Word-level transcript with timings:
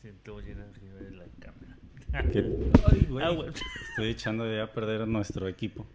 siento 0.00 0.40
llena 0.40 0.64
arriba 0.64 0.96
de 0.96 1.10
la 1.12 1.24
cámara. 1.38 1.76
¿Qué- 2.32 2.70
Ay, 2.90 3.06
güey. 3.08 3.24
Ah, 3.24 3.30
güey. 3.30 3.50
Estoy 3.90 4.08
echando 4.08 4.50
ya 4.52 4.64
a 4.64 4.72
perder 4.72 5.06
nuestro 5.06 5.48
equipo. 5.48 5.86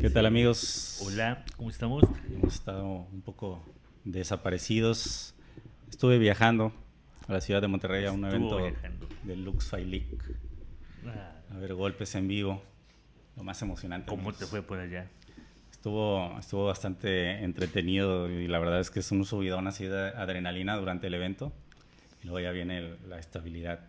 ¿Qué 0.00 0.10
tal 0.10 0.26
amigos? 0.26 1.00
Hola, 1.06 1.44
¿cómo 1.56 1.70
estamos? 1.70 2.02
Hemos 2.28 2.54
estado 2.54 2.84
un 2.84 3.22
poco 3.22 3.64
desaparecidos. 4.04 5.34
Estuve 5.88 6.18
viajando 6.18 6.72
a 7.28 7.32
la 7.32 7.40
ciudad 7.40 7.60
de 7.62 7.68
Monterrey 7.68 8.04
a 8.04 8.12
un 8.12 8.24
evento 8.24 8.58
viajando. 8.58 9.08
del 9.22 9.44
Lux 9.44 9.72
League. 9.72 10.18
Ah, 11.06 11.32
A 11.54 11.58
ver 11.58 11.74
golpes 11.74 12.14
en 12.14 12.26
vivo. 12.28 12.62
Lo 13.36 13.44
más 13.44 13.60
emocionante. 13.62 14.08
¿Cómo 14.08 14.32
te 14.32 14.46
fue 14.46 14.62
por 14.62 14.78
allá? 14.80 15.06
Estuvo, 15.70 16.36
estuvo 16.40 16.66
bastante 16.66 17.44
entretenido 17.44 18.28
y 18.30 18.48
la 18.48 18.58
verdad 18.58 18.80
es 18.80 18.90
que 18.90 19.00
es 19.00 19.12
un 19.12 19.24
subidón 19.24 19.66
así 19.68 19.84
de 19.84 20.08
adrenalina 20.08 20.76
durante 20.76 21.06
el 21.06 21.14
evento. 21.14 21.52
Luego 22.26 22.40
ya 22.40 22.50
viene 22.50 22.78
el- 22.78 22.98
la 23.08 23.18
estabilidad. 23.18 23.80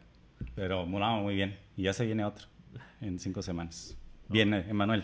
Pero 0.56 0.86
no, 0.86 1.22
muy 1.24 1.36
bien. 1.36 1.58
Y 1.76 1.84
ya 1.84 1.94
se 1.94 2.06
viene 2.06 2.24
otro 2.24 2.46
en 3.02 3.20
cinco 3.20 3.42
semanas. 3.42 3.98
Viene, 4.30 4.64
Emanuel. 4.70 5.04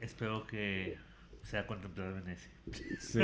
Espero 0.00 0.44
que 0.46 0.98
sea 1.42 1.66
contemplado 1.66 2.18
en 2.18 2.28
ese. 2.28 2.50
Sí. 2.98 3.20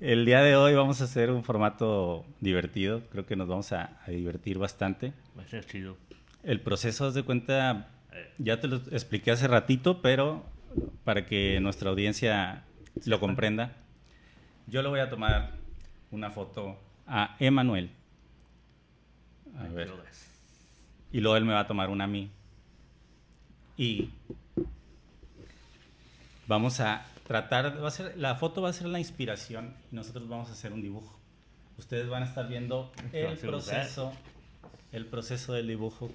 El 0.00 0.24
día 0.24 0.42
de 0.42 0.56
hoy 0.56 0.74
vamos 0.74 1.00
a 1.00 1.04
hacer 1.04 1.30
un 1.30 1.44
formato 1.44 2.24
divertido. 2.40 3.02
Creo 3.10 3.24
que 3.26 3.36
nos 3.36 3.46
vamos 3.48 3.72
a, 3.72 3.98
a 4.04 4.10
divertir 4.10 4.58
bastante. 4.58 5.12
Va 5.38 5.42
a 5.44 5.46
ser 5.48 5.64
chido. 5.64 5.96
El 6.42 6.60
proceso, 6.60 7.06
haz 7.06 7.14
de 7.14 7.22
cuenta, 7.22 7.90
Eh, 8.12 8.32
ya 8.38 8.58
te 8.60 8.66
lo 8.68 8.76
expliqué 8.90 9.30
hace 9.30 9.46
ratito, 9.46 10.00
pero 10.02 10.44
para 11.04 11.26
que 11.26 11.60
nuestra 11.60 11.90
audiencia 11.90 12.64
lo 13.04 13.20
comprenda, 13.20 13.72
yo 14.66 14.82
le 14.82 14.88
voy 14.88 15.00
a 15.00 15.08
tomar 15.10 15.52
una 16.10 16.30
foto 16.30 16.80
a 17.06 17.36
Emanuel. 17.38 17.90
A 19.58 19.64
ver. 19.68 19.92
Y 21.12 21.20
luego 21.20 21.36
él 21.36 21.44
me 21.44 21.52
va 21.52 21.60
a 21.60 21.66
tomar 21.66 21.88
una 21.88 22.04
a 22.04 22.08
mí. 22.08 22.30
Y 23.76 24.10
vamos 26.46 26.80
a 26.80 27.06
tratar, 27.26 27.82
va 27.82 27.88
a 27.88 27.90
ser, 27.90 28.16
la 28.16 28.36
foto 28.36 28.62
va 28.62 28.70
a 28.70 28.72
ser 28.72 28.88
la 28.88 28.98
inspiración 28.98 29.74
y 29.90 29.96
nosotros 29.96 30.28
vamos 30.28 30.48
a 30.48 30.52
hacer 30.52 30.72
un 30.72 30.82
dibujo. 30.82 31.18
Ustedes 31.78 32.08
van 32.08 32.22
a 32.22 32.26
estar 32.26 32.48
viendo 32.48 32.92
el 33.12 33.36
proceso, 33.38 34.12
el 34.92 35.06
proceso 35.06 35.52
del 35.52 35.68
dibujo 35.68 36.10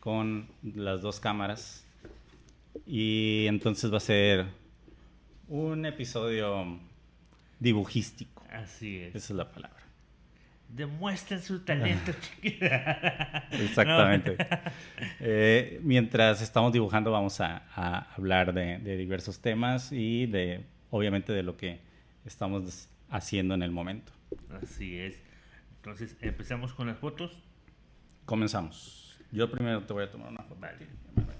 con 0.00 0.48
las 0.62 1.00
dos 1.00 1.20
cámaras. 1.20 1.84
Y 2.86 3.46
entonces 3.48 3.92
va 3.92 3.96
a 3.96 4.00
ser 4.00 4.46
un 5.48 5.86
episodio 5.86 6.78
dibujístico. 7.58 8.42
Así 8.50 8.98
es. 8.98 9.14
Esa 9.14 9.32
es 9.32 9.36
la 9.36 9.50
palabra. 9.50 9.85
Demuestren 10.68 11.40
su 11.40 11.64
talento, 11.64 12.12
chiquita. 12.20 13.46
Exactamente. 13.52 14.36
Eh, 15.20 15.80
mientras 15.82 16.42
estamos 16.42 16.72
dibujando 16.72 17.10
vamos 17.10 17.40
a, 17.40 17.64
a 17.74 18.12
hablar 18.14 18.52
de, 18.52 18.78
de 18.78 18.96
diversos 18.96 19.40
temas 19.40 19.92
y 19.92 20.26
de, 20.26 20.64
obviamente, 20.90 21.32
de 21.32 21.42
lo 21.42 21.56
que 21.56 21.80
estamos 22.24 22.88
haciendo 23.08 23.54
en 23.54 23.62
el 23.62 23.70
momento. 23.70 24.12
Así 24.62 24.98
es. 24.98 25.16
Entonces, 25.76 26.16
empezamos 26.20 26.74
con 26.74 26.88
las 26.88 26.98
fotos. 26.98 27.42
Comenzamos. 28.24 29.18
Yo 29.30 29.50
primero 29.50 29.82
te 29.84 29.92
voy 29.92 30.04
a 30.04 30.10
tomar 30.10 30.28
una 30.30 30.42
foto. 30.42 30.60
Vale. 30.60 30.74
a 30.74 30.78
ti, 30.78 30.84
Emanuel. 31.14 31.36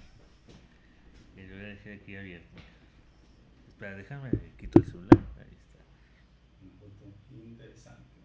Y 1.36 1.42
lo 1.42 1.56
voy 1.56 1.64
a 1.64 1.68
dejar 1.68 1.92
aquí 1.94 2.16
abierto. 2.16 2.56
Espera, 3.68 3.96
déjame, 3.96 4.30
quito 4.56 4.78
el 4.78 4.84
celular. 4.86 5.18
Ahí 5.38 5.56
está. 5.58 5.78
Una 6.62 6.94
foto 6.94 7.12
interesante. 7.44 8.20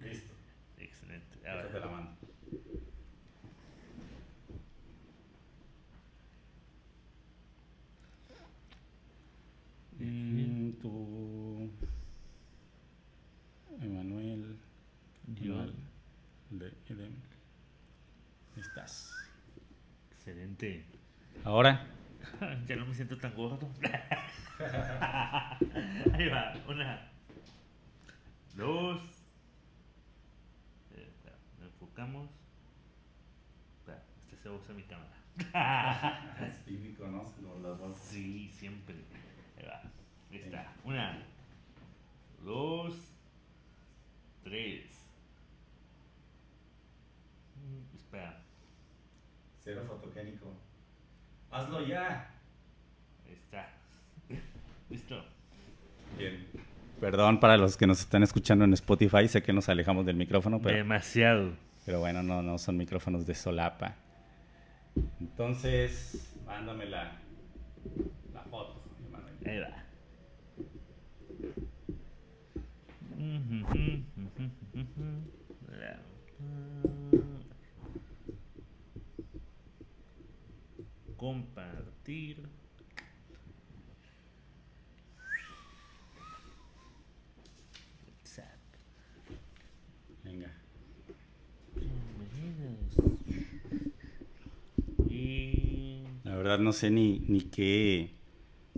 Listo. 0.00 0.34
Excelente. 1.46 1.62
Déjate 1.62 1.80
la 1.80 1.86
Ahora, 1.86 1.96
mano. 1.96 2.16
Mm, 9.98 10.72
tú, 10.82 11.70
Emanuel. 13.80 14.58
Emanuel, 15.40 15.74
de 16.50 16.66
Edem. 16.88 17.14
Estás. 18.56 19.12
excelente. 20.12 20.84
Ahora, 21.44 21.86
Ya 22.66 22.76
no 22.76 22.86
me 22.86 22.94
siento 22.94 23.16
tan 23.18 23.34
gordo. 23.34 23.68
Ahí 26.12 26.28
va. 26.28 26.54
Una. 26.68 27.08
Dos. 28.54 29.15
Espera, 33.78 34.02
este 34.22 34.36
se 34.36 34.50
usa 34.50 34.74
mi 34.74 34.82
cámara. 34.82 35.16
es 36.48 36.64
típico, 36.64 37.06
¿no? 37.06 37.24
Como 37.24 37.56
las 37.68 37.78
bolsas. 37.78 38.02
Sí, 38.04 38.50
siempre. 38.52 38.94
Ahí 39.58 39.66
va. 39.66 39.82
Ahí 40.30 40.38
está. 40.38 40.72
Una. 40.84 41.22
Dos. 42.44 42.94
Tres. 44.44 44.84
Mm, 47.56 47.96
Espera. 47.96 48.42
Cero 49.62 49.84
fotogénico. 49.88 50.52
Hazlo 51.50 51.86
ya. 51.86 52.30
Ahí 53.26 53.32
está. 53.32 53.68
Listo. 54.90 55.24
Bien. 56.18 56.46
Perdón 57.00 57.40
para 57.40 57.56
los 57.56 57.76
que 57.76 57.86
nos 57.86 58.00
están 58.00 58.22
escuchando 58.22 58.64
en 58.64 58.72
Spotify, 58.72 59.28
sé 59.28 59.42
que 59.42 59.52
nos 59.52 59.68
alejamos 59.68 60.06
del 60.06 60.16
micrófono, 60.16 60.60
pero, 60.62 60.76
Demasiado. 60.76 61.52
Pero 61.86 62.00
bueno, 62.00 62.22
no, 62.22 62.42
no 62.42 62.58
son 62.58 62.76
micrófonos 62.76 63.24
de 63.26 63.34
solapa. 63.34 63.94
Entonces, 65.20 66.34
mándame 66.44 66.86
la, 66.86 67.12
la 68.34 68.42
foto. 68.42 68.82
Ahí. 69.46 69.62
Compartir. 81.16 82.42
WhatsApp. 88.06 88.58
Venga. 90.24 90.50
Bienvenidos. 91.74 92.96
Y 95.08 96.04
La 96.24 96.35
verdad 96.46 96.62
no 96.62 96.72
sé 96.72 96.90
ni, 96.90 97.18
ni 97.26 97.40
qué 97.40 98.14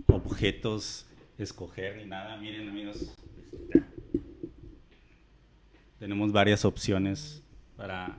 objetos 0.07 1.07
escoger 1.37 1.97
ni 1.97 2.05
nada. 2.05 2.35
Miren 2.37 2.67
amigos, 2.67 3.15
tenemos 5.99 6.31
varias 6.31 6.65
opciones 6.65 7.43
para, 7.77 8.17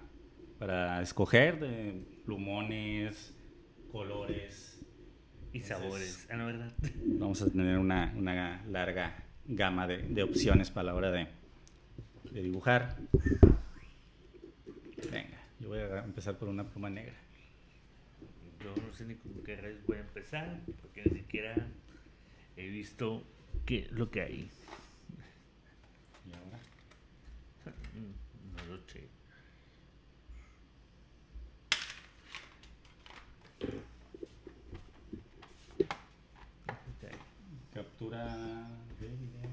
para 0.58 1.02
escoger 1.02 1.58
de 1.58 2.06
plumones, 2.24 3.34
colores. 3.90 4.80
y 5.52 5.62
sabores. 5.62 6.28
Ah. 6.30 6.70
Vamos 7.04 7.42
a 7.42 7.50
tener 7.50 7.76
una, 7.76 8.14
una 8.16 8.64
larga 8.68 9.24
gama 9.46 9.88
de, 9.88 9.98
de 9.98 10.22
opciones 10.22 10.70
para 10.70 10.84
la 10.84 10.94
hora 10.94 11.10
de, 11.10 11.26
de 12.30 12.42
dibujar. 12.42 12.98
Venga, 15.10 15.40
yo 15.58 15.68
voy 15.70 15.80
a 15.80 16.04
empezar 16.04 16.38
por 16.38 16.48
una 16.48 16.62
pluma 16.62 16.88
negra. 16.88 17.16
Yo 18.62 18.74
no 18.76 18.92
sé 18.94 19.04
ni 19.06 19.14
con 19.14 19.42
qué 19.42 19.56
rayos 19.56 19.84
voy 19.86 19.96
a 19.96 20.00
empezar, 20.00 20.60
porque 20.80 21.02
ni 21.04 21.20
siquiera 21.20 21.54
he 22.56 22.68
visto 22.68 23.24
qué 23.66 23.88
lo 23.90 24.10
que 24.10 24.20
hay. 24.20 24.50
Y 26.26 26.34
ahora, 26.34 26.60
No 27.64 28.74
lo 28.74 28.78
sé. 28.88 29.08
Captura 37.72 38.36
de 39.00 39.08
video. 39.08 39.50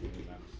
Ahí 0.00 0.24
vamos. 0.28 0.54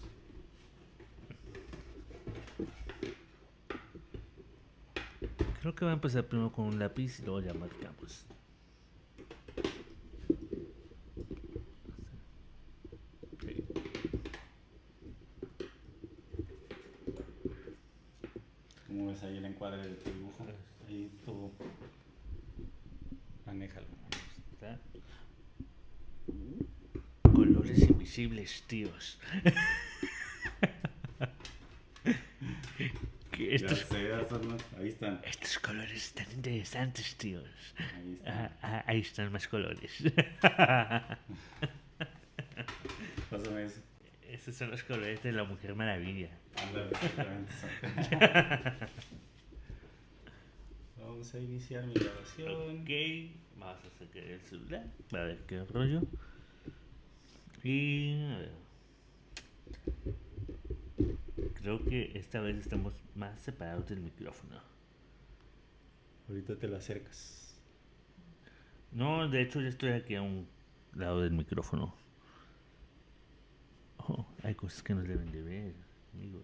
Creo 5.61 5.67
que 5.79 5.85
va 5.85 5.91
a 5.91 5.93
empezar 5.93 6.27
primero 6.27 6.51
con 6.51 6.65
un 6.65 6.77
lápiz 6.77 7.21
y 7.21 7.23
luego 7.23 7.39
ya 7.39 7.53
marcamos. 7.53 8.25
Sí. 13.39 13.63
¿Cómo 18.87 19.07
ves 19.07 19.23
ahí 19.23 19.37
el 19.37 19.45
encuadre 19.45 19.87
de 19.87 19.95
tu 19.95 20.11
dibujo? 20.11 20.45
Ahí 20.85 21.09
tú. 21.23 21.49
Manéjalo. 23.45 23.87
Está. 24.51 24.77
Colores 27.31 27.89
invisibles, 27.89 28.63
tíos. 28.67 29.17
Que 33.29 33.37
estos, 33.55 33.79
sé, 33.79 34.13
ahí 34.77 34.89
están. 34.89 35.21
estos 35.23 35.59
colores 35.59 35.91
están 35.93 36.31
interesantes, 36.31 37.15
tíos. 37.15 37.43
Ahí 37.77 38.13
están. 38.13 38.37
Ah, 38.37 38.51
ah, 38.61 38.83
ahí 38.87 38.99
están 39.01 39.31
más 39.31 39.47
colores. 39.47 39.91
Pásame 43.29 43.63
eso. 43.65 43.81
Esos 44.29 44.55
son 44.55 44.71
los 44.71 44.83
colores 44.83 45.21
de 45.23 45.31
la 45.31 45.43
Mujer 45.43 45.75
Maravilla. 45.75 46.29
Ándale. 46.55 46.91
Vamos 50.97 51.33
a 51.33 51.39
iniciar 51.39 51.85
mi 51.85 51.93
grabación. 51.93 52.81
Ok, 52.81 52.89
vamos 53.57 53.77
a 53.83 53.89
sacar 53.97 54.23
el 54.23 54.39
celular 54.41 54.85
para 55.09 55.25
ver 55.25 55.39
qué 55.47 55.63
rollo. 55.65 56.01
Y 57.63 58.13
a 58.23 58.37
ver. 58.37 58.51
Creo 61.61 61.83
que 61.83 62.17
esta 62.17 62.39
vez 62.39 62.57
estamos 62.57 62.93
más 63.15 63.37
separados 63.41 63.87
del 63.89 63.99
micrófono. 63.99 64.61
Ahorita 66.29 66.57
te 66.57 66.69
lo 66.69 66.77
acercas. 66.77 67.59
No, 68.93 69.27
de 69.27 69.41
hecho, 69.41 69.59
ya 69.59 69.67
estoy 69.67 69.91
aquí 69.91 70.15
a 70.15 70.21
un 70.21 70.47
lado 70.95 71.21
del 71.21 71.33
micrófono. 71.33 71.93
Oh, 73.97 74.25
hay 74.41 74.55
cosas 74.55 74.81
que 74.81 74.95
nos 74.95 75.05
deben 75.05 75.31
de 75.33 75.41
ver, 75.41 75.75
amigos. 76.13 76.43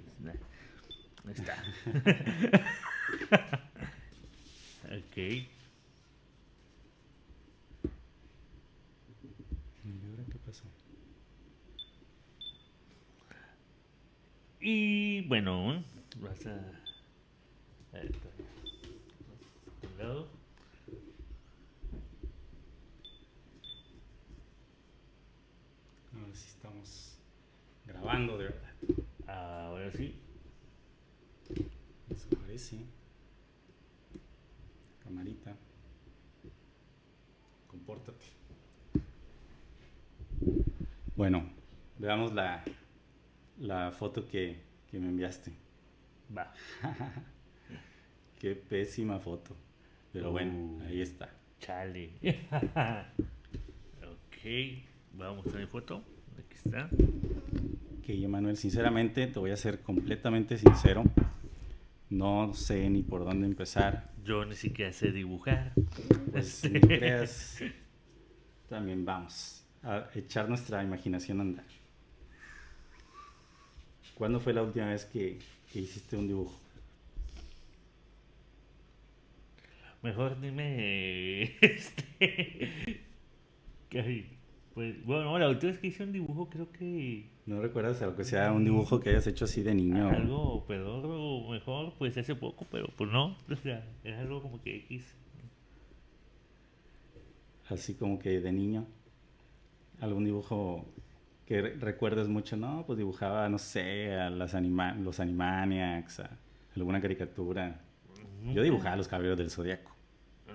Ahí 1.26 1.34
está. 1.34 1.64
ok. 4.84 5.18
¿Y 9.86 10.06
ahora 10.10 10.24
qué 10.30 10.38
pasó? 10.46 10.66
Y 14.68 15.22
bueno, 15.28 15.84
vas 16.22 16.44
a. 16.48 16.54
a 16.54 18.00
ver, 18.00 18.12
a. 19.96 20.28
Ahora 26.16 26.34
sí 26.34 26.48
estamos 26.48 27.16
grabando 27.86 28.40
de 28.40 28.46
verdad. 28.46 28.74
Ahora 29.28 29.92
sí. 29.92 30.16
Eso 32.10 32.28
parece. 32.42 32.80
Camarita. 35.04 35.56
Compórtate. 37.68 38.26
Bueno, 41.16 41.52
veamos 42.00 42.34
la, 42.34 42.64
la 43.60 43.92
foto 43.92 44.28
que, 44.28 44.60
que 44.90 45.00
me 45.00 45.08
enviaste. 45.08 45.52
Va. 46.36 46.54
Qué 48.40 48.56
pésima 48.56 49.20
foto. 49.20 49.56
Pero 50.12 50.32
bueno, 50.32 50.84
ahí 50.86 51.02
está. 51.02 51.30
Chale. 51.60 52.12
ok. 54.02 54.38
Vamos 55.14 55.48
a 55.54 55.58
mi 55.58 55.66
foto. 55.66 56.04
Aquí 56.38 56.56
está. 56.56 56.90
Yo, 58.14 58.30
Manuel, 58.30 58.56
sinceramente, 58.56 59.26
te 59.28 59.40
voy 59.40 59.52
a 59.52 59.58
ser 59.58 59.82
completamente 59.82 60.58
sincero. 60.58 61.04
No 62.10 62.54
sé 62.54 62.90
ni 62.90 63.02
por 63.02 63.26
dónde 63.26 63.48
empezar. 63.48 64.14
Yo 64.24 64.46
ni 64.46 64.56
siquiera 64.56 64.94
sé 64.94 65.12
dibujar. 65.12 65.74
Pues 66.32 66.70
ni 66.70 66.80
creas, 66.82 67.62
también 68.70 69.04
vamos 69.06 69.66
a 69.82 70.08
echar 70.14 70.48
nuestra 70.48 70.84
imaginación 70.84 71.40
a 71.40 71.42
andar. 71.42 71.66
¿Cuándo 74.16 74.40
fue 74.40 74.54
la 74.54 74.64
última 74.64 74.88
vez 74.88 75.06
que, 75.06 75.38
que 75.72 75.80
hiciste 75.80 76.16
un 76.18 76.28
dibujo? 76.28 76.56
Mejor 80.02 80.40
dime. 80.40 81.56
Este. 81.62 82.72
Pues, 84.76 85.06
bueno, 85.06 85.40
la 85.40 85.50
última 85.50 85.72
vez 85.72 85.80
que 85.80 85.88
hice 85.88 86.04
un 86.04 86.12
dibujo, 86.12 86.50
creo 86.50 86.72
que. 86.72 87.30
¿No 87.46 87.62
recuerdas 87.62 88.02
algo 88.02 88.16
que 88.16 88.24
sea 88.24 88.52
un 88.52 88.66
dibujo 88.66 89.00
que 89.00 89.10
hayas 89.10 89.26
hecho 89.26 89.46
así 89.46 89.64
de 89.64 89.74
niño? 89.74 90.10
Algo 90.10 90.66
peor 90.66 91.06
o 91.06 91.50
mejor, 91.50 91.94
pues 91.98 92.18
hace 92.18 92.36
poco, 92.36 92.66
pero 92.70 92.88
pues 92.96 93.10
no. 93.10 93.38
O 93.50 93.56
sea, 93.56 93.84
es 94.04 94.16
algo 94.18 94.42
como 94.42 94.62
que 94.62 94.76
X. 94.76 95.16
Así 97.70 97.96
como 97.96 98.20
que 98.20 98.42
de 98.42 98.52
niño. 98.52 98.86
¿Algún 100.02 100.26
dibujo 100.26 100.86
que 101.46 101.62
re- 101.62 101.76
recuerdes 101.80 102.28
mucho? 102.28 102.58
No, 102.58 102.84
pues 102.86 102.98
dibujaba, 102.98 103.50
no 103.50 103.58
sé, 103.60 104.14
a 104.16 104.30
las 104.30 104.56
anima 104.56 104.94
los 104.96 105.20
Animaniacs, 105.20 106.20
a 106.22 106.30
alguna 106.76 107.02
caricatura. 107.02 107.82
Yo 108.54 108.64
dibujaba 108.64 108.94
a 108.94 108.98
los 108.98 109.08
Caballeros 109.08 109.38
del 109.38 109.52
Zodiaco. 109.52 109.92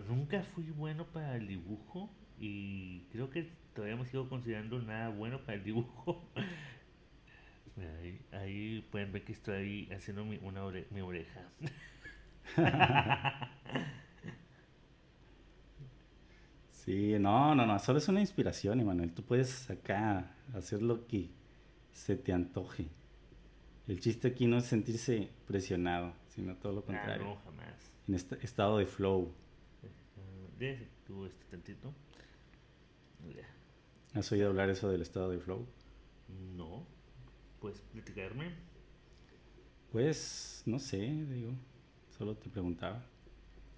Nunca 0.09 0.43
fui 0.43 0.71
bueno 0.71 1.05
para 1.07 1.37
el 1.37 1.47
dibujo 1.47 2.11
y 2.39 3.03
creo 3.13 3.31
que 3.31 3.51
todavía 3.75 3.97
me 3.97 4.07
sigo 4.07 4.29
considerando 4.29 4.81
nada 4.81 5.09
bueno 5.11 5.41
para 5.41 5.55
el 5.59 5.65
dibujo. 5.65 6.29
Ahí 8.33 8.87
pueden 8.91 9.13
ver 9.13 9.25
que 9.25 9.33
estoy 9.33 9.89
haciendo 9.93 10.25
mi, 10.25 10.39
una 10.43 10.65
ore- 10.65 10.87
mi 10.91 11.01
oreja. 11.01 11.41
Sí, 16.91 17.17
no, 17.21 17.55
no, 17.55 17.67
no, 17.67 17.79
solo 17.79 17.99
es 17.99 18.09
una 18.09 18.21
inspiración, 18.21 18.81
Emanuel. 18.81 19.13
Tú 19.13 19.23
puedes 19.23 19.71
acá 19.71 20.35
hacer 20.55 20.83
lo 20.83 21.07
que 21.07 21.31
se 21.93 22.17
te 22.17 22.33
antoje. 22.33 22.89
El 23.87 24.01
chiste 24.01 24.27
aquí 24.27 24.49
no 24.49 24.59
es 24.59 24.65
sentirse 24.65 25.31
presionado, 25.47 26.13
sino 26.35 26.57
todo 26.57 26.73
lo 26.73 26.81
Ah, 26.81 26.85
contrario. 26.87 27.25
no, 27.27 27.37
jamás. 27.45 27.93
En 28.09 28.15
este 28.15 28.45
estado 28.45 28.79
de 28.79 28.87
flow. 28.87 29.33
Ah, 29.85 29.87
Déjame 30.59 30.89
tú 31.07 31.27
este 31.27 31.45
tantito. 31.45 31.95
Ya. 33.37 34.19
¿Has 34.19 34.33
oído 34.33 34.49
hablar 34.49 34.69
eso 34.69 34.91
del 34.91 35.03
estado 35.03 35.31
de 35.31 35.39
flow? 35.39 35.65
No. 36.57 36.85
¿Puedes 37.61 37.81
platicarme? 37.83 38.53
Pues, 39.93 40.65
no 40.67 40.81
sé, 40.81 40.99
digo, 40.99 41.53
solo 42.19 42.35
te 42.37 42.51
preguntaba. 42.51 43.05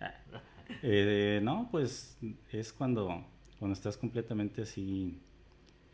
Eh, 0.82 1.40
no, 1.42 1.68
pues 1.70 2.18
es 2.50 2.72
cuando, 2.72 3.24
cuando 3.58 3.72
estás 3.72 3.96
completamente 3.96 4.62
así 4.62 5.18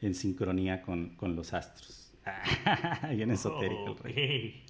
en 0.00 0.14
sincronía 0.14 0.82
con, 0.82 1.10
con 1.16 1.37
los 1.37 1.52
astros. 1.52 2.12
Bien 3.10 3.30
esotérico 3.30 3.92
el 3.92 3.98
rey. 3.98 4.64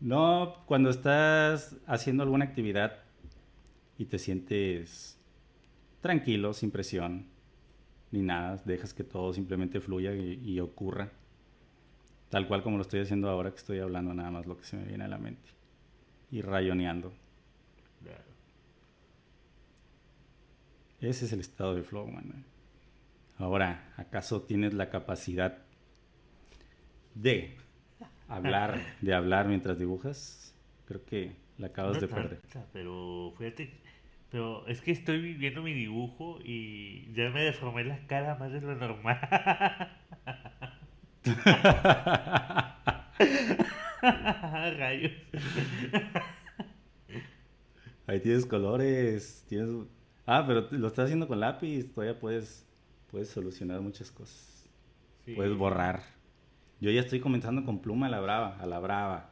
No, 0.00 0.62
cuando 0.66 0.90
estás 0.90 1.76
haciendo 1.86 2.22
alguna 2.22 2.44
actividad 2.44 2.98
y 3.98 4.04
te 4.04 4.18
sientes 4.18 5.18
tranquilo, 6.00 6.52
sin 6.52 6.70
presión, 6.70 7.26
ni 8.10 8.22
nada, 8.22 8.62
dejas 8.64 8.94
que 8.94 9.04
todo 9.04 9.32
simplemente 9.32 9.80
fluya 9.80 10.14
y, 10.14 10.40
y 10.42 10.60
ocurra, 10.60 11.10
tal 12.30 12.46
cual 12.46 12.62
como 12.62 12.76
lo 12.76 12.82
estoy 12.82 13.00
haciendo 13.00 13.28
ahora 13.28 13.50
que 13.50 13.56
estoy 13.56 13.80
hablando 13.80 14.14
nada 14.14 14.30
más 14.30 14.46
lo 14.46 14.56
que 14.56 14.64
se 14.64 14.76
me 14.76 14.84
viene 14.84 15.04
a 15.04 15.08
la 15.08 15.18
mente 15.18 15.50
y 16.30 16.42
rayoneando. 16.42 17.12
Claro. 18.02 18.24
Ese 21.00 21.26
es 21.26 21.32
el 21.32 21.40
estado 21.40 21.74
de 21.74 21.82
flow, 21.82 22.06
Manuel. 22.06 22.44
Ahora, 23.36 23.92
¿acaso 23.96 24.42
tienes 24.42 24.74
la 24.74 24.90
capacidad 24.90 25.58
de 27.14 27.56
hablar, 28.26 28.80
de 29.00 29.14
hablar 29.14 29.46
mientras 29.46 29.78
dibujas? 29.78 30.54
Creo 30.86 31.04
que 31.04 31.36
la 31.56 31.68
acabas 31.68 31.94
No 31.94 32.00
de 32.00 32.08
perder. 32.08 32.40
tanta, 32.40 32.66
Pero 32.72 33.32
fíjate, 33.38 33.70
pero 34.30 34.66
es 34.66 34.80
que 34.80 34.90
estoy 34.90 35.20
viviendo 35.20 35.62
mi 35.62 35.72
dibujo 35.72 36.40
y 36.42 37.12
ya 37.14 37.30
me 37.30 37.42
deformé 37.42 37.84
la 37.84 38.04
cara 38.06 38.34
más 38.34 38.52
de 38.52 38.60
lo 38.60 38.74
normal. 38.74 39.20
Rayos. 44.78 45.12
Ahí 48.06 48.20
tienes 48.20 48.46
colores, 48.46 49.44
tienes... 49.48 49.68
Ah, 50.30 50.44
pero 50.46 50.68
lo 50.70 50.88
estás 50.88 51.06
haciendo 51.06 51.26
con 51.26 51.40
lápiz, 51.40 51.90
todavía 51.94 52.20
puedes, 52.20 52.66
puedes 53.10 53.30
solucionar 53.30 53.80
muchas 53.80 54.10
cosas. 54.10 54.68
Sí. 55.24 55.34
Puedes 55.34 55.56
borrar. 55.56 56.02
Yo 56.82 56.90
ya 56.90 57.00
estoy 57.00 57.20
comenzando 57.20 57.64
con 57.64 57.80
pluma 57.80 58.08
a 58.08 58.10
la 58.10 58.20
brava, 58.20 58.58
a 58.60 58.66
la 58.66 58.78
brava. 58.78 59.30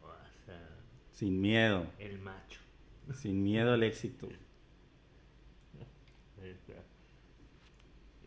O 0.00 0.46
sea, 0.46 0.60
Sin 1.10 1.40
miedo. 1.40 1.86
El 1.98 2.20
macho. 2.20 2.60
Sin 3.12 3.42
miedo 3.42 3.72
al 3.72 3.82
éxito. 3.82 4.28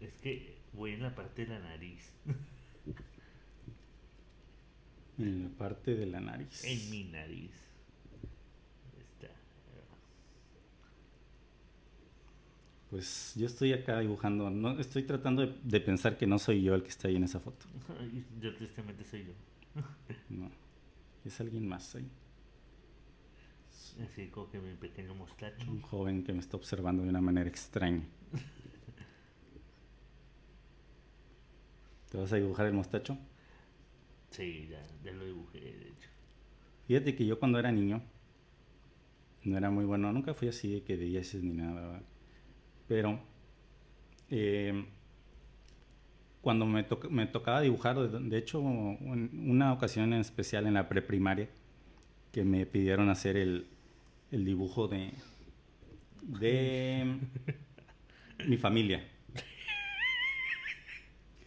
Es 0.01 0.13
que 0.21 0.57
voy 0.73 0.91
en 0.91 1.01
la 1.01 1.15
parte 1.15 1.45
de 1.45 1.53
la 1.53 1.59
nariz. 1.59 2.11
En 5.17 5.43
la 5.43 5.49
parte 5.57 5.95
de 5.95 6.05
la 6.05 6.19
nariz. 6.19 6.63
En 6.65 6.91
mi 6.91 7.05
nariz. 7.05 7.53
Ahí 8.93 9.01
está. 9.01 9.33
Pues 12.95 13.33
yo 13.35 13.45
estoy 13.45 13.73
acá 13.73 13.99
dibujando. 13.99 14.49
No, 14.49 14.79
estoy 14.79 15.03
tratando 15.03 15.45
de, 15.45 15.53
de 15.63 15.81
pensar 15.81 16.17
que 16.17 16.25
no 16.25 16.39
soy 16.39 16.63
yo 16.63 16.73
el 16.75 16.81
que 16.81 16.87
está 16.87 17.09
ahí 17.09 17.17
en 17.17 17.25
esa 17.25 17.41
foto. 17.41 17.65
Yo 18.39 18.55
tristemente 18.55 19.03
soy 19.03 19.25
yo. 19.25 19.33
No. 20.29 20.49
Es 21.25 21.41
alguien 21.41 21.67
más 21.67 21.93
ahí. 21.93 22.09
Así 24.01 24.27
como 24.27 24.49
que 24.49 24.59
mi 24.59 24.75
pequeño 24.75 25.13
mostacho. 25.13 25.69
Un 25.69 25.81
joven 25.81 26.23
que 26.23 26.31
me 26.31 26.39
está 26.39 26.55
observando 26.55 27.03
de 27.03 27.09
una 27.09 27.19
manera 27.19 27.49
extraña. 27.49 28.05
¿Te 32.11 32.17
vas 32.17 32.31
a 32.31 32.37
dibujar 32.37 32.67
el 32.67 32.73
mostacho? 32.75 33.17
Sí, 34.29 34.69
ya, 34.71 34.81
ya 35.03 35.11
lo 35.11 35.25
dibujé, 35.25 35.59
de 35.59 35.89
hecho. 35.89 36.07
Fíjate 36.87 37.13
que 37.13 37.25
yo 37.25 37.39
cuando 37.39 37.59
era 37.59 37.73
niño 37.73 38.01
no 39.43 39.57
era 39.57 39.69
muy 39.69 39.83
bueno, 39.83 40.13
nunca 40.13 40.33
fui 40.33 40.47
así 40.47 40.75
de 40.75 40.83
que 40.83 40.95
de 40.95 41.07
dieces 41.07 41.43
ni 41.43 41.51
nada, 41.51 41.73
¿verdad? 41.73 42.14
Pero 42.87 43.19
eh, 44.29 44.85
cuando 46.41 46.65
me, 46.65 46.83
toca- 46.83 47.09
me 47.09 47.25
tocaba 47.25 47.61
dibujar, 47.61 47.97
de, 47.97 48.19
de 48.19 48.37
hecho, 48.37 48.59
en 48.59 49.29
una 49.49 49.73
ocasión 49.73 50.13
en 50.13 50.19
especial 50.21 50.67
en 50.67 50.75
la 50.75 50.87
preprimaria, 50.89 51.49
que 52.31 52.43
me 52.43 52.65
pidieron 52.65 53.09
hacer 53.09 53.37
el, 53.37 53.67
el 54.31 54.45
dibujo 54.45 54.87
de, 54.87 55.11
de 56.21 57.17
mi 58.47 58.57
familia. 58.57 59.03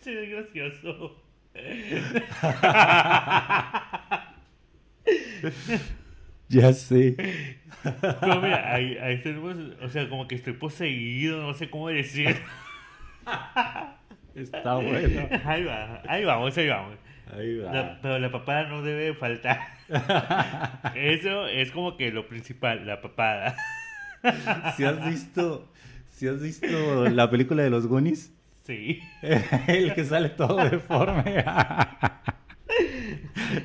Sí, 0.01 0.11
es 0.13 0.31
gracioso. 0.31 1.23
Ya 6.51 6.73
sé. 6.73 7.15
Pero 7.83 8.41
mira, 8.41 8.73
ahí, 8.75 8.97
ahí 8.99 9.21
tenemos, 9.23 9.55
o 9.83 9.89
sea, 9.91 10.09
como 10.09 10.27
que 10.27 10.35
estoy 10.35 10.55
poseído, 10.55 11.43
no 11.43 11.53
sé 11.55 11.69
cómo 11.71 11.89
decir. 11.89 12.37
Está 14.35 14.75
bueno. 14.77 15.29
Ahí 15.45 15.65
va, 15.65 16.03
ahí 16.09 16.25
vamos, 16.25 16.57
ahí 16.57 16.69
vamos. 16.69 16.97
Ahí 17.37 17.57
La- 17.57 17.99
pero 18.01 18.19
la 18.19 18.33
papada 18.33 18.69
no 18.69 18.83
debe 18.83 19.15
faltar. 19.15 19.61
Eso 20.95 21.47
es 21.49 21.71
como 21.73 21.97
que 21.97 22.11
lo 22.11 22.27
principal, 22.29 22.87
la 22.87 23.01
papada. 23.03 23.55
Si 24.77 24.85
has 24.85 25.05
visto, 25.09 25.71
si 26.11 26.29
has 26.29 26.41
visto 26.41 27.09
la 27.11 27.31
película 27.31 27.63
de 27.63 27.71
los 27.71 27.87
Goonies, 27.87 28.33
Sí. 28.65 29.01
el 29.67 29.95
que 29.95 30.05
sale 30.05 30.29
todo 30.31 30.57
deforme. 30.69 31.45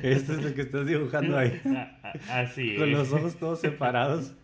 Este 0.02 0.32
es 0.32 0.38
el 0.38 0.54
que 0.54 0.62
estás 0.62 0.86
dibujando 0.86 1.36
ahí. 1.38 1.60
Así 2.30 2.76
Con 2.78 2.88
es. 2.90 2.98
los 2.98 3.12
ojos 3.12 3.36
todos 3.36 3.60
separados. 3.60 4.34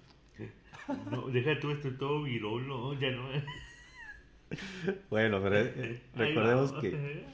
No, 1.10 1.28
deja 1.28 1.58
tú, 1.60 1.70
estoy 1.70 1.92
todo 1.92 2.22
virolo, 2.24 2.98
ya 2.98 3.10
no. 3.12 3.28
Bueno, 5.08 5.40
pero 5.40 5.58
eh, 5.58 6.00
recordemos 6.16 6.72
que 6.72 7.24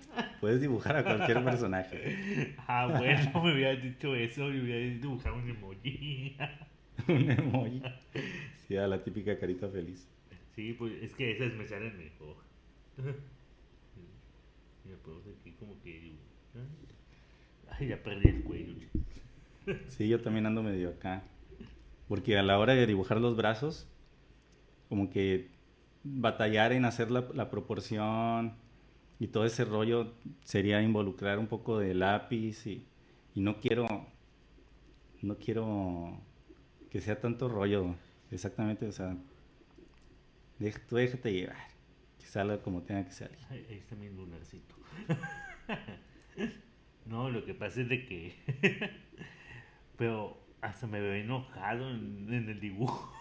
puedes 0.40 0.60
dibujar 0.60 0.96
a 0.96 1.04
cualquier 1.04 1.42
personaje. 1.42 2.54
Ah, 2.66 2.86
bueno, 2.86 3.42
me 3.42 3.54
hubieras 3.54 3.82
dicho 3.82 4.14
eso 4.14 4.52
y 4.52 4.60
hubiera 4.60 4.94
dibujado 4.94 5.36
un 5.36 5.48
emoji. 5.48 6.36
Un 7.08 7.30
emoji. 7.30 7.82
Sí, 8.66 8.76
a 8.76 8.86
la 8.88 9.02
típica 9.02 9.38
carita 9.38 9.68
feliz. 9.68 10.08
Sí, 10.54 10.74
pues 10.78 10.94
es 11.02 11.12
que 11.14 11.32
esas 11.32 11.52
me 11.54 11.66
salen 11.66 11.96
mejor. 11.96 12.36
Mira, 14.84 14.96
pues 15.04 15.16
aquí 15.40 15.52
como 15.58 15.80
que. 15.82 16.12
Ay, 17.70 17.88
ya 17.88 18.02
perdí 18.02 18.28
el 18.28 18.42
cuello. 18.44 18.74
Sí, 19.88 20.08
yo 20.08 20.20
también 20.20 20.46
ando 20.46 20.62
medio 20.62 20.90
acá. 20.90 21.22
Porque 22.08 22.38
a 22.38 22.42
la 22.42 22.58
hora 22.58 22.74
de 22.74 22.86
dibujar 22.86 23.20
los 23.20 23.36
brazos, 23.36 23.88
como 24.88 25.10
que 25.10 25.50
batallar 26.04 26.72
en 26.72 26.84
hacer 26.84 27.10
la, 27.10 27.50
proporción 27.50 28.54
y 29.18 29.28
todo 29.28 29.44
ese 29.44 29.64
rollo 29.64 30.12
sería 30.44 30.80
involucrar 30.82 31.38
un 31.38 31.48
poco 31.48 31.78
de 31.78 31.94
lápiz 31.94 32.66
y, 32.66 32.86
no 33.34 33.60
quiero, 33.60 33.86
no 35.20 35.36
quiero 35.36 36.20
que 36.90 37.00
sea 37.00 37.20
tanto 37.20 37.48
rollo. 37.48 37.96
Exactamente, 38.30 38.86
o 38.86 38.92
sea, 38.92 39.16
tú 40.88 40.96
déjate 40.96 41.32
llevar, 41.32 41.68
que 42.18 42.26
salga 42.26 42.62
como 42.62 42.82
tenga 42.82 43.04
que 43.04 43.12
salir. 43.12 43.38
Ahí 43.50 43.66
está 43.70 43.96
mi 43.96 44.08
lunarcito. 44.08 44.74
No, 47.06 47.30
lo 47.30 47.44
que 47.44 47.54
pasa 47.54 47.80
es 47.80 47.88
de 47.88 48.04
que. 48.04 48.34
Pero 49.96 50.38
hasta 50.60 50.86
me 50.86 51.00
veo 51.00 51.14
enojado 51.14 51.90
en, 51.90 52.32
en 52.32 52.48
el 52.48 52.60
dibujo. 52.60 53.12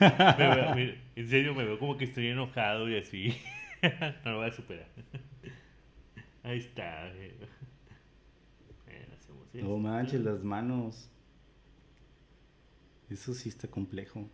Me 0.00 0.36
veo- 0.48 0.74
me- 0.74 0.98
en 1.14 1.28
serio, 1.28 1.54
me 1.54 1.64
veo 1.64 1.78
como 1.78 1.96
que 1.96 2.04
estoy 2.04 2.26
enojado 2.28 2.88
y 2.88 2.96
así. 2.98 3.36
No 4.24 4.32
lo 4.32 4.38
voy 4.38 4.48
a 4.48 4.52
superar. 4.52 4.88
Ahí 6.42 6.58
está. 6.58 7.08
eh. 7.14 7.36
Bueno, 9.52 9.68
No 9.68 9.78
manches, 9.78 10.20
las 10.22 10.42
manos. 10.42 11.08
Eso 13.10 13.32
sí 13.34 13.48
está 13.48 13.68
complejo. 13.68 14.28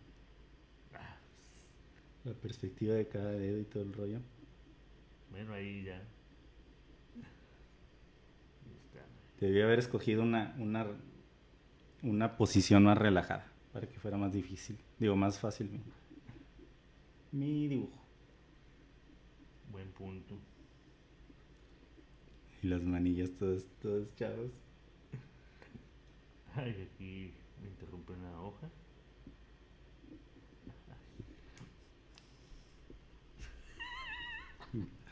Ah, 0.95 1.17
La 2.23 2.33
perspectiva 2.33 2.95
de 2.95 3.07
cada 3.07 3.31
dedo 3.31 3.59
y 3.59 3.65
todo 3.65 3.83
el 3.83 3.93
rollo. 3.93 4.19
Bueno, 5.29 5.53
ahí 5.53 5.83
ya. 5.83 6.01
Ahí 9.43 9.47
está. 9.47 9.47
Debí 9.47 9.61
haber 9.61 9.79
escogido 9.79 10.23
una, 10.23 10.55
una, 10.57 10.87
una 12.01 12.37
posición 12.37 12.83
más 12.83 12.97
relajada 12.97 13.51
para 13.71 13.87
que 13.87 13.99
fuera 13.99 14.17
más 14.17 14.31
difícil. 14.31 14.77
Digo, 14.99 15.15
más 15.15 15.39
fácil 15.39 15.69
mi, 15.69 15.81
mi 17.31 17.67
dibujo. 17.67 18.01
Buen 19.71 19.91
punto. 19.91 20.39
Y 22.61 22.67
las 22.67 22.81
manillas 22.83 23.31
todas, 23.37 23.65
todas 23.81 24.15
chavas. 24.15 24.51
Ay, 26.55 26.87
aquí 26.93 27.33
me 27.61 27.69
interrumpe 27.69 28.13
una 28.13 28.41
hoja. 28.41 28.69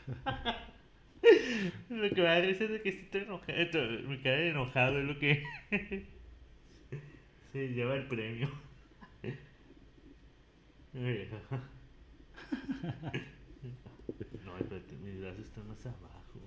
Lo 1.88 2.08
que 2.10 2.16
me 2.16 2.22
da 2.22 2.40
risa 2.40 2.64
es 2.64 2.70
de 2.70 2.82
que 2.82 2.88
estoy 2.88 3.22
enojado. 3.22 3.54
Mi 4.08 4.18
cara 4.18 4.36
de 4.36 4.48
enojado 4.50 4.98
es 4.98 5.04
lo 5.04 5.18
que 5.18 5.42
se 7.52 7.68
lleva 7.68 7.94
el 7.96 8.06
premio. 8.06 8.50
No, 14.44 14.56
espérate, 14.58 14.96
mis 15.04 15.20
brazos 15.20 15.44
están 15.46 15.68
más 15.68 15.84
abajo. 15.86 16.40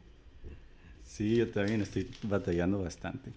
Sí, 1.04 1.38
yo 1.38 1.50
también 1.50 1.82
estoy 1.82 2.10
batallando 2.24 2.82
bastante. 2.82 3.32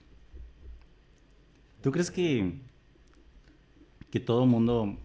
¿Tú 1.82 1.92
crees 1.92 2.10
que, 2.10 2.52
que 4.10 4.20
todo 4.20 4.46
mundo... 4.46 4.96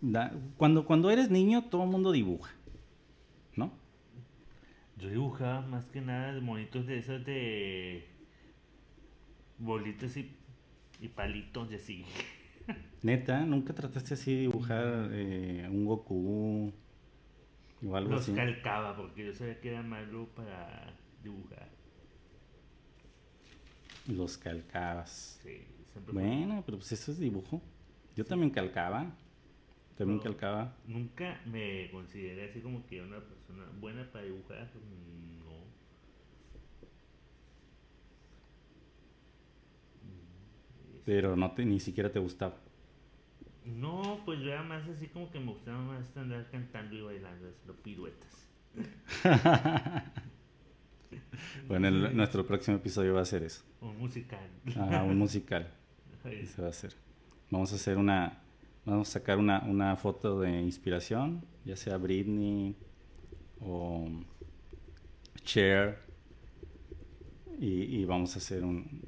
da- 0.00 0.32
cuando, 0.56 0.84
cuando 0.84 1.10
eres 1.10 1.30
niño, 1.30 1.64
todo 1.70 1.86
mundo 1.86 2.12
dibuja. 2.12 2.52
Yo 5.00 5.08
dibujaba 5.08 5.62
más 5.62 5.86
que 5.86 6.00
nada 6.00 6.32
de 6.34 6.40
monitos 6.40 6.86
de 6.86 6.98
esos 6.98 7.24
de 7.24 8.06
bolitas 9.58 10.16
y, 10.16 10.36
y 11.00 11.08
palitos 11.08 11.72
así. 11.72 12.04
Neta, 13.02 13.40
¿nunca 13.46 13.74
trataste 13.74 14.14
así 14.14 14.34
de 14.34 14.40
dibujar 14.42 15.08
eh, 15.12 15.66
un 15.70 15.86
Goku 15.86 16.72
o 17.86 17.96
algo 17.96 18.10
Los 18.10 18.22
así? 18.22 18.32
calcaba 18.34 18.94
porque 18.96 19.26
yo 19.26 19.32
sabía 19.34 19.58
que 19.60 19.70
era 19.70 19.82
malo 19.82 20.28
para 20.34 20.92
dibujar. 21.22 21.68
Los 24.06 24.36
calcabas. 24.36 25.40
Sí, 25.42 25.66
siempre 25.92 26.12
Bueno, 26.12 26.62
pero 26.66 26.78
pues 26.78 26.92
eso 26.92 27.12
es 27.12 27.18
dibujo. 27.18 27.62
Yo 28.16 28.24
también 28.24 28.50
calcaba. 28.50 29.14
También 30.00 30.20
calcaba. 30.20 30.76
Nunca 30.86 31.40
me 31.46 31.90
consideré 31.90 32.48
así 32.50 32.60
como 32.60 32.86
que 32.86 33.02
una 33.02 33.20
persona 33.20 33.64
buena 33.80 34.10
para 34.10 34.24
dibujar. 34.24 34.68
No. 35.44 35.50
Pero 41.04 41.36
no 41.36 41.50
te, 41.52 41.64
ni 41.64 41.80
siquiera 41.80 42.10
te 42.10 42.18
gustaba. 42.18 42.54
No, 43.64 44.20
pues 44.24 44.40
yo 44.40 44.50
era 44.52 44.62
más 44.62 44.88
así 44.88 45.08
como 45.08 45.30
que 45.30 45.38
me 45.38 45.52
gustaba 45.52 45.78
más 45.82 46.16
andar 46.16 46.48
cantando 46.50 46.96
y 46.96 47.02
bailando, 47.02 47.48
haciendo 47.48 47.74
piruetas. 47.82 48.48
Bueno, 51.66 51.88
el- 51.88 52.16
nuestro 52.16 52.46
próximo 52.46 52.76
episodio 52.76 53.14
va 53.14 53.22
a 53.22 53.24
ser 53.24 53.42
eso. 53.42 53.64
Un 53.80 53.98
musical. 53.98 54.48
Ajá, 54.76 55.02
un 55.02 55.18
musical. 55.18 55.68
Ese 56.24 56.62
va 56.62 56.68
a 56.68 56.72
ser. 56.72 56.94
Vamos 57.50 57.72
a 57.72 57.76
hacer 57.76 57.96
una. 57.96 58.38
Vamos 58.84 59.08
a 59.10 59.12
sacar 59.12 59.38
una, 59.38 59.60
una 59.64 59.96
foto 59.96 60.40
de 60.40 60.60
inspiración, 60.60 61.44
ya 61.64 61.76
sea 61.76 61.96
Britney 61.98 62.74
o 63.60 64.08
Cher. 65.44 65.98
Y, 67.58 67.82
y 68.00 68.04
vamos 68.06 68.34
a 68.36 68.38
hacer 68.38 68.64
un, 68.64 69.02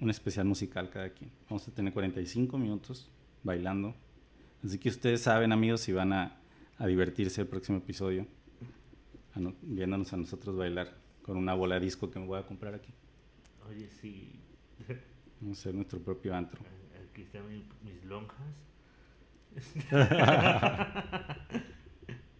un 0.00 0.10
especial 0.10 0.46
musical 0.46 0.88
cada 0.88 1.10
quien. 1.10 1.30
Vamos 1.48 1.68
a 1.68 1.72
tener 1.72 1.92
45 1.92 2.56
minutos 2.58 3.10
bailando. 3.42 3.94
Así 4.64 4.78
que 4.78 4.88
ustedes 4.88 5.20
saben, 5.20 5.52
amigos, 5.52 5.82
si 5.82 5.92
van 5.92 6.12
a, 6.12 6.40
a 6.78 6.86
divertirse 6.86 7.42
el 7.42 7.48
próximo 7.48 7.78
episodio, 7.78 8.26
a 9.34 9.40
no- 9.40 9.54
viéndonos 9.60 10.12
a 10.12 10.16
nosotros 10.16 10.56
bailar 10.56 10.96
con 11.22 11.36
una 11.36 11.52
bola 11.54 11.74
de 11.74 11.82
disco 11.82 12.10
que 12.10 12.18
me 12.18 12.26
voy 12.26 12.38
a 12.38 12.46
comprar 12.46 12.74
aquí. 12.74 12.92
Oye, 13.68 13.88
sí. 14.00 14.40
Vamos 15.40 15.58
a 15.58 15.60
hacer 15.60 15.74
nuestro 15.74 15.98
propio 16.00 16.34
antro. 16.34 16.60
Aquí 17.10 17.22
están 17.22 17.46
mi- 17.48 17.64
mis 17.84 18.02
lonjas. 18.04 18.38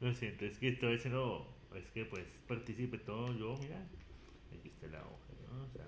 Lo 0.00 0.12
siento, 0.14 0.44
es 0.44 0.58
que 0.58 0.68
estoy 0.68 0.96
haciendo. 0.96 1.46
Es 1.74 1.90
que 1.90 2.04
pues 2.04 2.24
participe 2.46 2.98
todo 2.98 3.32
yo, 3.34 3.56
mira. 3.60 3.78
Aquí 4.58 4.68
está 4.68 4.86
la 4.88 5.00
hoja, 5.00 5.32
¿no? 5.50 5.62
O 5.62 5.68
sea, 5.68 5.84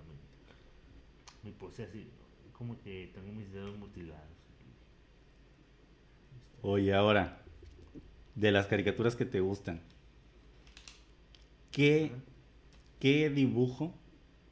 mi, 1.43 1.50
mi 1.50 1.57
pose 1.57 1.85
así, 1.85 2.09
como 2.52 2.81
que 2.81 3.11
tengo 3.14 3.33
mis 3.33 3.52
dedos 3.52 3.76
mutilados. 3.76 4.23
Oye, 6.62 6.95
ahora, 6.95 7.43
de 8.35 8.52
las 8.52 8.66
caricaturas 8.66 9.16
que 9.16 9.26
te 9.26 9.40
gustan, 9.40 9.81
¿qué, 11.71 12.12
qué 12.99 13.28
dibujo 13.28 13.95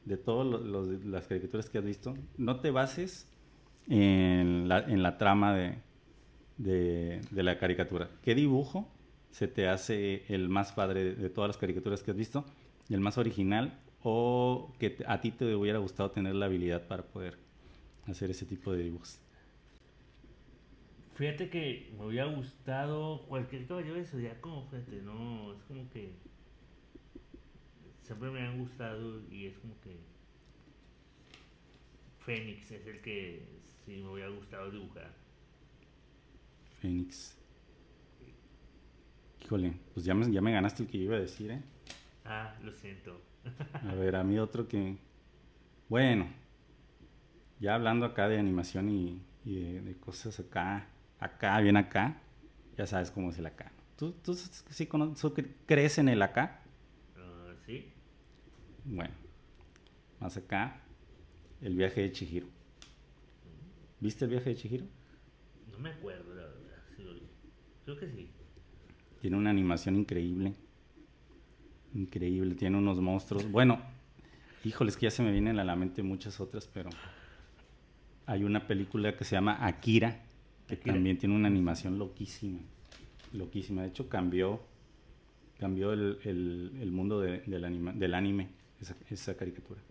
de 0.05 0.17
todas 0.17 0.61
las 1.05 1.27
caricaturas 1.27 1.69
que 1.69 1.77
has 1.77 1.85
visto, 1.85 2.15
no 2.37 2.59
te 2.59 2.71
bases 2.71 3.27
en 3.87 4.67
la, 4.67 4.79
en 4.79 5.01
la 5.01 5.17
trama 5.17 5.53
de, 5.53 5.77
de, 6.57 7.21
la 7.31 7.57
caricatura? 7.57 8.09
¿Qué 8.23 8.35
dibujo 8.35 8.87
se 9.31 9.47
te 9.47 9.67
hace 9.67 10.23
el 10.27 10.49
más 10.49 10.71
padre 10.71 11.15
de, 11.15 11.29
todas 11.29 11.49
las 11.49 11.57
caricaturas 11.57 12.03
que 12.03 12.11
has 12.11 12.17
visto? 12.17 12.45
¿El 12.89 12.99
más 12.99 13.17
original? 13.17 13.79
¿O 14.03 14.73
que 14.79 14.97
a 15.07 15.21
ti 15.21 15.31
te 15.31 15.55
hubiera 15.55 15.79
gustado 15.79 16.11
tener 16.11 16.35
la 16.35 16.45
habilidad 16.47 16.87
para 16.87 17.03
poder 17.03 17.37
hacer 18.05 18.31
ese 18.31 18.45
tipo 18.45 18.73
de 18.73 18.83
dibujos? 18.83 19.19
Fíjate 21.15 21.49
que 21.49 21.93
me 21.97 22.05
hubiera 22.05 22.25
gustado 22.25 23.25
cualquier 23.27 23.67
caballero 23.67 23.95
de 23.95 24.05
zodiaco, 24.05 24.65
fíjate, 24.71 25.01
no, 25.03 25.53
es 25.53 25.63
como 25.63 25.87
que 25.91 26.11
siempre 28.01 28.31
me 28.31 28.41
han 28.41 28.57
gustado 28.57 29.21
y 29.29 29.45
es 29.45 29.57
como 29.59 29.79
que 29.81 29.95
Fénix 32.25 32.71
es 32.71 32.87
el 32.87 32.99
que 33.01 33.43
sí 33.85 33.97
me 33.97 34.09
hubiera 34.09 34.29
gustado 34.29 34.71
dibujar. 34.71 35.22
Fénix. 36.93 37.37
Híjole, 39.41 39.73
pues 39.93 40.05
ya 40.05 40.13
me, 40.13 40.29
ya 40.29 40.41
me 40.41 40.51
ganaste 40.51 40.83
el 40.83 40.89
que 40.89 40.97
yo 40.97 41.05
iba 41.05 41.15
a 41.15 41.19
decir, 41.21 41.49
¿eh? 41.51 41.61
Ah, 42.25 42.55
lo 42.61 42.73
siento. 42.73 43.21
A 43.73 43.93
ver, 43.95 44.15
a 44.17 44.23
mí 44.23 44.37
otro 44.37 44.67
que... 44.67 44.97
Bueno, 45.87 46.27
ya 47.61 47.75
hablando 47.75 48.05
acá 48.05 48.27
de 48.27 48.37
animación 48.37 48.89
y, 48.89 49.21
y 49.45 49.55
de, 49.61 49.81
de 49.81 49.95
cosas 49.97 50.37
acá, 50.41 50.87
acá, 51.19 51.59
bien 51.61 51.77
acá, 51.77 52.21
ya 52.77 52.85
sabes 52.85 53.11
cómo 53.11 53.29
es 53.31 53.37
el 53.39 53.45
acá. 53.45 53.71
¿Tú, 53.97 54.11
tú 54.23 54.33
sí 54.33 54.85
cono- 54.87 55.13
tú 55.13 55.33
cre- 55.33 55.53
crees 55.65 55.97
en 55.99 56.09
el 56.09 56.21
acá? 56.21 56.61
Ah, 57.17 57.53
¿Sí? 57.65 57.91
Bueno, 58.85 59.13
más 60.19 60.35
acá, 60.35 60.81
el 61.61 61.75
viaje 61.75 62.01
de 62.01 62.11
Chihiro. 62.11 62.47
¿Viste 64.01 64.25
el 64.25 64.31
viaje 64.31 64.49
de 64.49 64.55
Chihiro? 64.57 64.85
No 65.71 65.79
me 65.79 65.89
acuerdo, 65.89 66.33
la 66.33 66.43
verdad. 66.43 66.62
Creo 67.85 67.97
que 67.97 68.07
sí. 68.07 68.29
Tiene 69.21 69.37
una 69.37 69.49
animación 69.49 69.95
increíble. 69.95 70.53
Increíble, 71.93 72.55
tiene 72.55 72.77
unos 72.77 72.99
monstruos. 72.99 73.49
Bueno, 73.51 73.79
híjoles 74.63 74.97
que 74.97 75.03
ya 75.05 75.11
se 75.11 75.21
me 75.23 75.31
vienen 75.31 75.59
a 75.59 75.63
la 75.63 75.75
mente 75.75 76.01
muchas 76.03 76.39
otras, 76.39 76.67
pero 76.67 76.89
hay 78.25 78.43
una 78.43 78.65
película 78.67 79.15
que 79.15 79.23
se 79.23 79.35
llama 79.35 79.65
Akira, 79.65 80.23
que 80.67 80.75
Akira. 80.75 80.93
también 80.95 81.17
tiene 81.17 81.35
una 81.35 81.47
animación 81.47 81.99
loquísima. 81.99 82.59
Loquísima. 83.33 83.81
De 83.83 83.89
hecho, 83.89 84.09
cambió, 84.09 84.61
cambió 85.59 85.93
el, 85.93 86.19
el- 86.23 86.71
el 86.81 86.91
mundo 86.91 87.19
de- 87.19 87.41
del, 87.41 87.63
anima- 87.65 87.93
del 87.93 88.13
anime, 88.13 88.49
esa, 88.81 88.95
esa 89.09 89.35
caricatura. 89.37 89.81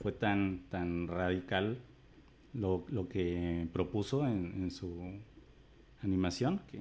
Fue 0.00 0.12
tan, 0.12 0.64
tan 0.70 1.08
radical 1.08 1.78
lo, 2.52 2.84
lo 2.90 3.08
que 3.08 3.68
propuso 3.72 4.26
en, 4.26 4.62
en 4.62 4.70
su 4.70 5.00
animación 6.02 6.60
que 6.70 6.80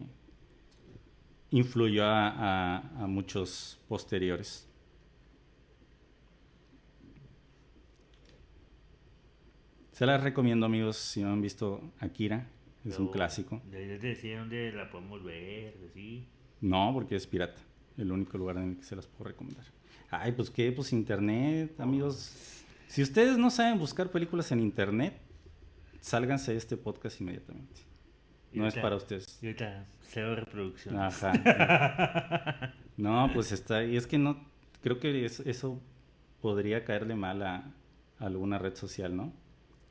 influyó 1.54 2.04
a, 2.06 2.30
a- 2.30 3.04
a 3.04 3.08
muchos 3.08 3.80
posteriores. 3.88 4.68
Se 9.92 10.06
las 10.06 10.24
recomiendo 10.24 10.66
amigos 10.66 10.98
si 10.98 11.22
no 11.22 11.32
han 11.32 11.42
visto 11.42 11.82
Akira, 12.00 12.48
es 12.84 12.98
un 12.98 13.08
clásico. 13.10 13.62
Te 13.70 13.98
decía 14.00 14.40
dónde 14.40 14.72
la 14.72 14.90
podemos 14.90 15.24
ver, 15.24 15.78
así. 15.90 16.28
No, 16.62 16.92
porque 16.94 17.16
es 17.16 17.28
pirata, 17.28 17.62
el 17.98 18.12
único 18.12 18.38
lugar 18.38 18.58
en 18.58 18.70
el 18.72 18.78
que 18.78 18.84
se 18.84 18.96
las 18.96 19.06
puedo 19.06 19.30
recomendar. 19.30 19.66
Ay, 20.10 20.32
pues 20.32 20.50
qué, 20.50 20.72
pues 20.72 20.92
internet, 20.94 21.80
amigos. 21.80 22.64
Si 22.88 23.02
ustedes 23.02 23.38
no 23.38 23.50
saben 23.52 23.78
buscar 23.80 24.10
películas 24.12 24.52
en 24.52 24.60
internet, 24.60 25.20
sálganse 26.00 26.52
de 26.54 26.58
este 26.58 26.78
podcast 26.78 27.20
inmediatamente. 27.22 27.82
No 28.54 28.68
es 28.68 28.76
para 28.76 28.96
ustedes. 28.96 29.40
Y 29.42 29.48
ahorita, 29.48 29.86
cero 30.04 30.36
reproducción. 30.36 30.98
Ajá. 31.00 31.34
No, 32.96 33.28
pues 33.34 33.52
está. 33.52 33.84
Y 33.84 33.98
es 33.98 34.06
que 34.06 34.20
no. 34.20 34.38
Creo 34.84 35.00
que 35.00 35.26
es- 35.26 35.40
eso 35.40 35.82
podría 36.42 36.86
caerle 36.86 37.16
mal 37.16 37.42
a, 37.42 37.56
a 38.20 38.26
alguna 38.26 38.60
red 38.60 38.76
social, 38.76 39.16
¿no? 39.16 39.34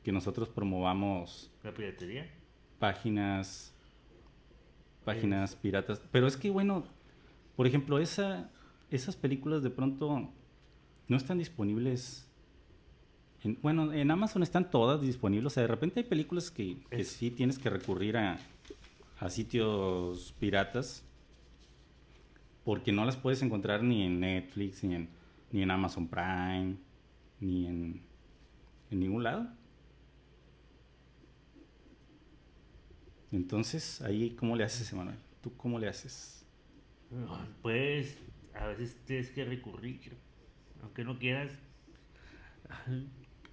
Que 0.04 0.12
nosotros 0.12 0.48
promovamos 0.48 1.50
La 1.64 1.74
piratería. 1.74 2.30
páginas. 2.78 3.74
Páginas 5.04 5.56
piratas. 5.56 6.00
Pero 6.12 6.28
es 6.28 6.36
que, 6.36 6.50
bueno, 6.50 6.84
por 7.56 7.66
ejemplo, 7.66 7.98
esa, 7.98 8.50
esas 8.90 9.16
películas 9.16 9.62
de 9.64 9.70
pronto 9.70 10.30
no 11.08 11.16
están 11.16 11.38
disponibles. 11.38 12.28
en- 13.42 13.58
bueno, 13.62 13.92
en 13.92 14.08
Amazon 14.12 14.44
están 14.44 14.70
todas 14.70 15.00
disponibles. 15.00 15.46
O 15.46 15.54
sea, 15.54 15.62
de 15.64 15.66
repente 15.68 15.98
hay 16.00 16.06
películas 16.06 16.52
que, 16.52 16.76
que 16.88 17.00
Es- 17.00 17.08
sí 17.08 17.32
tienes 17.32 17.58
que 17.58 17.68
recurrir 17.68 18.16
a, 18.16 18.38
a 19.22 19.30
sitios 19.30 20.34
piratas 20.40 21.04
porque 22.64 22.90
no 22.90 23.04
las 23.04 23.16
puedes 23.16 23.40
encontrar 23.42 23.84
ni 23.84 24.02
en 24.02 24.18
Netflix, 24.18 24.82
ni 24.82 24.96
en, 24.96 25.10
ni 25.52 25.62
en 25.62 25.70
Amazon 25.70 26.08
Prime, 26.08 26.76
ni 27.38 27.66
en, 27.66 28.02
en 28.90 29.00
ningún 29.00 29.22
lado. 29.22 29.48
Entonces, 33.30 34.02
ahí, 34.02 34.30
¿cómo 34.30 34.56
le 34.56 34.64
haces, 34.64 34.92
Emanuel? 34.92 35.18
¿Tú 35.40 35.56
cómo 35.56 35.78
le 35.78 35.88
haces? 35.88 36.44
Pues 37.62 38.18
a 38.54 38.66
veces 38.66 38.96
tienes 39.04 39.30
que 39.30 39.44
recurrir, 39.44 40.16
aunque 40.82 41.04
no 41.04 41.20
quieras. 41.20 41.52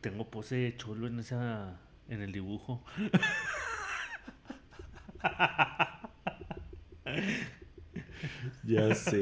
Tengo 0.01 0.31
pose 0.31 0.55
de 0.55 0.77
cholo 0.77 1.05
en 1.05 1.19
esa, 1.19 1.79
en 2.07 2.21
el 2.21 2.31
dibujo. 2.31 2.83
Ya 8.63 8.93
sé. 8.95 9.19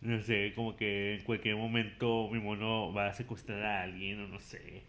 No 0.00 0.20
sé, 0.22 0.52
como 0.54 0.76
que 0.76 1.14
en 1.16 1.24
cualquier 1.24 1.56
momento 1.56 2.28
mi 2.30 2.40
mono 2.40 2.92
va 2.92 3.08
a 3.08 3.12
secuestrar 3.12 3.62
a 3.62 3.82
alguien 3.82 4.20
o 4.20 4.28
no 4.28 4.40
sé. 4.40 4.84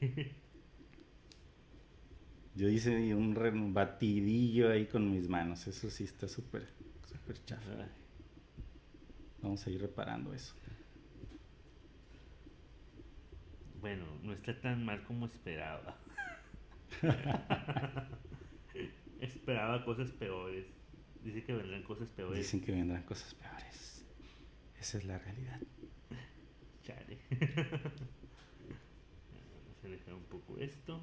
Yo 2.56 2.70
hice 2.70 3.14
un 3.16 3.74
batidillo 3.74 4.72
ahí 4.72 4.86
con 4.86 5.10
mis 5.12 5.28
manos. 5.28 5.68
Eso 5.68 5.90
sí 5.90 6.04
está 6.06 6.28
súper, 6.28 6.68
súper 7.06 7.44
chafa. 7.46 7.88
Vamos 9.42 9.66
a 9.66 9.70
ir 9.70 9.82
reparando 9.82 10.34
eso. 10.34 10.54
Bueno, 13.82 14.06
no 14.22 14.34
está 14.34 14.60
tan 14.62 14.86
mal 14.86 15.04
como 15.04 15.26
esperaba. 15.26 15.98
esperaba 19.22 19.86
cosas 19.86 20.12
peores. 20.12 20.66
Dice 21.24 21.44
que 21.44 21.54
vendrán 21.54 21.84
cosas 21.84 22.10
peores. 22.10 22.40
Dicen 22.40 22.62
que 22.62 22.72
vendrán 22.72 23.04
cosas 23.04 23.34
peores. 23.36 24.04
Esa 24.80 24.98
es 24.98 25.06
la 25.06 25.20
realidad. 25.20 25.62
Chale. 26.84 27.20
Vamos 29.70 29.84
a 29.84 29.88
alejar 29.88 30.14
un 30.16 30.24
poco 30.24 30.58
esto. 30.58 31.00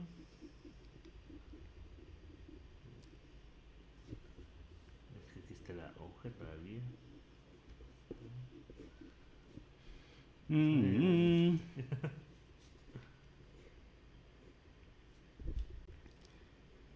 Es 5.16 5.33
que 5.33 5.38
aquí 5.38 5.54
está 5.54 5.72
la 5.74 5.94
hoja 5.98 6.31
todavía. 6.31 6.81
Mm, 10.48 11.52
mm. 11.52 11.61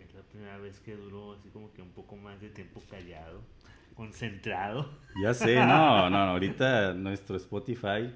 Es 0.01 0.15
la 0.15 0.23
primera 0.43 0.59
vez 0.59 0.81
que 0.81 0.97
duró 0.97 1.35
así 1.35 1.49
como 1.51 1.73
que 1.73 1.81
un 1.83 1.91
poco 1.91 2.17
más 2.17 2.41
de 2.41 2.49
tiempo 2.49 2.83
callado, 2.91 3.43
concentrado. 3.95 4.91
Ya 5.23 5.33
sé, 5.35 5.55
no, 5.55 5.67
no, 5.67 6.11
no, 6.11 6.17
ahorita 6.33 6.95
nuestro 6.95 7.37
Spotify 7.37 8.13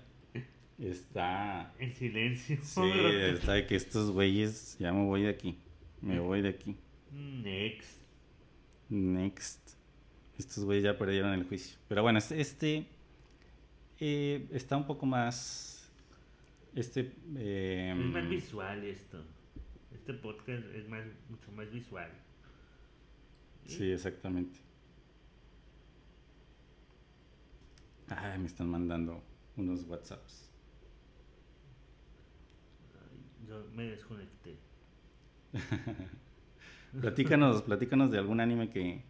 está... 0.77 1.73
En 1.79 1.95
silencio. 1.95 2.59
Sí, 2.63 2.81
está 3.33 3.53
de 3.53 3.67
que 3.67 3.77
estos 3.77 4.11
güeyes, 4.11 4.77
ya 4.81 4.93
me 4.93 5.05
voy 5.05 5.23
de 5.23 5.29
aquí, 5.29 5.57
me 6.01 6.19
voy 6.19 6.43
de 6.43 6.49
aquí. 6.49 6.77
Next. 7.13 8.03
Next. 8.89 9.77
Estos 10.37 10.65
güeyes 10.65 10.83
ya 10.83 10.99
perdieron 10.99 11.33
el 11.33 11.45
juicio. 11.45 11.79
Pero 11.87 12.03
bueno, 12.03 12.19
este, 12.19 12.41
este 12.41 12.87
eh, 14.01 14.49
está 14.51 14.77
un 14.77 14.87
poco 14.87 15.07
más... 15.07 15.93
Este... 16.75 17.13
eh, 17.37 17.95
Es 17.97 18.05
más 18.13 18.29
visual 18.29 18.83
esto. 18.83 19.23
Este 19.93 20.15
podcast 20.15 20.65
es 20.75 20.89
más, 20.89 21.05
mucho 21.29 21.51
más 21.53 21.71
visual. 21.71 22.11
Sí, 23.67 23.91
exactamente. 23.91 24.61
Ay, 28.09 28.39
me 28.39 28.47
están 28.47 28.69
mandando 28.69 29.23
unos 29.57 29.85
WhatsApps. 29.85 30.51
Ay, 32.95 33.47
Yo 33.49 33.65
me 33.75 33.85
desconecté. 33.85 34.57
Platícanos, 37.01 37.63
platícanos 37.63 38.11
de 38.11 38.19
algún 38.19 38.41
anime 38.41 38.71
que, 38.71 39.03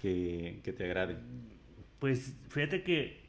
que, 0.00 0.60
que 0.64 0.72
te 0.72 0.84
agrade. 0.84 1.18
Pues 1.98 2.34
fíjate 2.48 2.82
que 2.82 3.20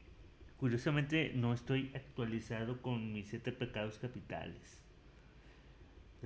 curiosamente 0.57 1.33
no 1.35 1.53
estoy 1.53 1.91
actualizado 1.93 2.81
con 2.81 3.11
mis 3.13 3.27
siete 3.27 3.51
pecados 3.51 3.99
capitales. 3.99 4.82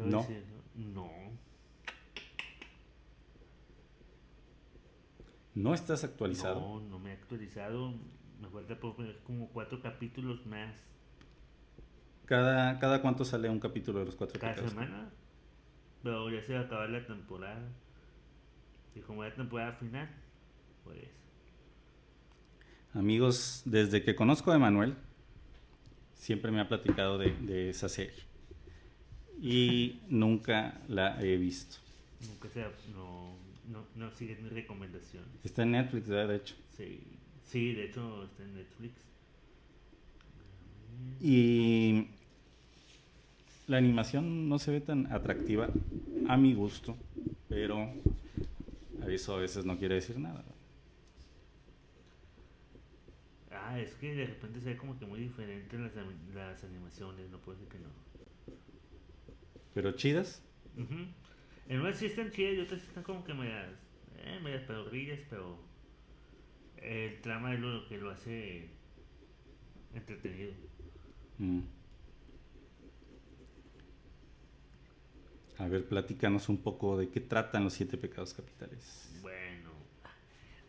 ¿No? 0.05 0.25
No. 0.75 1.12
¿No 5.55 5.73
estás 5.73 6.03
actualizado? 6.03 6.60
No, 6.60 6.79
no 6.81 6.99
me 6.99 7.10
he 7.12 7.13
actualizado. 7.13 7.93
Me 8.39 8.47
falta 8.49 8.79
por 8.79 8.95
ver 8.97 9.19
como 9.23 9.49
cuatro 9.49 9.81
capítulos 9.81 10.45
más 10.45 10.75
¿Cada, 12.27 12.77
¿Cada 12.79 13.01
cuánto 13.01 13.23
sale 13.23 13.49
un 13.49 13.60
capítulo 13.60 13.99
de 13.99 14.05
los 14.05 14.15
cuatro 14.15 14.38
cada 14.39 14.53
pecados? 14.53 14.71
semana. 14.73 15.10
Pero 16.03 16.29
ya 16.29 16.41
se 16.43 16.53
va 16.53 16.60
a 16.60 16.63
acabar 16.63 16.89
la 16.89 17.05
temporada. 17.07 17.69
Y 18.93 18.99
como 18.99 19.23
es 19.23 19.33
temporada 19.33 19.71
final, 19.73 20.10
pues. 20.83 21.07
Amigos, 22.93 23.62
desde 23.65 24.03
que 24.03 24.13
conozco 24.15 24.51
a 24.51 24.55
Emanuel, 24.55 24.95
siempre 26.15 26.51
me 26.51 26.60
ha 26.60 26.67
platicado 26.67 27.17
de, 27.17 27.31
de 27.31 27.69
esa 27.69 27.88
serie. 27.88 28.26
Y 29.41 30.00
nunca 30.10 30.80
la 30.88 31.21
he 31.21 31.38
visto. 31.38 31.78
Nunca 32.28 32.50
se. 32.50 32.62
No, 32.93 33.36
no, 33.71 33.86
no 33.95 34.12
siguen 34.12 34.43
mis 34.43 34.52
recomendaciones. 34.52 35.30
Está 35.43 35.63
en 35.63 35.71
Netflix, 35.71 36.08
¿verdad? 36.08 36.30
De 36.30 36.36
hecho. 36.38 36.56
Sí, 36.76 37.02
sí, 37.45 37.73
de 37.73 37.86
hecho 37.86 38.23
está 38.23 38.43
en 38.43 38.56
Netflix. 38.56 38.93
Y 41.21 42.08
la 43.67 43.78
animación 43.78 44.50
no 44.50 44.60
se 44.60 44.71
ve 44.71 44.82
tan 44.82 45.12
atractiva 45.12 45.69
a 46.28 46.38
mi 46.38 46.54
gusto, 46.54 46.95
pero 47.50 47.91
eso 49.08 49.36
a 49.36 49.39
veces 49.39 49.65
no 49.65 49.78
quiere 49.78 49.95
decir 49.95 50.17
nada. 50.19 50.43
Ah, 53.52 53.80
es 53.80 53.93
que 53.95 54.15
de 54.15 54.26
repente 54.26 54.62
se 54.62 54.69
ve 54.69 54.78
como 54.78 54.97
que 54.97 55.06
muy 55.06 55.19
diferente 55.19 55.78
las, 55.78 55.91
las 56.34 56.63
animaciones, 56.63 57.30
no 57.30 57.38
puedo 57.39 57.58
decir 57.58 57.71
que 57.71 57.80
no. 57.80 57.89
Pero 59.77 59.91
chidas, 59.91 60.41
Ujú. 60.75 61.05
En 61.69 61.81
unas 61.81 61.97
sí 61.97 62.07
están 62.07 62.31
chidas 62.31 62.55
y 62.55 62.61
otras 62.61 62.81
están 62.81 63.03
como 63.03 63.23
que 63.23 63.31
medias, 63.35 63.69
eh, 64.17 64.39
medias 64.43 64.63
pedorrillas, 64.63 65.19
pero 65.29 65.55
el 66.81 67.21
trama 67.21 67.53
es 67.53 67.59
lo 67.59 67.87
que 67.87 67.97
lo 67.99 68.09
hace 68.09 68.69
entretenido. 69.93 70.53
Mm. 71.37 71.59
A 75.59 75.67
ver, 75.67 75.85
platícanos 75.85 76.49
un 76.49 76.57
poco 76.57 76.97
de 76.97 77.09
qué 77.09 77.19
tratan 77.19 77.63
los 77.63 77.73
siete 77.73 77.97
pecados 77.97 78.33
capitales. 78.33 79.11
Bueno, 79.21 79.69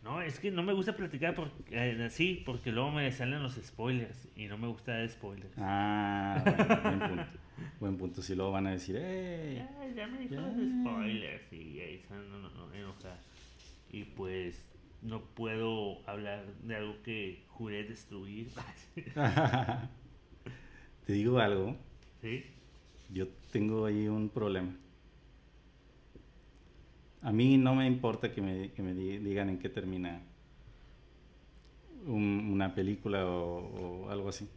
no, 0.03 0.21
es 0.21 0.39
que 0.39 0.51
no 0.51 0.61
me 0.61 0.73
gusta 0.73 0.95
platicar 0.95 1.33
por- 1.33 1.51
eh, 1.71 2.03
así 2.05 2.43
porque 2.45 2.71
luego 2.71 2.91
me 2.91 3.11
salen 3.11 3.41
los 3.41 3.55
spoilers 3.55 4.27
y 4.35 4.45
no 4.45 4.59
me 4.59 4.67
gusta 4.67 4.99
dar 4.99 5.09
spoilers. 5.09 5.51
Ah, 5.57 6.41
bueno, 6.43 6.81
buen 6.83 6.99
punto. 6.99 7.48
Buen 7.79 7.97
punto. 7.97 8.21
Si 8.21 8.35
luego 8.35 8.51
van 8.51 8.67
a 8.67 8.71
decir, 8.71 8.95
¡eh! 8.99 9.55
Ya, 9.55 9.87
ya 9.95 10.07
me 10.07 10.25
los 10.25 10.53
spoilers 10.53 11.53
y 11.53 11.79
ahí 11.79 12.03
a 12.09 12.13
no, 12.15 12.49
no, 12.49 12.73
enojar. 12.73 13.17
Y 13.91 14.03
pues 14.03 14.61
no 15.01 15.21
puedo 15.21 16.07
hablar 16.07 16.45
de 16.63 16.75
algo 16.75 17.01
que 17.03 17.43
juré 17.47 17.83
destruir. 17.85 18.49
Te 21.05 21.13
digo 21.13 21.39
algo, 21.39 21.75
¿Sí? 22.21 22.43
yo 23.13 23.27
tengo 23.51 23.85
ahí 23.85 24.07
un 24.07 24.29
problema. 24.29 24.75
A 27.21 27.31
mí 27.31 27.57
no 27.57 27.75
me 27.75 27.85
importa 27.87 28.31
que 28.31 28.41
me, 28.41 28.71
que 28.71 28.81
me 28.83 28.93
di- 28.93 29.17
digan 29.17 29.49
en 29.49 29.57
qué 29.59 29.69
termina 29.69 30.21
un- 32.05 32.49
una 32.53 32.73
película 32.75 33.25
o, 33.25 34.05
o 34.05 34.09
algo 34.09 34.29
así. 34.29 34.47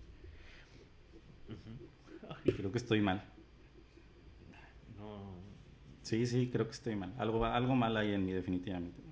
Creo 2.44 2.72
que 2.72 2.78
estoy 2.78 3.00
mal. 3.00 3.22
No, 4.98 5.42
Sí, 6.02 6.26
sí, 6.26 6.48
creo 6.52 6.66
que 6.66 6.72
estoy 6.72 6.96
mal. 6.96 7.12
Algo, 7.18 7.44
algo 7.44 7.74
mal 7.74 7.96
hay 7.96 8.12
en 8.12 8.24
mí 8.24 8.32
definitivamente. 8.32 9.02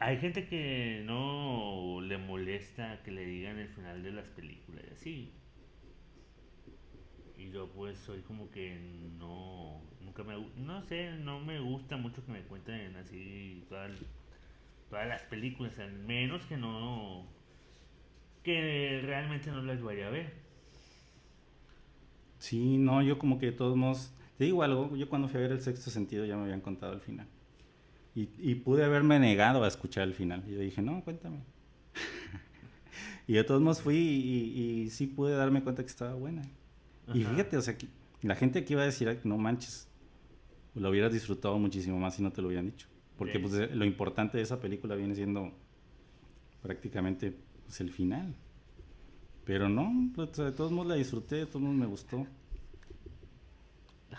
Hay 0.00 0.18
gente 0.18 0.46
que 0.48 1.02
no 1.04 2.00
le 2.02 2.18
molesta 2.18 3.02
que 3.02 3.10
le 3.10 3.24
digan 3.26 3.58
el 3.58 3.68
final 3.68 4.02
de 4.02 4.12
las 4.12 4.28
películas 4.28 4.84
y 4.88 4.92
así. 4.94 5.32
Y 7.36 7.50
yo 7.50 7.68
pues 7.72 7.98
soy 7.98 8.20
como 8.22 8.50
que 8.50 8.76
no, 9.18 9.80
nunca 10.00 10.24
me, 10.24 10.34
no 10.56 10.82
sé, 10.82 11.12
no 11.12 11.40
me 11.40 11.60
gusta 11.60 11.96
mucho 11.96 12.24
que 12.26 12.32
me 12.32 12.42
cuenten 12.42 12.96
así 12.96 13.64
todas, 13.68 13.92
todas 14.90 15.08
las 15.08 15.22
películas, 15.24 15.78
al 15.78 15.92
menos 15.92 16.46
que 16.46 16.56
no, 16.56 17.26
que 18.42 19.00
realmente 19.04 19.50
no 19.50 19.62
las 19.62 19.80
vaya 19.82 20.08
a 20.08 20.10
ver. 20.10 20.47
Sí, 22.38 22.78
no, 22.78 23.02
yo 23.02 23.18
como 23.18 23.38
que 23.38 23.46
de 23.46 23.52
todos 23.52 23.76
modos, 23.76 24.12
te 24.36 24.44
digo 24.44 24.62
algo, 24.62 24.96
yo 24.96 25.08
cuando 25.08 25.28
fui 25.28 25.38
a 25.38 25.42
ver 25.42 25.52
el 25.52 25.60
sexto 25.60 25.90
sentido 25.90 26.24
ya 26.24 26.36
me 26.36 26.44
habían 26.44 26.60
contado 26.60 26.92
el 26.92 27.00
final. 27.00 27.26
Y, 28.14 28.28
y 28.38 28.54
pude 28.56 28.84
haberme 28.84 29.18
negado 29.18 29.64
a 29.64 29.68
escuchar 29.68 30.04
el 30.04 30.14
final. 30.14 30.44
Y 30.48 30.52
yo 30.52 30.60
dije, 30.60 30.82
no, 30.82 31.02
cuéntame. 31.04 31.38
y 33.26 33.34
de 33.34 33.44
todos 33.44 33.60
modos 33.60 33.80
fui 33.80 33.96
y, 33.96 34.82
y 34.84 34.90
sí 34.90 35.06
pude 35.06 35.34
darme 35.34 35.62
cuenta 35.62 35.82
que 35.82 35.88
estaba 35.88 36.14
buena. 36.14 36.42
Y 37.14 37.24
fíjate, 37.24 37.56
o 37.56 37.62
sea, 37.62 37.76
que 37.78 37.88
la 38.22 38.34
gente 38.34 38.58
aquí 38.58 38.74
iba 38.74 38.82
a 38.82 38.86
decir, 38.86 39.08
"Ay, 39.08 39.18
no 39.24 39.38
manches, 39.38 39.88
lo 40.74 40.90
hubieras 40.90 41.12
disfrutado 41.12 41.58
muchísimo 41.58 41.98
más 41.98 42.16
si 42.16 42.22
no 42.22 42.32
te 42.32 42.42
lo 42.42 42.48
hubieran 42.48 42.66
dicho. 42.66 42.86
Porque 43.16 43.40
pues, 43.40 43.74
lo 43.74 43.84
importante 43.84 44.36
de 44.36 44.44
esa 44.44 44.60
película 44.60 44.94
viene 44.94 45.14
siendo 45.14 45.52
prácticamente 46.62 47.34
pues, 47.64 47.80
el 47.80 47.90
final. 47.90 48.34
Pero 49.48 49.66
no, 49.70 49.90
pues, 50.14 50.36
de 50.36 50.52
todos 50.52 50.70
modos 50.70 50.88
la 50.88 50.96
disfruté, 50.96 51.36
de 51.36 51.46
todos 51.46 51.62
modos 51.62 51.76
me 51.76 51.86
gustó. 51.86 52.26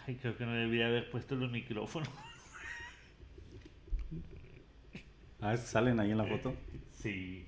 Ay, 0.08 0.16
creo 0.16 0.36
que 0.36 0.44
no 0.44 0.54
debía 0.54 0.88
haber 0.88 1.12
puesto 1.12 1.36
los 1.36 1.52
micrófonos. 1.52 2.10
Ah, 5.40 5.56
¿salen 5.56 6.00
ahí 6.00 6.10
en 6.10 6.18
la 6.18 6.26
foto? 6.26 6.56
Sí. 6.94 7.46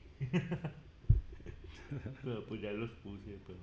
pero 2.21 2.45
pues 2.45 2.61
ya 2.61 2.71
los 2.71 2.91
puse, 2.91 3.39
pero... 3.47 3.59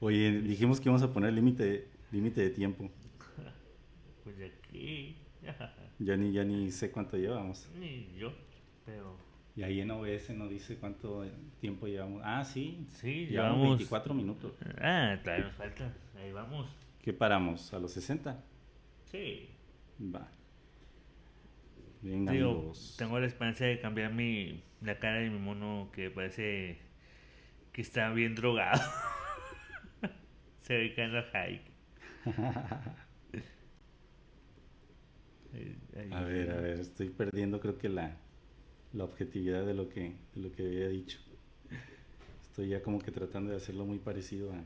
Oye, 0.00 0.40
dijimos 0.40 0.80
que 0.80 0.88
íbamos 0.88 1.02
a 1.02 1.12
poner 1.12 1.34
límite 1.34 1.88
límite 2.10 2.40
de 2.40 2.50
tiempo. 2.50 2.90
Pues 4.24 4.36
aquí. 4.40 5.14
Ya 5.98 6.16
ni, 6.16 6.32
ya 6.32 6.42
ni 6.42 6.70
sé 6.70 6.90
cuánto 6.90 7.18
llevamos. 7.18 7.68
Ni 7.78 8.16
yo, 8.16 8.32
pero 8.86 9.29
Y 9.56 9.62
ahí 9.62 9.80
en 9.80 9.90
OBS 9.90 10.30
no 10.30 10.48
dice 10.48 10.76
cuánto 10.78 11.24
tiempo 11.60 11.86
llevamos. 11.86 12.22
Ah, 12.24 12.44
sí. 12.44 12.86
sí, 12.94 13.26
Llevamos 13.26 13.56
llevamos. 13.58 13.78
24 13.78 14.14
minutos. 14.14 14.52
Ah, 14.80 15.18
todavía 15.22 15.46
nos 15.46 15.54
falta. 15.56 15.92
Ahí 16.16 16.32
vamos. 16.32 16.70
¿Qué 17.02 17.12
paramos? 17.12 17.72
¿A 17.74 17.78
los 17.78 17.92
60? 17.92 18.42
Sí. 19.06 19.50
Va. 20.00 20.28
Venga, 22.02 22.32
Digo, 22.32 22.50
amigos. 22.50 22.94
tengo 22.98 23.18
la 23.20 23.26
esperanza 23.26 23.64
de 23.66 23.78
cambiar 23.80 24.14
mi 24.14 24.62
la 24.80 24.98
cara 24.98 25.18
de 25.18 25.28
mi 25.28 25.38
mono 25.38 25.90
que 25.92 26.10
parece 26.10 26.78
que 27.72 27.82
está 27.82 28.10
bien 28.12 28.34
drogado. 28.34 28.80
Se 30.62 30.76
ve 30.78 30.94
que 30.94 31.02
anda 31.02 31.26
ahí- 31.34 31.60
A 36.12 36.20
ver, 36.22 36.50
a 36.52 36.60
ver, 36.60 36.80
estoy 36.80 37.08
perdiendo 37.10 37.60
creo 37.60 37.76
que 37.76 37.88
la, 37.88 38.16
la 38.92 39.04
objetividad 39.04 39.64
de 39.64 39.74
lo 39.74 39.88
que, 39.88 40.14
de 40.34 40.40
lo 40.42 40.52
que 40.52 40.64
había 40.66 40.88
dicho. 40.88 41.18
Estoy 42.42 42.68
ya 42.68 42.82
como 42.82 42.98
que 43.00 43.10
tratando 43.12 43.50
de 43.50 43.56
hacerlo 43.56 43.86
muy 43.86 43.98
parecido 43.98 44.52
a... 44.52 44.62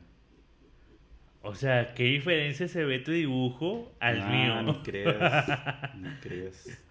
O 1.43 1.53
sea, 1.53 1.93
¿qué 1.93 2.03
diferencia 2.05 2.67
se 2.67 2.83
ve 2.85 2.99
tu 2.99 3.11
dibujo 3.11 3.93
al 3.99 4.21
Ah, 4.21 4.29
mío? 4.29 4.61
No 4.63 4.81
creas, 4.81 5.15
no 5.95 6.09
creas. 6.21 6.81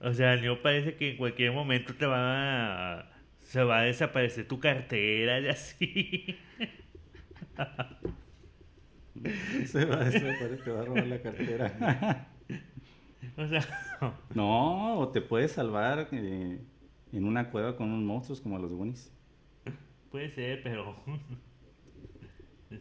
O 0.00 0.12
sea, 0.12 0.34
el 0.34 0.42
mío 0.42 0.62
parece 0.62 0.94
que 0.94 1.10
en 1.10 1.16
cualquier 1.16 1.52
momento 1.52 1.94
te 1.94 2.06
va 2.06 3.00
a... 3.00 3.12
Se 3.40 3.62
va 3.64 3.80
a 3.80 3.82
desaparecer 3.82 4.46
tu 4.46 4.60
cartera 4.60 5.40
y 5.40 5.48
así. 5.48 6.36
Se 9.66 9.84
va 9.84 10.00
a 10.00 10.04
desaparecer, 10.04 10.64
te 10.64 10.70
va 10.70 10.80
a 10.80 10.84
robar 10.84 11.06
la 11.06 11.20
cartera. 11.20 12.28
O 13.36 13.46
sea, 13.46 13.62
No, 14.34 14.98
o 14.98 15.08
te 15.08 15.20
puedes 15.20 15.52
salvar 15.52 16.08
eh, 16.12 16.60
en 17.12 17.24
una 17.24 17.50
cueva 17.50 17.76
con 17.76 17.88
unos 17.90 18.04
monstruos 18.04 18.40
como 18.40 18.58
los 18.58 18.72
Goonies. 18.72 19.12
puede 20.10 20.30
ser, 20.30 20.62
pero... 20.62 20.96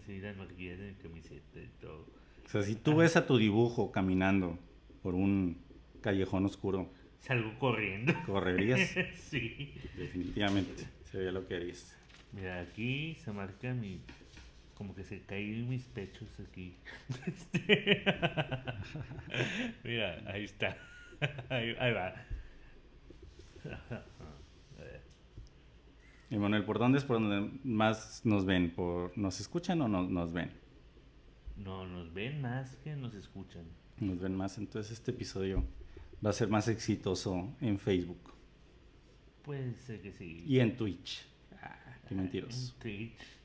Sí, 0.06 0.20
las 0.22 0.38
mi 0.38 0.94
camiseta 1.02 1.60
y 1.60 1.68
todo. 1.82 2.06
O 2.46 2.50
sea, 2.50 2.62
si 2.62 2.76
tú 2.76 2.96
ves 2.96 3.18
a 3.18 3.26
tu 3.28 3.38
dibujo 3.38 3.92
caminando 3.92 4.58
por 5.04 5.16
un 5.16 5.58
callejón 6.02 6.46
oscuro, 6.46 6.90
Salgo 7.20 7.58
corriendo. 7.60 8.14
correrías. 8.26 8.80
sí. 9.16 9.74
Definitivamente, 9.98 10.88
sería 11.04 11.32
lo 11.32 11.46
que 11.46 11.56
harías. 11.56 11.96
Mira, 12.32 12.62
aquí 12.62 13.16
se 13.16 13.32
marca 13.32 13.74
mi... 13.74 14.02
Como 14.82 14.96
que 14.96 15.04
se 15.04 15.22
caen 15.22 15.70
mis 15.70 15.84
pechos 15.84 16.28
aquí. 16.40 16.76
Este, 17.28 18.04
Mira, 19.84 20.24
ahí 20.26 20.46
está. 20.46 20.76
Ahí, 21.50 21.76
ahí 21.80 21.94
va. 21.94 22.16
Y 26.32 26.36
Manuel, 26.36 26.66
¿por 26.66 26.80
dónde 26.80 26.98
es 26.98 27.06
por 27.06 27.22
donde 27.22 27.60
más 27.64 28.26
nos 28.26 28.44
ven? 28.44 28.72
¿Por, 28.74 29.16
¿Nos 29.16 29.40
escuchan 29.40 29.80
o 29.84 29.88
no, 29.88 30.02
nos 30.02 30.34
ven? 30.34 30.52
No, 31.58 31.86
nos 31.86 32.12
ven 32.12 32.42
más 32.42 32.76
que 32.78 32.96
nos 32.96 33.14
escuchan. 33.14 33.66
Nos 34.00 34.20
ven 34.20 34.36
más, 34.36 34.58
entonces 34.58 34.94
este 34.94 35.12
episodio 35.12 35.64
va 36.26 36.32
a 36.32 36.34
ser 36.34 36.48
más 36.48 36.68
exitoso 36.68 37.56
en 37.62 37.78
Facebook 37.78 38.34
Puede 39.44 39.76
ser 39.76 40.02
que 40.02 40.12
sí. 40.12 40.44
y 40.48 40.58
en 40.58 40.76
Twitch. 40.76 41.24
Ah, 41.62 41.78
qué 42.10 42.16
mentiroso. 42.16 42.74
En 42.74 42.80
Twitch. 42.80 43.41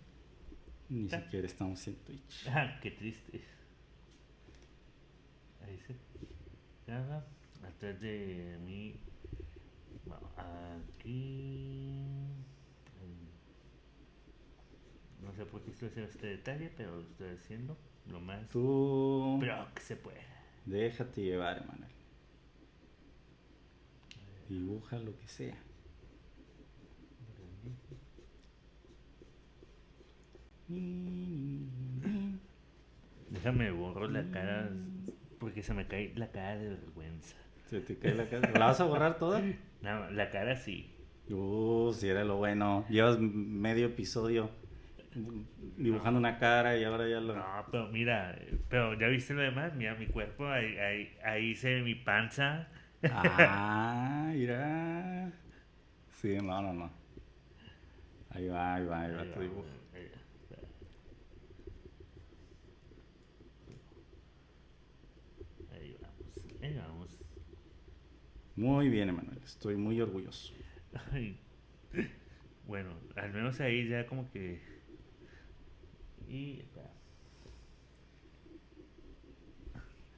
Ni 0.89 1.09
siquiera 1.09 1.47
estamos 1.47 1.87
en 1.89 1.97
Twitch. 1.97 2.47
Ah, 2.49 2.79
qué 2.81 2.91
triste. 2.93 3.41
Ahí 5.65 5.79
se 5.87 5.97
caga. 6.87 7.25
Atrás 7.67 8.01
de 8.01 8.59
mí. 8.65 8.95
Aquí. 10.37 11.99
No 15.23 15.33
sé 15.35 15.45
por 15.47 15.61
qué 15.63 15.71
estoy 15.73 15.89
haciendo 15.89 16.11
este 16.11 16.27
detalle, 16.29 16.71
pero 16.77 16.97
lo 16.97 17.03
estoy 17.03 17.29
haciendo 17.31 17.77
lo 18.09 18.21
más 18.21 18.49
Tú 18.49 19.39
pro 19.41 19.67
que 19.75 19.83
se 19.83 19.97
pueda. 19.97 20.21
déjate 20.65 21.23
llevar, 21.23 21.67
Manuel. 21.67 21.91
Dibuja 24.49 24.99
lo 25.01 25.17
que 25.19 25.27
sea. 25.27 25.57
Déjame 33.31 33.71
borro 33.71 34.09
la 34.09 34.25
cara 34.31 34.71
porque 35.39 35.63
se 35.63 35.75
me 35.75 35.87
cae 35.87 36.13
la 36.17 36.29
cara 36.31 36.57
de 36.57 36.69
vergüenza. 36.71 37.37
Se 37.67 37.81
te 37.81 37.97
cae 37.99 38.15
la 38.15 38.29
cara. 38.29 38.51
¿La 38.53 38.67
vas 38.67 38.81
a 38.81 38.85
borrar 38.85 39.19
toda? 39.19 39.43
No, 39.83 40.11
la 40.11 40.31
cara 40.31 40.57
sí. 40.57 40.93
Uh, 41.29 41.93
si 41.93 42.09
era 42.09 42.25
lo 42.25 42.37
bueno. 42.37 42.85
Llevas 42.89 43.19
medio 43.19 43.87
episodio 43.87 44.51
dibujando 45.77 46.19
una 46.19 46.39
cara 46.39 46.77
y 46.77 46.85
ahora 46.85 47.09
ya 47.09 47.21
lo. 47.21 47.35
No, 47.35 47.45
pero 47.71 47.89
mira, 47.89 48.39
pero 48.69 48.95
ya 48.99 49.09
viste 49.09 49.35
lo 49.35 49.41
demás, 49.43 49.75
mira 49.75 49.95
mi 49.95 50.07
cuerpo, 50.07 50.47
ahí, 50.47 50.77
ahí, 50.79 51.17
ahí 51.25 51.55
se 51.55 51.75
ve 51.75 51.83
mi 51.83 51.95
panza. 51.95 52.69
Ah, 53.11 54.31
mira. 54.35 55.31
Sí, 56.11 56.37
no, 56.43 56.61
no, 56.63 56.73
no. 56.73 56.91
Ahí 58.31 58.49
va, 58.49 58.75
ahí 58.75 58.85
va, 58.85 59.01
ahí 59.03 59.13
va 59.13 59.21
Ahí 59.23 59.31
tu 59.31 59.39
va, 59.39 59.43
dibujo. 59.43 59.65
ahí 59.95 60.09
va. 60.09 60.19
Ahí 65.75 65.97
vamos, 66.01 66.63
ahí 66.63 66.75
vamos. 66.77 67.19
Muy 68.57 68.89
bien, 68.89 69.11
Emanuel. 69.11 69.39
Estoy 69.45 69.77
muy 69.77 70.01
orgulloso. 70.01 70.55
Bueno, 72.67 72.91
al 73.15 73.33
menos 73.33 73.61
ahí 73.61 73.87
ya 73.87 74.07
como 74.07 74.31
que... 74.33 74.61
Y... 76.27 76.63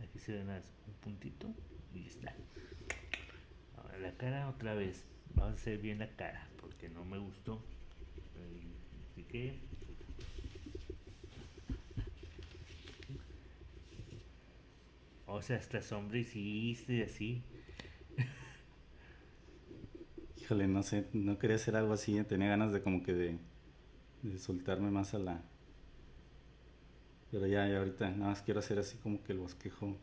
Aquí 0.01 0.18
se 0.20 0.33
ve 0.33 0.44
nada 0.44 0.61
más 0.61 0.68
un 0.87 0.94
puntito 0.94 1.53
y 1.92 2.07
está. 2.07 2.33
Ahora 3.77 3.98
la 3.98 4.12
cara 4.16 4.48
otra 4.48 4.74
vez. 4.74 5.05
Vamos 5.35 5.53
a 5.53 5.55
hacer 5.57 5.79
bien 5.79 5.98
la 5.98 6.09
cara 6.14 6.48
porque 6.61 6.88
no 6.88 7.05
me 7.05 7.18
gustó. 7.18 7.61
Así 9.11 9.24
que... 9.24 9.59
O 15.27 15.42
sea, 15.42 15.57
hasta 15.57 15.83
sombra 15.83 16.18
hiciste 16.18 17.03
así. 17.03 17.42
Híjole, 20.49 20.67
no 20.67 20.83
sé, 20.83 21.07
no 21.13 21.39
quería 21.39 21.57
hacer 21.57 21.77
algo 21.77 21.93
así. 21.93 22.25
Tenía 22.25 22.49
ganas 22.49 22.73
de 22.73 22.81
como 22.81 23.03
que 23.03 23.13
de, 23.13 23.39
de 24.23 24.39
soltarme 24.39 24.91
más 24.91 25.13
a 25.13 25.19
la. 25.19 25.43
Pero 27.31 27.47
ya, 27.47 27.69
ya 27.69 27.77
ahorita 27.77 28.09
nada 28.13 28.31
más 28.31 28.41
quiero 28.41 28.61
hacer 28.61 28.79
así 28.79 28.97
como 28.97 29.23
que 29.23 29.33
el 29.33 29.41
bosquejo 29.41 29.99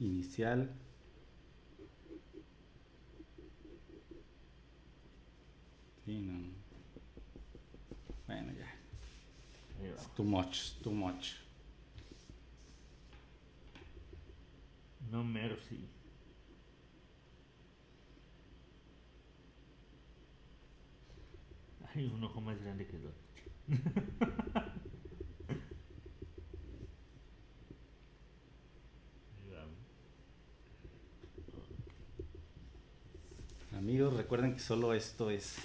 inicial. 0.00 0.72
Sí, 6.04 6.18
no. 6.18 6.32
no. 6.32 6.48
Bueno, 8.26 8.52
ya. 8.52 9.86
It's 9.88 10.12
too 10.16 10.24
much, 10.24 10.80
too 10.82 10.90
much. 10.90 11.34
No 15.12 15.22
mercy. 15.22 15.88
Hay 21.94 22.06
un 22.06 22.22
ojo 22.22 22.40
más 22.40 22.60
grande 22.62 22.86
que 22.86 22.96
el 22.96 23.06
otro. 23.06 23.20
Amigos, 33.76 34.14
recuerden 34.14 34.52
que 34.54 34.60
solo 34.60 34.92
esto 34.94 35.30
es 35.30 35.56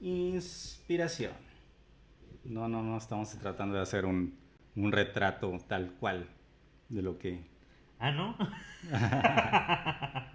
inspiración. 0.00 1.32
No, 2.44 2.68
no, 2.68 2.82
no 2.82 2.98
estamos 2.98 3.30
tratando 3.38 3.76
de 3.76 3.82
hacer 3.82 4.04
un, 4.04 4.38
un 4.76 4.92
retrato 4.92 5.58
tal 5.66 5.92
cual 5.94 6.28
de 6.88 7.02
lo 7.02 7.18
que... 7.18 7.40
Ah, 7.98 8.10
¿no? 8.12 8.36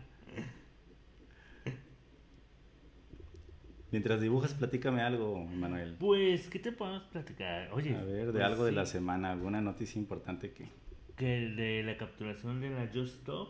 Mientras 3.91 4.21
dibujas, 4.21 4.53
platícame 4.53 5.01
algo, 5.01 5.43
Manuel. 5.45 5.95
Pues, 5.99 6.47
¿qué 6.49 6.59
te 6.59 6.71
podemos 6.71 7.03
platicar? 7.05 7.71
Oye, 7.73 7.95
A 7.95 8.03
ver, 8.03 8.27
de 8.27 8.31
pues 8.33 8.43
algo 8.43 8.65
de 8.65 8.71
la 8.71 8.85
semana, 8.85 9.31
alguna 9.31 9.61
noticia 9.61 9.99
importante 9.99 10.51
que... 10.51 10.67
Que 11.15 11.37
el 11.37 11.55
de 11.55 11.83
la 11.83 11.97
capturación 11.97 12.61
de 12.61 12.69
la 12.69 12.87
Just 12.93 13.15
Stop. 13.19 13.49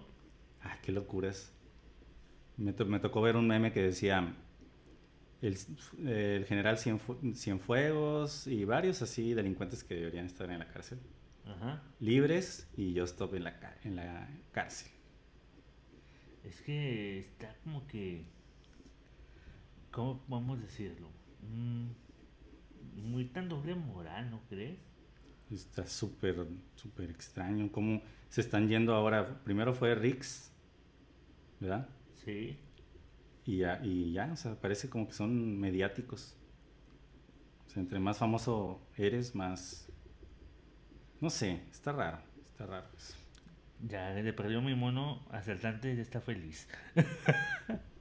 Ah, 0.61 0.77
qué 0.81 0.91
locuras. 0.91 1.53
Me, 2.57 2.73
to- 2.73 2.85
me 2.85 2.99
tocó 2.99 3.21
ver 3.21 3.35
un 3.35 3.47
meme 3.47 3.71
que 3.73 3.81
decía 3.81 4.33
el, 5.41 5.55
el 6.07 6.45
general 6.45 6.77
Cienfu- 6.77 7.33
Cienfuegos 7.35 8.47
y 8.47 8.63
varios 8.65 9.01
así 9.01 9.33
delincuentes 9.33 9.83
que 9.83 9.95
deberían 9.95 10.25
estar 10.25 10.49
en 10.49 10.59
la 10.59 10.67
cárcel. 10.67 10.99
Ajá. 11.45 11.83
Libres 11.99 12.69
y 12.77 12.93
yo 12.93 13.03
stop 13.03 13.35
en 13.35 13.43
la, 13.43 13.77
en 13.83 13.95
la 13.97 14.29
cárcel. 14.51 14.91
Es 16.43 16.61
que 16.61 17.19
está 17.19 17.55
como 17.63 17.85
que. 17.87 18.25
¿Cómo 19.91 20.23
vamos 20.27 20.59
a 20.59 20.61
decirlo? 20.61 21.09
Mm, 21.41 21.87
muy 22.95 23.25
tan 23.25 23.49
doble 23.49 23.75
moral, 23.75 24.29
¿no 24.29 24.41
crees? 24.49 24.77
Está 25.51 25.87
súper, 25.87 26.45
súper 26.75 27.09
extraño. 27.09 27.71
Cómo 27.71 28.01
se 28.29 28.41
están 28.41 28.67
yendo 28.67 28.93
ahora. 28.93 29.43
Primero 29.43 29.73
fue 29.73 29.95
Rix, 29.95 30.51
¿verdad? 31.59 31.89
Sí. 32.23 32.59
Y 33.45 33.57
ya, 33.57 33.79
y 33.83 34.11
ya, 34.13 34.29
o 34.31 34.35
sea, 34.35 34.55
parece 34.55 34.89
como 34.89 35.07
que 35.07 35.13
son 35.13 35.59
mediáticos. 35.59 36.35
O 37.67 37.69
sea, 37.71 37.81
entre 37.81 37.99
más 37.99 38.17
famoso 38.17 38.79
eres, 38.95 39.33
más... 39.33 39.91
No 41.19 41.29
sé, 41.29 41.63
está 41.71 41.91
raro, 41.91 42.19
está 42.51 42.65
raro 42.65 42.87
eso. 42.95 43.15
Ya 43.81 44.11
le 44.11 44.33
perdió 44.33 44.61
mi 44.61 44.75
mono 44.75 45.25
asaltante 45.31 45.95
ya 45.95 46.01
está 46.01 46.21
feliz. 46.21 46.67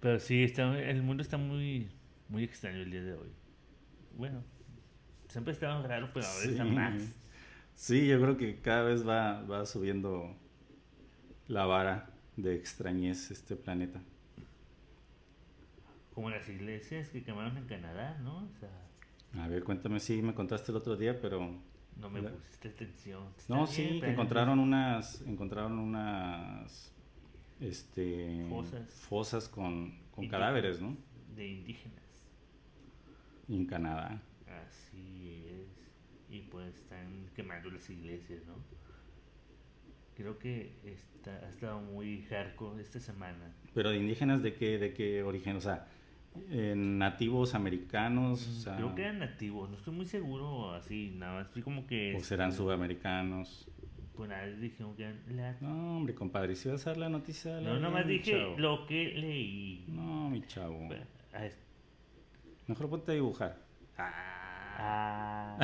Pero 0.00 0.18
sí, 0.20 0.44
está, 0.44 0.78
el 0.78 1.02
mundo 1.02 1.22
está 1.22 1.36
muy, 1.38 1.88
muy 2.28 2.44
extraño 2.44 2.78
el 2.78 2.90
día 2.90 3.02
de 3.02 3.14
hoy. 3.14 3.30
Bueno, 4.16 4.42
siempre 5.28 5.52
estaba 5.52 5.82
raro, 5.86 6.10
pero 6.12 6.26
ahora 6.26 6.40
Sí. 6.44 6.50
está 6.50 6.64
más. 6.64 7.02
Sí, 7.74 8.06
yo 8.08 8.20
creo 8.20 8.36
que 8.36 8.60
cada 8.60 8.82
vez 8.82 9.06
va, 9.06 9.42
va 9.42 9.64
subiendo 9.66 10.36
la 11.46 11.64
vara 11.66 12.10
de 12.36 12.54
extrañez 12.54 13.30
este 13.30 13.56
planeta. 13.56 14.00
Como 16.14 16.30
las 16.30 16.48
iglesias 16.48 17.08
que 17.10 17.22
quemaron 17.22 17.56
en 17.56 17.64
Canadá, 17.66 18.18
¿no? 18.22 18.38
O 18.38 18.48
sea, 18.58 19.42
A 19.42 19.46
ver, 19.48 19.62
cuéntame, 19.62 20.00
sí, 20.00 20.20
me 20.22 20.34
contaste 20.34 20.72
el 20.72 20.76
otro 20.78 20.96
día, 20.96 21.20
pero... 21.20 21.60
no 21.96 22.10
me 22.10 22.22
pusiste 22.22 22.68
atención. 22.68 23.24
No, 23.48 23.66
bien, 23.66 23.68
sí, 23.68 24.00
que 24.00 24.10
encontraron 24.10 24.58
unas, 24.58 25.20
encontraron 25.22 25.78
unas, 25.78 26.92
este, 27.60 28.46
Fosas. 28.48 28.90
fosas 29.08 29.48
con, 29.48 29.98
con 30.10 30.28
cadáveres, 30.28 30.80
¿no? 30.80 30.96
De 31.34 31.46
indígenas. 31.46 31.98
En 33.48 33.66
Canadá. 33.66 34.20
Así 34.46 35.44
es. 35.46 35.90
Y 36.30 36.42
pues 36.42 36.74
están 36.74 37.30
quemando 37.34 37.70
las 37.70 37.88
iglesias, 37.88 38.44
¿no? 38.46 38.54
Creo 40.14 40.38
que 40.38 40.72
está, 40.84 41.30
ha 41.46 41.48
estado 41.48 41.80
muy 41.80 42.22
hardcore 42.22 42.82
esta 42.82 42.98
semana. 43.00 43.54
Pero 43.72 43.90
de 43.90 43.98
indígenas 43.98 44.42
de 44.42 44.54
qué, 44.54 44.78
de 44.78 44.92
qué 44.92 45.22
origen, 45.22 45.56
o 45.56 45.60
sea, 45.60 45.86
eh, 46.50 46.74
nativos 46.76 47.54
americanos, 47.54 48.46
o 48.48 48.52
sea, 48.52 48.76
Creo 48.76 48.94
que 48.94 49.02
eran 49.02 49.18
nativos, 49.18 49.70
no 49.70 49.76
estoy 49.76 49.94
muy 49.94 50.06
seguro 50.06 50.72
así, 50.72 51.14
nada 51.16 51.34
más. 51.34 51.62
Como 51.62 51.86
que. 51.86 52.14
o 52.16 52.20
serán 52.20 52.50
este, 52.50 52.62
subamericanos. 52.62 53.68
La- 54.26 55.56
No, 55.60 55.96
hombre, 55.98 56.14
compadre, 56.14 56.56
si 56.56 56.68
vas 56.68 56.86
a 56.86 56.90
dar 56.90 56.96
la 56.98 57.08
noticia, 57.08 57.60
No, 57.60 57.74
la 57.74 57.78
nomás 57.80 58.06
bien, 58.06 58.22
dije 58.22 58.32
chavo. 58.38 58.58
lo 58.58 58.86
que 58.86 59.12
leí. 59.14 59.84
No, 59.88 60.28
mi 60.30 60.42
chavo. 60.46 60.78
Bueno, 60.86 61.04
Mejor 62.66 62.90
ponte 62.90 63.12
a 63.12 63.14
dibujar. 63.14 63.56
ah. 63.98 65.58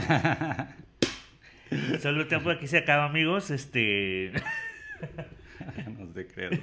Solo 2.01 2.23
el 2.23 2.29
tiempo 2.29 2.51
aquí 2.51 2.67
se 2.69 2.79
acaba, 2.79 3.05
amigos. 3.07 3.51
Este. 3.51 4.33
no 5.99 6.07
te 6.09 6.27
creas. 6.27 6.61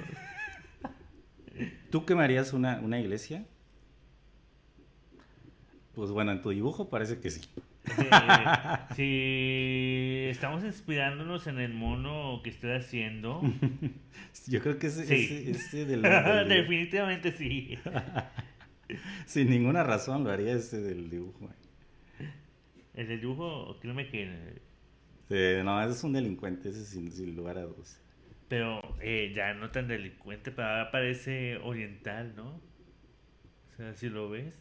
¿Tú 1.90 2.04
quemarías 2.06 2.52
una, 2.54 2.80
una 2.80 2.98
iglesia? 2.98 3.44
Pues 5.94 6.10
bueno, 6.10 6.32
en 6.32 6.40
tu 6.40 6.50
dibujo 6.50 6.88
parece 6.88 7.20
que 7.20 7.30
sí. 7.30 7.42
Si 8.96 10.26
estamos 10.30 10.64
inspirándonos 10.64 11.46
en 11.46 11.58
el 11.58 11.72
mono 11.74 12.40
que 12.42 12.50
estoy 12.50 12.72
haciendo, 12.72 13.40
Yo 14.46 14.60
creo 14.60 14.78
que 14.78 14.86
ese, 14.88 15.04
Sí. 15.06 15.14
ese, 15.14 15.50
ese 15.50 15.84
del, 15.86 16.02
del- 16.02 16.48
definitivamente 16.48 17.32
sí. 17.32 17.78
sin 19.26 19.50
ninguna 19.50 19.82
razón 19.82 20.24
lo 20.24 20.30
haría 20.30 20.54
ese 20.54 20.80
del 20.80 21.10
dibujo. 21.10 21.50
El 22.94 23.08
del 23.08 23.20
dibujo, 23.20 23.78
créeme 23.80 24.08
que. 24.08 24.60
Eh, 25.30 25.62
no, 25.64 25.80
ese 25.82 25.92
es 25.92 26.04
un 26.04 26.12
delincuente, 26.12 26.68
ese 26.68 26.84
sin, 26.84 27.10
sin 27.10 27.34
lugar 27.34 27.56
a 27.58 27.62
dudas. 27.62 27.98
Pero 28.48 28.80
eh, 29.00 29.32
ya 29.34 29.54
no 29.54 29.70
tan 29.70 29.88
delincuente, 29.88 30.50
pero 30.50 30.68
ahora 30.68 30.90
parece 30.90 31.56
oriental, 31.58 32.34
¿no? 32.36 32.60
O 33.72 33.76
sea, 33.76 33.94
si 33.94 34.10
lo 34.10 34.28
ves, 34.28 34.54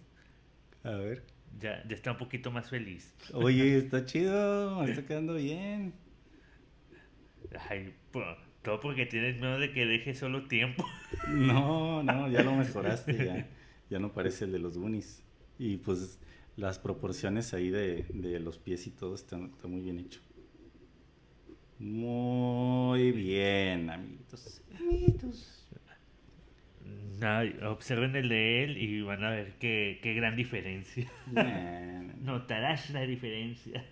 A 0.84 0.92
ver. 0.92 1.24
Ya, 1.60 1.84
ya 1.88 1.96
está 1.96 2.12
un 2.12 2.18
poquito 2.18 2.52
más 2.52 2.70
feliz. 2.70 3.14
Oye, 3.34 3.78
está 3.78 4.06
chido, 4.06 4.80
me 4.82 4.90
está 4.92 5.06
quedando 5.06 5.36
bien. 5.36 5.94
Ay, 7.70 7.94
po- 8.12 8.24
todo 8.62 8.80
porque 8.80 9.06
tienes 9.06 9.40
miedo 9.40 9.60
de 9.60 9.72
que 9.74 9.86
deje 9.86 10.14
solo 10.14 10.48
tiempo. 10.48 10.86
No, 11.28 12.02
no, 12.04 12.30
ya 12.30 12.44
lo 12.44 12.56
mejoraste, 12.56 13.14
ya, 13.26 13.48
ya 13.90 14.00
no 14.00 14.14
parece 14.14 14.46
el 14.46 14.52
de 14.54 14.60
los 14.60 14.78
Goonies. 14.78 15.24
Y 15.60 15.78
pues 15.78 16.20
las 16.56 16.80
proporciones 16.80 17.54
ahí 17.54 17.70
de, 17.70 18.06
de 18.10 18.40
los 18.40 18.58
pies 18.58 18.88
y 18.88 18.92
todo 18.92 19.14
está, 19.16 19.38
está 19.38 19.68
muy 19.68 19.82
bien 19.82 20.00
hecho. 20.00 20.22
Muy 21.80 23.12
bien. 23.12 23.90
Amiguitos. 23.90 24.62
No, 27.22 27.70
observen 27.72 28.16
el 28.16 28.30
de 28.30 28.64
él 28.64 28.78
y 28.78 29.02
van 29.02 29.24
a 29.24 29.30
ver 29.30 29.54
qué, 29.60 30.00
qué 30.02 30.14
gran 30.16 30.36
diferencia. 30.36 31.10
Nah, 31.32 32.02
Notarás 32.22 32.90
la 32.90 33.02
diferencia. 33.02 33.86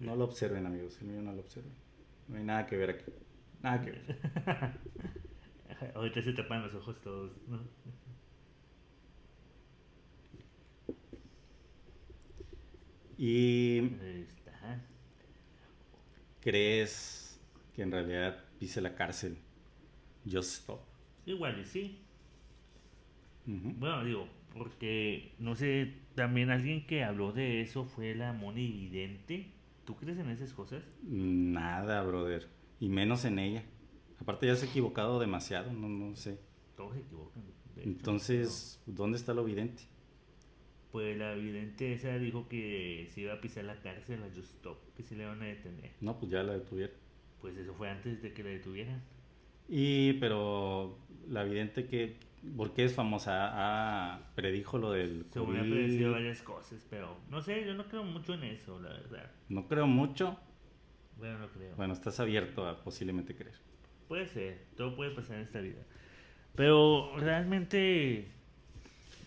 no 0.00 0.16
lo 0.16 0.24
observen, 0.24 0.66
amigos, 0.66 0.98
el 1.02 1.08
mío 1.08 1.22
no 1.22 1.32
lo 1.32 1.40
observen. 1.40 1.72
No 2.28 2.38
hay 2.38 2.44
nada 2.44 2.66
que 2.66 2.76
ver 2.76 2.90
aquí. 2.90 3.04
Nada 3.62 3.84
que 3.84 3.90
ver. 3.92 4.04
Ahorita 5.94 6.22
se 6.22 6.32
tapan 6.32 6.62
los 6.62 6.74
ojos 6.74 7.00
todos, 7.02 7.32
¿no? 7.48 7.60
¿Y 13.16 13.78
Ahí 14.02 14.26
está. 14.28 14.80
crees 16.40 17.40
que 17.74 17.82
en 17.82 17.92
realidad 17.92 18.42
pise 18.58 18.80
la 18.80 18.94
cárcel? 18.94 19.38
Just 20.24 20.60
stop. 20.60 20.80
Igual 21.26 21.60
y 21.60 21.64
sí. 21.64 22.03
Bueno, 23.46 24.04
digo, 24.04 24.28
porque 24.52 25.32
no 25.38 25.54
sé, 25.54 25.94
también 26.14 26.50
alguien 26.50 26.86
que 26.86 27.04
habló 27.04 27.32
de 27.32 27.60
eso 27.60 27.84
fue 27.84 28.14
la 28.14 28.32
Moni 28.32 28.70
Vidente. 28.70 29.52
¿Tú 29.84 29.96
crees 29.96 30.18
en 30.18 30.30
esas 30.30 30.52
cosas? 30.54 30.82
Nada, 31.02 32.02
brother. 32.02 32.48
Y 32.80 32.88
menos 32.88 33.24
en 33.24 33.38
ella. 33.38 33.64
Aparte 34.18 34.46
ya 34.46 34.56
se 34.56 34.66
ha 34.66 34.68
equivocado 34.70 35.20
demasiado, 35.20 35.72
no, 35.72 35.88
no 35.88 36.16
sé. 36.16 36.38
Todos 36.76 36.94
se 36.94 37.00
equivocan. 37.00 37.42
hecho. 37.76 37.88
Entonces, 37.88 38.80
¿dónde 38.86 39.18
está 39.18 39.34
lo 39.34 39.42
evidente? 39.42 39.82
Pues 40.92 41.18
la 41.18 41.34
vidente 41.34 41.92
esa 41.92 42.16
dijo 42.18 42.48
que 42.48 43.08
se 43.10 43.22
iba 43.22 43.34
a 43.34 43.40
pisar 43.40 43.64
la 43.64 43.80
cárcel 43.82 44.22
a 44.22 44.28
Just 44.28 44.54
Stop, 44.54 44.78
que 44.96 45.02
se 45.02 45.16
le 45.16 45.24
iban 45.24 45.42
a 45.42 45.46
detener. 45.46 45.90
No, 46.00 46.18
pues 46.18 46.30
ya 46.30 46.42
la 46.44 46.54
detuvieron. 46.54 46.94
Pues 47.40 47.56
eso 47.56 47.74
fue 47.74 47.90
antes 47.90 48.22
de 48.22 48.32
que 48.32 48.44
la 48.44 48.50
detuvieran. 48.50 49.02
Y, 49.68 50.14
pero, 50.14 50.96
la 51.28 51.44
evidente 51.44 51.86
que, 51.86 52.16
¿por 52.56 52.74
qué 52.74 52.84
es 52.84 52.94
famosa? 52.94 53.50
Ah, 53.52 54.20
predijo 54.34 54.78
lo 54.78 54.92
del 54.92 55.26
Según 55.30 55.56
ha 55.56 55.60
COVID. 55.60 55.72
predecido 55.72 56.12
varias 56.12 56.42
cosas, 56.42 56.86
pero 56.90 57.16
no 57.30 57.40
sé, 57.42 57.64
yo 57.66 57.74
no 57.74 57.84
creo 57.86 58.04
mucho 58.04 58.34
en 58.34 58.44
eso, 58.44 58.80
la 58.80 58.90
verdad. 58.90 59.30
No 59.48 59.66
creo 59.66 59.86
mucho. 59.86 60.38
Bueno, 61.18 61.38
no 61.38 61.48
creo. 61.48 61.74
Bueno, 61.76 61.92
estás 61.92 62.20
abierto 62.20 62.66
a 62.66 62.82
posiblemente 62.82 63.34
creer. 63.34 63.56
Puede 64.08 64.26
ser, 64.26 64.66
todo 64.76 64.94
puede 64.96 65.10
pasar 65.12 65.36
en 65.36 65.42
esta 65.42 65.60
vida. 65.60 65.82
Pero 66.54 67.12
realmente 67.18 68.28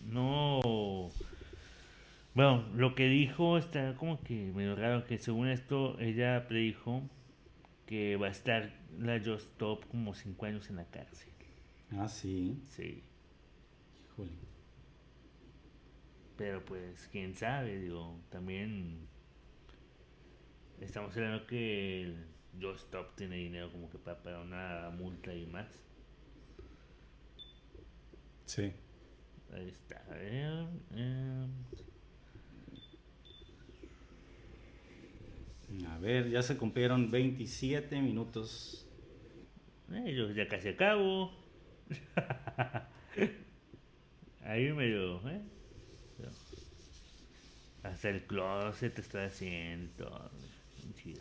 no... 0.06 1.10
Bueno, 2.34 2.64
lo 2.76 2.94
que 2.94 3.08
dijo 3.08 3.58
está 3.58 3.94
como 3.96 4.22
que 4.22 4.52
medio 4.54 4.76
raro, 4.76 5.04
que 5.06 5.18
según 5.18 5.48
esto 5.48 5.98
ella 5.98 6.46
predijo 6.46 7.02
que 7.86 8.16
va 8.16 8.28
a 8.28 8.30
estar 8.30 8.70
la 8.98 9.18
Just 9.18 9.48
Stop 9.52 9.86
como 9.86 10.14
cinco 10.14 10.46
años 10.46 10.70
en 10.70 10.76
la 10.76 10.84
cárcel. 10.84 11.32
Ah, 11.96 12.06
sí. 12.06 12.62
Sí, 12.68 13.02
Híjole. 14.18 14.30
pero 16.36 16.64
pues 16.64 17.08
quién 17.10 17.34
sabe, 17.34 17.78
digo, 17.78 18.20
también 18.30 19.08
estamos 20.80 21.16
hablando 21.16 21.46
que 21.46 22.02
el 22.02 22.26
Stop 22.76 23.14
tiene 23.16 23.36
dinero 23.36 23.70
como 23.70 23.88
que 23.88 23.98
para 23.98 24.22
pagar 24.22 24.40
una 24.40 24.90
multa 24.90 25.32
y 25.34 25.46
más. 25.46 25.66
Sí. 28.46 28.72
Ahí 29.52 29.68
está. 29.68 30.02
A 30.10 30.14
ver, 30.14 30.66
em, 30.96 31.50
A 35.86 35.98
ver, 35.98 36.30
ya 36.30 36.42
se 36.42 36.56
cumplieron 36.56 37.10
27 37.10 38.00
minutos. 38.00 38.86
eh, 39.92 40.14
yo 40.14 40.30
ya 40.30 40.48
casi 40.48 40.68
acabo. 40.68 41.32
Ahí 44.44 44.72
medio, 44.72 45.16
¿eh? 45.28 45.40
Pero 46.16 46.30
Hasta 47.82 48.08
el 48.10 48.22
closet 48.26 48.98
está 48.98 49.24
haciendo. 49.24 50.30
Chido. 50.96 51.20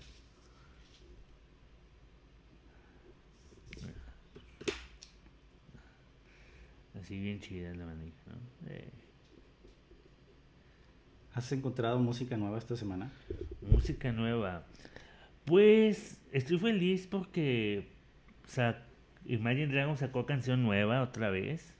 Así 6.99 7.19
bien 7.19 7.39
chida 7.39 7.73
la 7.75 7.85
manija, 7.85 8.17
¿no? 8.27 8.71
Eh, 8.71 8.89
¿Has 11.33 11.51
encontrado 11.51 11.99
música 11.99 12.35
nueva 12.37 12.57
esta 12.57 12.75
semana? 12.75 13.11
Música 13.61 14.11
nueva. 14.11 14.65
Pues 15.45 16.19
estoy 16.31 16.57
feliz 16.57 17.07
porque 17.07 17.87
sa- 18.47 18.83
Imagine 19.25 19.67
Dragon 19.67 19.97
sacó 19.97 20.25
canción 20.25 20.63
nueva 20.63 21.01
otra 21.03 21.29
vez 21.29 21.73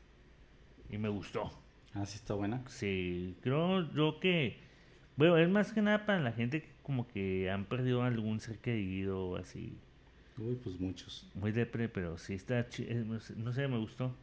y 0.89 0.97
me 0.97 1.09
gustó. 1.09 1.51
Ah, 1.93 2.05
sí 2.05 2.15
está 2.17 2.33
buena. 2.33 2.61
Sí, 2.67 3.35
creo 3.41 3.91
yo 3.93 4.19
que, 4.19 4.57
bueno, 5.15 5.38
es 5.38 5.49
más 5.49 5.73
que 5.73 5.81
nada 5.81 6.05
para 6.05 6.19
la 6.19 6.31
gente 6.31 6.61
que 6.61 6.69
como 6.83 7.07
que 7.07 7.49
han 7.51 7.65
perdido 7.65 8.03
algún 8.03 8.39
ser 8.39 8.59
querido 8.59 9.29
o 9.31 9.35
así. 9.38 9.77
Uy, 10.38 10.55
pues 10.63 10.79
muchos. 10.79 11.29
Muy 11.33 11.51
depre, 11.51 11.89
pero 11.89 12.17
sí 12.17 12.33
está, 12.35 12.67
chi- 12.69 12.85
eh, 12.88 13.03
no 13.38 13.51
sé- 13.51 13.67
me 13.67 13.77
gustó. 13.77 14.15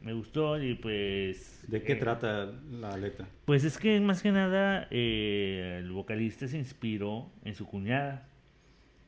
me 0.00 0.12
gustó 0.12 0.62
y 0.62 0.74
pues... 0.74 1.64
¿De 1.66 1.82
qué 1.82 1.94
eh, 1.94 1.96
trata 1.96 2.46
la 2.70 2.96
letra? 2.96 3.26
Pues 3.44 3.64
es 3.64 3.78
que 3.78 3.98
más 4.00 4.22
que 4.22 4.30
nada 4.30 4.86
eh, 4.90 5.78
el 5.80 5.90
vocalista 5.90 6.46
se 6.46 6.56
inspiró 6.58 7.30
en 7.44 7.54
su 7.56 7.66
cuñada, 7.66 8.28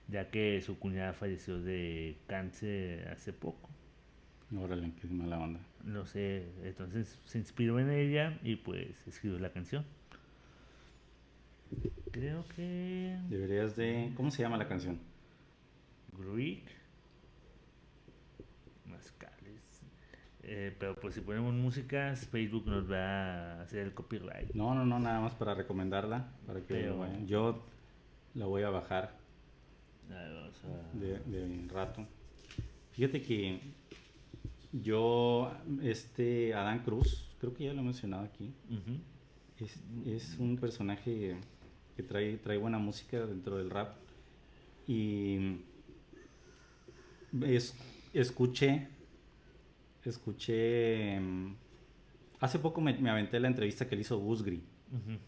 ya 0.09 0.31
que 0.31 0.61
su 0.63 0.79
cuñada 0.81 1.13
falleció 1.13 1.61
de 1.61 2.17
cáncer 2.27 3.07
hace 3.09 3.33
poco. 3.33 3.70
Órale, 4.57 4.93
qué 5.01 5.07
mala 5.09 5.39
onda. 5.39 5.61
No 5.85 6.05
sé, 6.07 6.49
entonces 6.65 7.19
se 7.25 7.39
inspiró 7.39 7.79
en 7.79 7.91
ella 7.91 8.39
y 8.43 8.57
pues 8.57 9.07
escribió 9.07 9.39
la 9.39 9.53
canción. 9.53 9.85
Creo 12.11 12.45
que... 12.57 13.17
Deberías 13.29 13.77
de... 13.77 14.13
¿Cómo 14.17 14.31
se 14.33 14.43
llama 14.43 14.57
la 14.57 14.67
canción? 14.67 14.99
Greek. 16.19 16.65
Mascales. 18.87 19.83
Eh, 20.43 20.75
pero 20.79 20.97
pues 20.97 21.15
si 21.15 21.21
ponemos 21.21 21.55
músicas, 21.55 22.27
Facebook 22.27 22.67
nos 22.67 22.91
va 22.91 23.59
a 23.59 23.63
hacer 23.63 23.81
el 23.81 23.95
copyright. 23.95 24.53
No, 24.55 24.75
no, 24.75 24.85
no, 24.85 24.99
nada 24.99 25.21
más 25.21 25.35
para 25.35 25.55
recomendarla. 25.55 26.29
Para 26.47 26.61
que 26.61 26.67
Pero- 26.75 26.97
bueno, 26.97 27.25
yo 27.27 27.65
la 28.35 28.47
voy 28.47 28.63
a 28.63 28.71
bajar 28.71 29.17
A 30.11 30.15
ver, 30.15 30.35
vamos 30.35 30.61
a- 30.65 30.99
de, 30.99 31.19
de 31.21 31.69
rato. 31.73 32.05
Fíjate 32.93 33.23
que 33.23 33.61
yo, 34.73 35.53
este 35.83 36.55
Adán 36.55 36.81
Cruz, 36.81 37.29
creo 37.41 37.55
que 37.55 37.65
ya 37.65 37.73
lo 37.73 37.81
he 37.81 37.85
mencionado 37.85 38.25
aquí, 38.25 38.53
es, 39.59 39.81
es 40.07 40.39
un 40.39 40.57
personaje 40.57 41.37
que 41.97 42.03
trae, 42.03 42.37
trae 42.37 42.57
buena 42.57 42.79
música 42.79 43.27
dentro 43.27 43.59
del 43.59 43.71
rap. 43.71 43.95
Y 44.87 45.59
es, 47.43 47.75
escuché, 48.13 48.89
escuché, 50.05 51.21
mm, 51.21 51.55
hace 52.41 52.59
poco 52.59 52.81
me, 52.81 52.95
me 52.99 53.11
aventé 53.11 53.39
la 53.39 53.49
entrevista 53.49 53.89
que 53.89 53.97
le 53.97 54.03
hizo 54.03 54.19
Gusgri. 54.19 54.63
Ujú. 54.93 55.19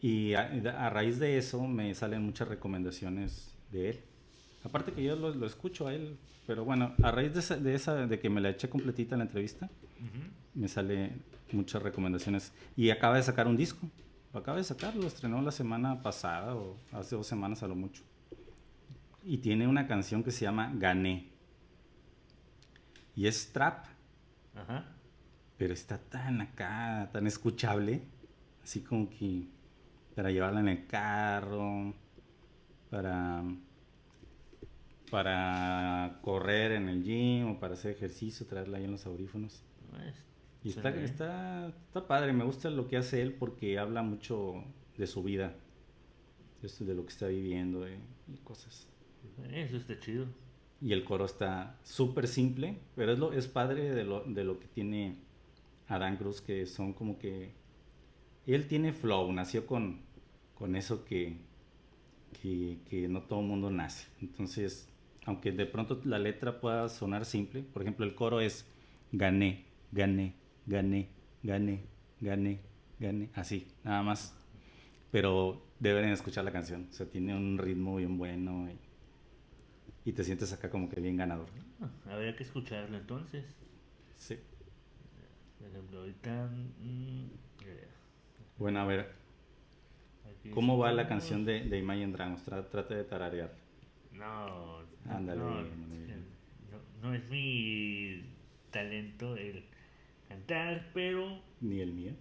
Y 0.00 0.34
a, 0.34 0.42
a 0.86 0.90
raíz 0.90 1.18
de 1.18 1.38
eso 1.38 1.66
me 1.66 1.92
salen 1.94 2.22
muchas 2.22 2.48
recomendaciones 2.48 3.56
de 3.72 3.90
él. 3.90 4.00
Aparte 4.64 4.92
que 4.92 5.02
yo 5.02 5.16
lo, 5.16 5.34
lo 5.34 5.46
escucho 5.46 5.86
a 5.86 5.94
él, 5.94 6.16
pero 6.46 6.64
bueno, 6.64 6.94
a 7.02 7.10
raíz 7.10 7.32
de 7.32 7.40
esa, 7.40 7.56
de 7.56 7.74
esa, 7.74 8.06
de 8.06 8.18
que 8.18 8.28
me 8.28 8.40
la 8.40 8.50
eché 8.50 8.68
completita 8.68 9.16
la 9.16 9.24
entrevista, 9.24 9.70
me 10.54 10.66
sale 10.66 11.12
muchas 11.52 11.82
recomendaciones. 11.82 12.52
Y 12.76 12.90
acaba 12.90 13.16
de 13.16 13.22
sacar 13.22 13.46
un 13.46 13.56
disco. 13.56 13.88
Lo 14.32 14.40
acaba 14.40 14.58
de 14.58 14.64
sacar, 14.64 14.94
lo 14.94 15.06
estrenó 15.06 15.40
la 15.40 15.52
semana 15.52 16.02
pasada 16.02 16.54
o 16.54 16.76
hace 16.92 17.16
dos 17.16 17.26
semanas 17.26 17.62
a 17.62 17.68
lo 17.68 17.74
mucho. 17.74 18.02
Y 19.24 19.38
tiene 19.38 19.66
una 19.66 19.86
canción 19.86 20.22
que 20.22 20.30
se 20.30 20.44
llama 20.44 20.72
Gané. 20.74 21.28
Y 23.14 23.26
es 23.26 23.52
trap, 23.52 23.86
Ajá. 24.54 24.84
pero 25.56 25.72
está 25.72 25.98
tan 25.98 26.40
acá, 26.40 27.08
tan 27.12 27.26
escuchable, 27.26 28.02
así 28.62 28.80
como 28.80 29.08
que 29.10 29.48
para 30.14 30.30
llevarla 30.30 30.60
en 30.60 30.68
el 30.68 30.86
carro, 30.86 31.94
para 32.90 33.42
para 35.10 36.18
correr 36.22 36.72
en 36.72 36.88
el 36.88 37.02
gym 37.02 37.50
o 37.50 37.60
para 37.60 37.74
hacer 37.74 37.92
ejercicio, 37.92 38.46
traerla 38.46 38.78
ahí 38.78 38.84
en 38.84 38.92
los 38.92 39.06
audífonos. 39.06 39.62
Pues, 39.90 40.14
Y 40.62 40.70
está, 40.70 40.90
está, 40.90 41.68
está 41.68 42.06
padre, 42.06 42.32
me 42.32 42.44
gusta 42.44 42.70
lo 42.70 42.88
que 42.88 42.96
hace 42.96 43.22
él 43.22 43.32
porque 43.34 43.78
habla 43.78 44.02
mucho 44.02 44.64
de 44.96 45.06
su 45.06 45.22
vida, 45.22 45.54
esto 46.62 46.84
de 46.84 46.94
lo 46.94 47.04
que 47.04 47.12
está 47.12 47.26
viviendo 47.28 47.88
y, 47.88 47.94
y 48.32 48.38
cosas. 48.38 48.86
Eso 49.52 49.76
está 49.76 49.98
chido. 49.98 50.26
Y 50.80 50.92
el 50.92 51.04
coro 51.04 51.24
está 51.24 51.78
súper 51.82 52.28
simple, 52.28 52.78
pero 52.94 53.12
es, 53.12 53.18
lo, 53.18 53.32
es 53.32 53.48
padre 53.48 53.90
de 53.90 54.04
lo, 54.04 54.22
de 54.24 54.44
lo 54.44 54.58
que 54.60 54.68
tiene 54.68 55.16
Adán 55.88 56.16
Cruz, 56.16 56.40
que 56.40 56.66
son 56.66 56.92
como 56.92 57.18
que... 57.18 57.52
Él 58.46 58.66
tiene 58.66 58.92
flow, 58.92 59.30
nació 59.32 59.66
con, 59.66 60.00
con 60.54 60.74
eso 60.76 61.04
que, 61.04 61.36
que, 62.40 62.78
que 62.88 63.08
no 63.08 63.22
todo 63.22 63.40
el 63.40 63.46
mundo 63.46 63.70
nace. 63.70 64.06
Entonces, 64.22 64.88
aunque 65.28 65.52
de 65.52 65.66
pronto 65.66 66.00
la 66.04 66.18
letra 66.18 66.60
pueda 66.60 66.88
sonar 66.88 67.24
simple, 67.24 67.62
por 67.62 67.82
ejemplo, 67.82 68.04
el 68.06 68.14
coro 68.14 68.40
es 68.40 68.66
gané, 69.12 69.66
gané, 69.92 70.34
gané, 70.66 71.08
gané, 71.42 71.76
gané, 72.20 72.60
gané, 72.98 73.30
así, 73.34 73.68
nada 73.84 74.02
más. 74.02 74.34
Pero 75.10 75.62
deben 75.80 76.08
escuchar 76.10 76.44
la 76.44 76.52
canción, 76.52 76.88
o 76.90 76.92
sea, 76.92 77.06
tiene 77.06 77.34
un 77.34 77.58
ritmo 77.58 77.96
bien 77.96 78.18
bueno 78.18 78.68
y, 78.70 78.78
y 80.10 80.12
te 80.12 80.24
sientes 80.24 80.52
acá 80.52 80.70
como 80.70 80.88
que 80.88 81.00
bien 81.00 81.16
ganador. 81.16 81.48
Ah, 81.80 81.90
Habría 82.14 82.34
que 82.36 82.42
escucharlo 82.44 82.96
entonces. 82.96 83.44
Sí. 84.16 84.38
Por 85.58 85.68
ejemplo, 85.68 86.00
ahorita. 86.00 86.50
mm, 86.80 87.26
Bueno, 88.58 88.80
a 88.80 88.84
ver, 88.86 89.08
aquí 90.30 90.50
¿cómo 90.50 90.78
va 90.78 90.92
la 90.92 91.06
canción 91.08 91.44
de, 91.44 91.60
de 91.64 91.78
Imagine 91.78 92.12
Dragons? 92.12 92.46
Tra- 92.46 92.68
trata 92.68 92.94
de 92.94 93.04
tararear. 93.04 93.52
No, 94.18 94.80
Ándale, 95.08 95.38
no, 95.38 95.62
no, 95.62 95.68
no 97.02 97.14
es 97.14 97.28
mi 97.30 98.24
talento 98.70 99.36
el 99.36 99.64
cantar, 100.28 100.90
pero 100.92 101.40
Ni 101.60 101.80
el 101.80 101.92
mío. 101.92 102.12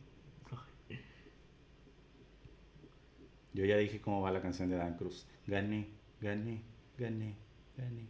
Yo 3.54 3.66
ya 3.66 3.78
dije 3.78 4.00
cómo 4.00 4.22
va 4.22 4.32
la 4.32 4.42
canción 4.42 4.70
de 4.70 4.78
Dan 4.78 4.96
Cruz. 4.96 5.28
Gané, 5.48 5.88
gané, 6.22 6.62
gané, 6.98 7.36
gané. 7.76 8.06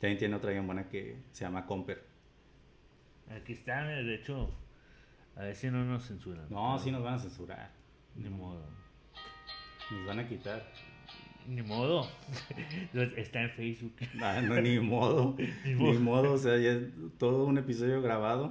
También 0.00 0.18
tiene 0.18 0.34
otra 0.34 0.50
bien 0.52 0.66
buena 0.66 0.88
que 0.88 1.18
se 1.32 1.44
llama 1.44 1.66
Comper. 1.66 2.06
aquí 3.28 3.52
está, 3.52 3.84
de 3.84 4.14
hecho, 4.14 4.50
a 5.36 5.42
ver 5.42 5.54
si 5.54 5.70
no 5.70 5.84
nos 5.84 6.06
censuran. 6.06 6.46
No, 6.48 6.78
sí 6.78 6.90
nos 6.90 7.02
van 7.02 7.14
a 7.14 7.18
censurar. 7.18 7.70
Ni 8.14 8.30
modo. 8.30 8.64
Nos 9.90 10.06
van 10.06 10.20
a 10.20 10.28
quitar. 10.28 10.66
Ni 11.48 11.62
modo. 11.62 12.06
Está 13.16 13.42
en 13.42 13.50
Facebook. 13.50 13.94
Ah, 14.20 14.40
no, 14.42 14.60
ni 14.60 14.78
modo. 14.80 15.34
Ni 15.64 15.72
ni 15.72 15.74
modo. 15.74 16.00
modo. 16.00 16.32
O 16.34 16.38
sea, 16.38 16.56
ya 16.58 16.72
es 16.72 16.82
todo 17.18 17.46
un 17.46 17.56
episodio 17.58 18.02
grabado. 18.02 18.50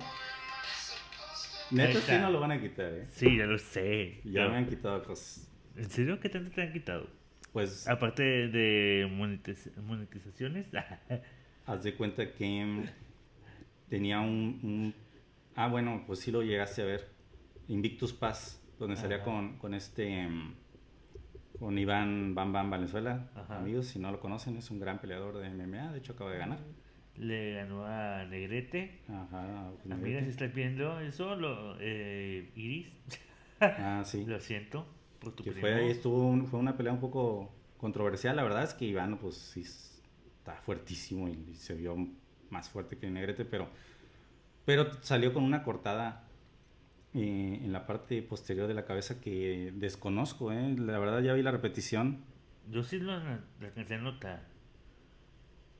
Neta, 1.69 1.99
sí 1.99 2.13
no 2.19 2.31
lo 2.31 2.39
van 2.39 2.51
a 2.51 2.61
quitar, 2.61 2.91
¿eh? 2.93 3.05
Sí, 3.09 3.37
ya 3.37 3.45
lo 3.45 3.57
sé. 3.57 4.21
Ya 4.23 4.47
me 4.47 4.55
han 4.57 4.67
quitado 4.67 5.03
cosas. 5.03 5.47
¿En 5.75 5.89
serio 5.89 6.19
qué 6.19 6.29
tanto 6.29 6.49
te 6.51 6.61
han 6.61 6.73
quitado? 6.73 7.07
Pues 7.53 7.87
Aparte 7.87 8.23
de 8.23 9.07
monetiz- 9.11 9.75
monetizaciones. 9.77 10.65
haz 11.65 11.83
de 11.83 11.93
cuenta 11.95 12.31
que 12.33 12.83
tenía 13.89 14.21
un, 14.21 14.59
un- 14.63 14.95
Ah, 15.55 15.67
bueno, 15.67 16.03
pues 16.07 16.19
sí 16.19 16.31
lo 16.31 16.41
llegaste 16.41 16.81
a 16.83 16.85
ver. 16.85 17.09
Invictus 17.67 18.13
Pass, 18.13 18.61
donde 18.79 18.95
salía 18.95 19.21
con, 19.23 19.57
con 19.57 19.73
este... 19.73 20.27
mm, 20.27 20.53
Con 21.59 21.77
Iván 21.77 22.35
Bam 22.35 22.53
Bam 22.53 22.69
Valenzuela. 22.69 23.29
Ajá. 23.35 23.57
Amigos, 23.57 23.87
si 23.87 23.99
no 23.99 24.11
lo 24.11 24.19
conocen, 24.19 24.57
es 24.57 24.69
un 24.69 24.79
gran 24.79 24.99
peleador 24.99 25.37
de 25.37 25.49
MMA. 25.49 25.91
De 25.91 25.97
hecho, 25.99 26.13
acaba 26.13 26.31
de 26.31 26.37
ganar. 26.37 26.59
Le 27.15 27.53
ganó 27.55 27.83
a 27.85 28.25
Negrete. 28.25 29.01
Ajá. 29.09 29.71
pues, 29.81 29.91
Amiga, 29.91 29.97
si 29.97 30.03
Negrete. 30.25 30.29
estás 30.29 30.53
viendo 30.53 30.99
eso, 30.99 31.35
lo, 31.35 31.75
eh, 31.79 32.51
Iris, 32.55 32.87
Ah, 33.59 34.03
sí. 34.05 34.23
lo 34.25 34.39
siento 34.39 34.85
por 35.19 35.31
tu 35.35 35.43
que 35.43 35.49
primo. 35.51 35.61
fue 35.61 35.73
ahí 35.73 35.89
estuvo 35.89 36.27
un- 36.27 36.45
fue 36.45 36.59
una 36.59 36.77
pelea 36.77 36.93
un 36.93 36.99
poco 36.99 37.51
controversial 37.79 38.35
la 38.35 38.43
verdad 38.43 38.63
es 38.63 38.75
que 38.75 38.85
Iván 38.85 39.17
pues 39.17 39.35
sí 39.35 39.61
está 39.61 40.53
fuertísimo 40.61 41.27
y, 41.27 41.31
y 41.49 41.55
se 41.55 41.73
vio 41.73 41.95
más 42.51 42.69
fuerte 42.69 42.97
que 42.99 43.09
Negrete 43.09 43.45
pero 43.45 43.67
pero 44.63 44.91
salió 45.01 45.33
con 45.33 45.43
una 45.43 45.63
cortada 45.63 46.26
eh, 47.13 47.59
en 47.63 47.71
la 47.71 47.85
parte 47.85 48.21
posterior 48.21 48.67
de 48.67 48.73
la 48.73 48.85
cabeza 48.85 49.19
que 49.21 49.71
desconozco 49.75 50.51
eh. 50.51 50.75
la 50.77 50.99
verdad 50.99 51.21
ya 51.21 51.33
vi 51.33 51.41
la 51.41 51.51
repetición 51.51 52.23
Yo 52.69 52.83
sí 52.83 52.99
lo, 52.99 53.13
alcancé 53.13 53.95
a 53.95 53.97
notar. 53.99 54.43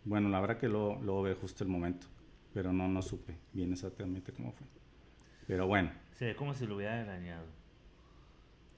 bueno 0.06 0.30
la 0.30 0.40
verdad 0.40 0.58
que 0.58 0.70
lo, 0.70 1.02
lo 1.02 1.22
ve 1.22 1.34
justo 1.36 1.64
el 1.64 1.70
momento 1.70 2.08
pero 2.54 2.72
no 2.74 2.88
no 2.88 3.02
supe 3.02 3.36
bien 3.54 3.74
exactamente 3.74 4.32
cómo 4.32 4.52
fue 4.54 4.68
pero 5.48 5.66
bueno 5.66 5.92
Se 6.16 6.26
ve 6.26 6.36
como 6.36 6.54
si 6.54 6.68
lo 6.68 6.76
hubiera 6.76 7.04
dañado. 7.06 7.46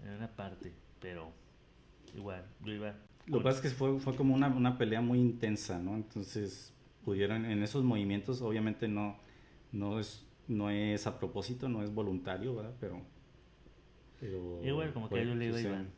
En 0.05 0.13
una 0.13 0.27
parte, 0.27 0.71
pero 1.01 1.31
igual, 2.15 2.45
yo 2.63 2.73
iba. 2.73 2.95
Lo 3.25 3.39
que 3.39 3.43
pasa 3.43 3.57
es 3.57 3.61
que 3.63 3.77
fue, 3.77 3.99
fue 3.99 4.15
como 4.15 4.33
una, 4.33 4.47
una 4.47 4.77
pelea 4.77 5.01
muy 5.01 5.19
intensa, 5.19 5.79
¿no? 5.79 5.95
Entonces 5.95 6.73
pudieron, 7.03 7.45
en 7.45 7.63
esos 7.63 7.83
movimientos, 7.83 8.41
obviamente 8.41 8.87
no, 8.87 9.17
no, 9.71 9.99
es, 9.99 10.25
no 10.49 10.69
es 10.69 11.07
a 11.07 11.17
propósito, 11.17 11.69
no 11.69 11.81
es 11.83 11.93
voluntario, 11.93 12.53
¿verdad? 12.55 12.75
Pero... 12.81 13.01
pero 14.19 14.61
Igual, 14.63 14.91
como 14.93 15.07
que 15.09 15.25
yo 15.25 15.33
le 15.35 15.45
iba 15.47 15.57
a 15.57 15.61
Iván. 15.61 15.89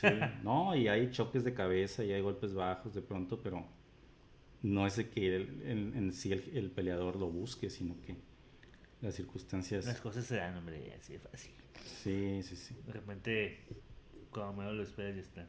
sí. 0.00 0.06
no, 0.42 0.74
y 0.74 0.88
hay 0.88 1.10
choques 1.10 1.44
de 1.44 1.54
cabeza 1.54 2.02
y 2.04 2.12
hay 2.12 2.20
golpes 2.20 2.52
bajos 2.54 2.94
de 2.94 3.02
pronto, 3.02 3.40
pero 3.42 3.64
no 4.62 4.86
es 4.86 4.96
de 4.96 5.08
que 5.08 5.36
el- 5.36 5.62
en, 5.64 5.96
en 5.96 6.12
sí 6.12 6.32
el, 6.32 6.50
el 6.56 6.70
peleador 6.72 7.16
lo 7.16 7.28
busque, 7.30 7.70
sino 7.70 8.00
que 8.00 8.16
las 9.00 9.14
circunstancias... 9.14 9.86
Las 9.86 10.00
cosas 10.00 10.24
se 10.24 10.36
dan, 10.36 10.56
hombre, 10.56 10.92
así 10.98 11.12
de 11.12 11.18
fácil. 11.20 11.52
Sí, 11.84 12.42
sí, 12.42 12.56
sí. 12.56 12.74
De 12.86 12.92
repente, 12.92 13.60
cuando 14.30 14.54
menos 14.54 14.74
lo 14.74 14.82
esperas, 14.82 15.14
ya 15.14 15.20
está. 15.22 15.46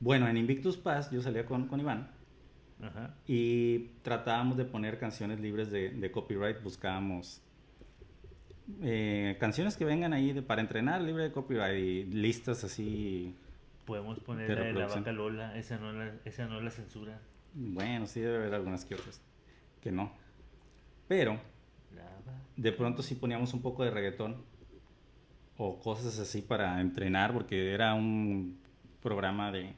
Bueno, 0.00 0.26
en 0.26 0.36
Invictus 0.36 0.76
Pass 0.76 1.10
yo 1.12 1.22
salía 1.22 1.46
con, 1.46 1.68
con 1.68 1.78
Iván. 1.78 2.10
Ajá. 2.82 3.14
Y 3.26 3.90
tratábamos 4.02 4.56
de 4.56 4.64
poner 4.64 4.98
canciones 4.98 5.40
libres 5.40 5.70
de, 5.70 5.90
de 5.90 6.10
copyright, 6.10 6.62
buscábamos 6.62 7.40
eh, 8.80 9.36
canciones 9.40 9.76
que 9.76 9.84
vengan 9.84 10.12
ahí 10.12 10.32
de- 10.32 10.42
para 10.42 10.60
entrenar 10.60 11.00
libre 11.02 11.24
de 11.24 11.32
copyright 11.32 11.78
y 11.78 12.04
listas 12.04 12.64
así. 12.64 13.34
Podemos 13.84 14.18
poner 14.20 14.48
De 14.48 14.54
la 14.54 14.60
de 14.62 14.72
la 14.72 14.86
vaca 14.86 15.12
Lola, 15.12 15.56
esa 15.58 15.78
no 15.78 15.92
la, 15.92 16.12
esa 16.24 16.46
no 16.46 16.60
la 16.60 16.70
censura. 16.70 17.20
Bueno, 17.54 18.06
sí 18.06 18.20
debe 18.20 18.36
haber 18.36 18.54
algunas 18.54 18.84
que 18.84 18.94
otras 18.94 19.20
que 19.80 19.92
no. 19.92 20.12
Pero 21.08 21.38
de 22.56 22.72
pronto 22.72 23.02
sí 23.02 23.14
poníamos 23.14 23.52
un 23.54 23.62
poco 23.62 23.82
de 23.84 23.90
reggaetón 23.90 24.36
o 25.56 25.78
cosas 25.80 26.18
así 26.18 26.42
para 26.42 26.80
entrenar 26.80 27.32
porque 27.32 27.72
era 27.72 27.94
un 27.94 28.58
programa 29.02 29.50
de 29.52 29.74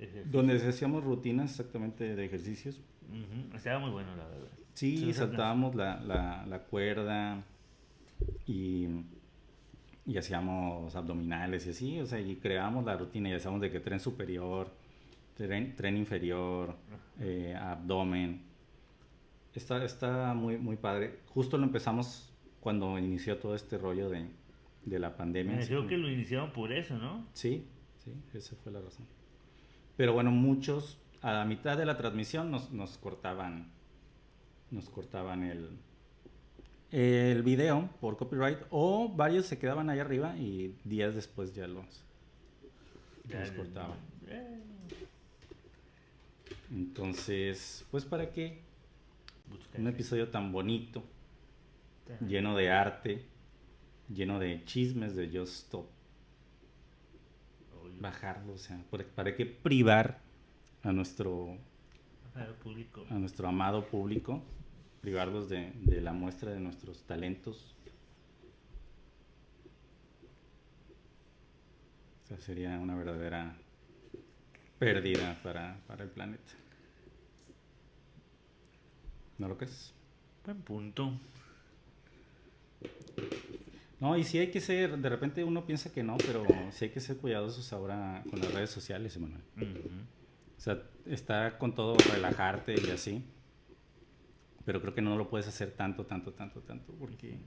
ese- 0.00 0.24
donde 0.24 0.54
hacíamos 0.56 1.04
rutinas 1.04 1.50
exactamente 1.50 2.16
de 2.16 2.24
ejercicios. 2.24 2.80
Ujú, 3.08 3.56
Estaba 3.56 3.78
muy 3.78 3.90
bueno, 3.90 4.14
la 4.16 4.26
verdad. 4.26 4.48
Sí, 4.74 5.12
saltábamos 5.12 5.74
la, 5.74 6.00
la, 6.00 6.46
la 6.46 6.58
cuerda 6.60 7.42
y, 8.46 8.86
y 10.06 10.16
hacíamos 10.16 10.94
abdominales 10.96 11.66
y 11.66 11.70
así, 11.70 12.00
o 12.00 12.06
sea, 12.06 12.20
y 12.20 12.36
creábamos 12.36 12.84
la 12.84 12.96
rutina 12.96 13.28
y 13.28 13.32
hacíamos 13.32 13.60
de 13.60 13.70
que 13.70 13.80
tren 13.80 14.00
superior, 14.00 14.70
tren, 15.36 15.74
tren 15.76 15.96
inferior, 15.96 16.76
eh, 17.20 17.54
abdomen. 17.58 18.42
Está, 19.54 19.84
está 19.84 20.32
muy, 20.34 20.56
muy 20.58 20.76
padre. 20.76 21.18
Justo 21.28 21.58
lo 21.58 21.64
empezamos 21.64 22.32
cuando 22.60 22.98
inició 22.98 23.38
todo 23.38 23.54
este 23.56 23.76
rollo 23.78 24.08
de, 24.08 24.26
de 24.84 24.98
la 24.98 25.16
pandemia. 25.16 25.60
Eh, 25.60 25.66
creo 25.66 25.86
que 25.88 25.96
lo 25.98 26.08
iniciaron 26.08 26.52
por 26.52 26.72
eso, 26.72 26.96
¿no? 26.96 27.26
Sí, 27.32 27.66
sí, 28.04 28.12
esa 28.34 28.54
fue 28.56 28.70
la 28.72 28.80
razón. 28.80 29.06
Pero 29.96 30.12
bueno, 30.12 30.30
muchos 30.30 30.98
a 31.22 31.32
la 31.32 31.44
mitad 31.44 31.76
de 31.76 31.84
la 31.84 31.96
transmisión 31.96 32.50
nos, 32.50 32.70
nos 32.70 32.96
cortaban 32.98 33.70
nos 34.70 34.88
cortaban 34.88 35.42
el 35.42 35.68
el 36.90 37.42
video 37.42 37.88
por 38.00 38.16
copyright 38.16 38.58
o 38.70 39.08
varios 39.08 39.46
se 39.46 39.58
quedaban 39.58 39.90
ahí 39.90 40.00
arriba 40.00 40.36
y 40.36 40.74
días 40.84 41.14
después 41.14 41.54
ya 41.54 41.68
los 41.68 41.84
los 43.28 43.50
cortaban. 43.52 43.98
Entonces, 46.72 47.84
pues 47.90 48.04
para 48.04 48.30
qué 48.30 48.62
un 49.76 49.86
episodio 49.86 50.28
tan 50.28 50.52
bonito, 50.52 51.02
lleno 52.26 52.56
de 52.56 52.70
arte, 52.70 53.24
lleno 54.08 54.38
de 54.40 54.64
chismes 54.64 55.14
de 55.14 55.26
Just 55.28 55.64
Stop 55.64 55.86
bajarlo, 58.00 58.54
o 58.54 58.58
sea, 58.58 58.82
¿para- 59.14 59.34
qué 59.36 59.46
privar 59.46 60.18
a 60.82 60.92
nuestro 60.92 61.56
público. 62.62 63.04
a 63.10 63.14
nuestro 63.14 63.46
amado 63.48 63.84
público, 63.86 64.42
privarlos 65.00 65.48
de, 65.48 65.72
de 65.74 66.00
la 66.00 66.12
muestra 66.12 66.50
de 66.52 66.60
nuestros 66.60 67.02
talentos. 67.04 67.74
O 72.24 72.26
sea, 72.28 72.38
sería 72.38 72.78
una 72.78 72.94
verdadera 72.94 73.54
pérdida 74.78 75.38
para, 75.42 75.76
para 75.86 76.04
el 76.04 76.10
planeta. 76.10 76.52
¿No 79.38 79.48
lo 79.48 79.56
crees? 79.56 79.92
Buen 80.44 80.62
punto. 80.62 81.12
No, 84.00 84.16
y 84.16 84.24
sí 84.24 84.38
hay 84.38 84.50
que 84.50 84.60
ser, 84.60 84.96
de 84.96 85.08
repente 85.10 85.44
uno 85.44 85.66
piensa 85.66 85.92
que 85.92 86.02
no, 86.02 86.16
pero 86.16 86.44
sí 86.72 86.86
hay 86.86 86.90
que 86.90 87.00
ser 87.00 87.18
cuidadosos 87.18 87.70
ahora 87.74 88.24
con 88.30 88.40
las 88.40 88.52
redes 88.52 88.70
sociales, 88.70 89.14
Emanuel. 89.16 89.42
O 90.56 90.60
sea, 90.60 90.82
está 91.04 91.58
con 91.58 91.74
todo 91.74 91.96
relajarte 92.10 92.74
y 92.74 92.90
así. 92.90 93.22
Pero 94.64 94.80
creo 94.80 94.94
que 94.94 95.02
no 95.02 95.16
lo 95.16 95.28
puedes 95.28 95.48
hacer 95.48 95.72
tanto, 95.72 96.06
tanto, 96.06 96.32
tanto, 96.32 96.60
tanto, 96.60 96.94
porque 96.94 97.38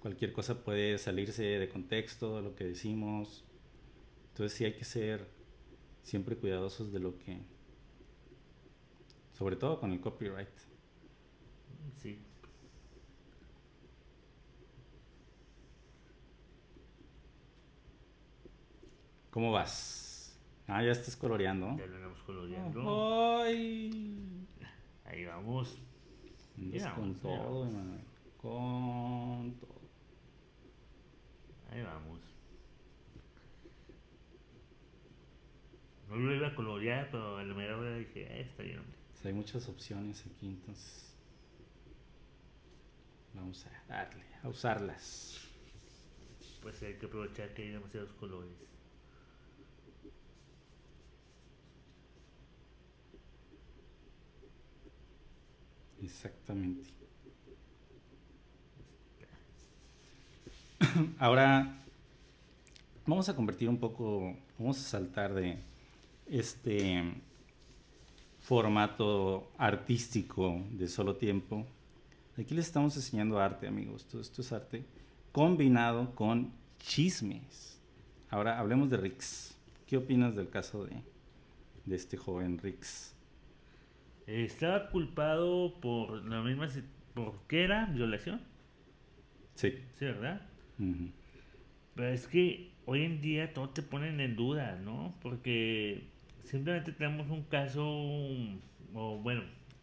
cualquier 0.00 0.32
cosa 0.32 0.62
puede 0.62 0.98
salirse 0.98 1.42
de 1.42 1.68
contexto, 1.70 2.36
de 2.36 2.42
lo 2.42 2.54
que 2.54 2.64
decimos. 2.64 3.44
Entonces 4.28 4.58
sí 4.58 4.64
hay 4.66 4.74
que 4.74 4.84
ser 4.84 5.26
siempre 6.02 6.36
cuidadosos 6.36 6.92
de 6.92 7.00
lo 7.00 7.18
que... 7.18 7.38
Sobre 9.32 9.56
todo 9.56 9.80
con 9.80 9.92
el 9.92 10.00
copyright. 10.00 10.48
Sí. 11.96 12.18
¿Cómo 19.34 19.50
vas? 19.50 20.38
Ah, 20.68 20.80
ya 20.80 20.92
estás 20.92 21.16
coloreando. 21.16 21.76
Ya 21.76 21.86
lo 21.86 21.96
andamos 21.96 22.22
coloreando. 22.22 23.42
¡Ay! 23.42 24.46
Ahí 25.04 25.24
vamos. 25.24 25.76
Andas 26.56 26.82
Ya, 26.84 26.94
con 26.94 27.14
ya. 27.16 27.20
todo, 27.20 27.66
Emanuel. 27.66 28.00
Con 28.36 29.54
todo. 29.58 29.80
Ahí 31.72 31.82
vamos. 31.82 32.20
No 36.08 36.14
lo 36.14 36.32
iba 36.32 36.46
a 36.46 36.54
colorear, 36.54 37.08
pero 37.10 37.36
a 37.38 37.42
la 37.42 37.54
mera 37.54 37.76
hora 37.76 37.96
dije, 37.96 38.20
eh, 38.22 38.42
está 38.42 38.62
bien, 38.62 38.78
hombre. 38.78 38.94
Hay 39.24 39.32
muchas 39.32 39.68
opciones 39.68 40.24
aquí, 40.32 40.46
entonces 40.46 41.12
vamos 43.34 43.66
a 43.66 43.82
darle, 43.88 44.22
a 44.44 44.48
usarlas. 44.48 45.48
Pues 46.62 46.80
hay 46.84 46.94
que 46.98 47.06
aprovechar 47.06 47.52
que 47.52 47.62
hay 47.62 47.70
demasiados 47.70 48.12
colores. 48.12 48.73
Exactamente. 56.04 56.90
Ahora 61.18 61.78
vamos 63.06 63.28
a 63.28 63.34
convertir 63.34 63.70
un 63.70 63.78
poco, 63.78 64.36
vamos 64.58 64.78
a 64.78 64.82
saltar 64.82 65.32
de 65.32 65.58
este 66.26 67.02
formato 68.42 69.50
artístico 69.56 70.62
de 70.72 70.88
solo 70.88 71.16
tiempo. 71.16 71.64
Aquí 72.36 72.54
les 72.54 72.66
estamos 72.66 72.94
enseñando 72.96 73.38
arte, 73.38 73.66
amigos. 73.66 74.04
Todo 74.04 74.20
esto 74.20 74.42
es 74.42 74.52
arte 74.52 74.84
combinado 75.32 76.14
con 76.14 76.52
chismes. 76.80 77.80
Ahora 78.28 78.58
hablemos 78.58 78.90
de 78.90 78.98
Rix. 78.98 79.54
¿Qué 79.86 79.96
opinas 79.96 80.36
del 80.36 80.50
caso 80.50 80.84
de, 80.84 81.02
de 81.86 81.96
este 81.96 82.18
joven 82.18 82.58
Rix? 82.58 83.13
Estaba 84.26 84.90
culpado 84.90 85.80
por 85.80 86.24
la 86.24 86.42
misma... 86.42 86.68
¿Por 87.14 87.38
qué 87.46 87.64
era? 87.64 87.86
¿Violación? 87.86 88.40
Sí. 89.54 89.78
Sí, 89.98 90.04
¿verdad? 90.06 90.42
Pero 91.94 92.08
es 92.08 92.26
que 92.26 92.72
hoy 92.86 93.04
en 93.04 93.20
día 93.20 93.52
todo 93.52 93.70
te 93.70 93.82
ponen 93.82 94.20
en 94.20 94.34
duda, 94.34 94.76
¿no? 94.82 95.14
Porque 95.22 96.08
simplemente 96.42 96.92
tenemos 96.92 97.30
un 97.30 97.44
caso, 97.44 97.84
o 98.94 99.20
bueno, 99.22 99.42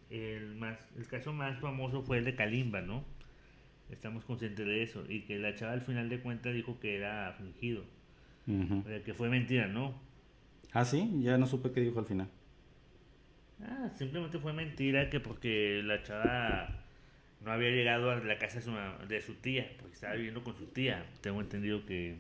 el, 0.10 0.56
más, 0.56 0.78
el 0.98 1.08
caso 1.08 1.32
más 1.32 1.60
famoso 1.60 2.02
fue 2.02 2.18
el 2.18 2.26
de 2.26 2.36
Kalimba, 2.36 2.82
¿no? 2.82 3.06
Estamos 3.90 4.26
conscientes 4.26 4.66
de 4.66 4.84
eso. 4.84 5.04
Y 5.08 5.22
que 5.22 5.40
la 5.40 5.56
chava 5.56 5.74
al 5.74 5.82
final 5.82 6.10
de 6.10 6.20
cuentas 6.20 6.54
dijo 6.54 6.80
que 6.80 6.98
era 6.98 7.34
fingido. 7.38 7.84
Ujú. 8.48 8.80
O 8.80 8.84
sea, 8.84 9.04
que 9.04 9.14
fue 9.14 9.30
mentira, 9.30 9.68
¿no? 9.68 9.94
Ah, 10.74 10.86
sí, 10.86 11.20
ya 11.22 11.38
no 11.38 11.46
supe 11.46 11.72
qué 11.72 11.82
dijo 11.82 12.00
al 12.00 12.06
final. 12.06 12.28
Ah, 13.64 13.90
simplemente 13.96 14.40
fue 14.40 14.54
mentira 14.54 15.10
que 15.10 15.20
porque 15.20 15.82
la 15.84 16.02
chava 16.04 16.82
no 17.42 17.52
había 17.52 17.70
llegado 17.70 18.12
a 18.12 18.16
la 18.18 18.38
casa 18.38 18.60
de 18.60 18.62
su, 18.62 19.08
de 19.08 19.22
su 19.22 19.36
tía, 19.36 19.72
porque 19.80 19.96
estaba 19.96 20.14
viviendo 20.14 20.44
con 20.44 20.56
su 20.56 20.68
tía. 20.68 21.06
Tengo 21.22 21.42
entendido 21.42 21.86
que... 21.86 22.18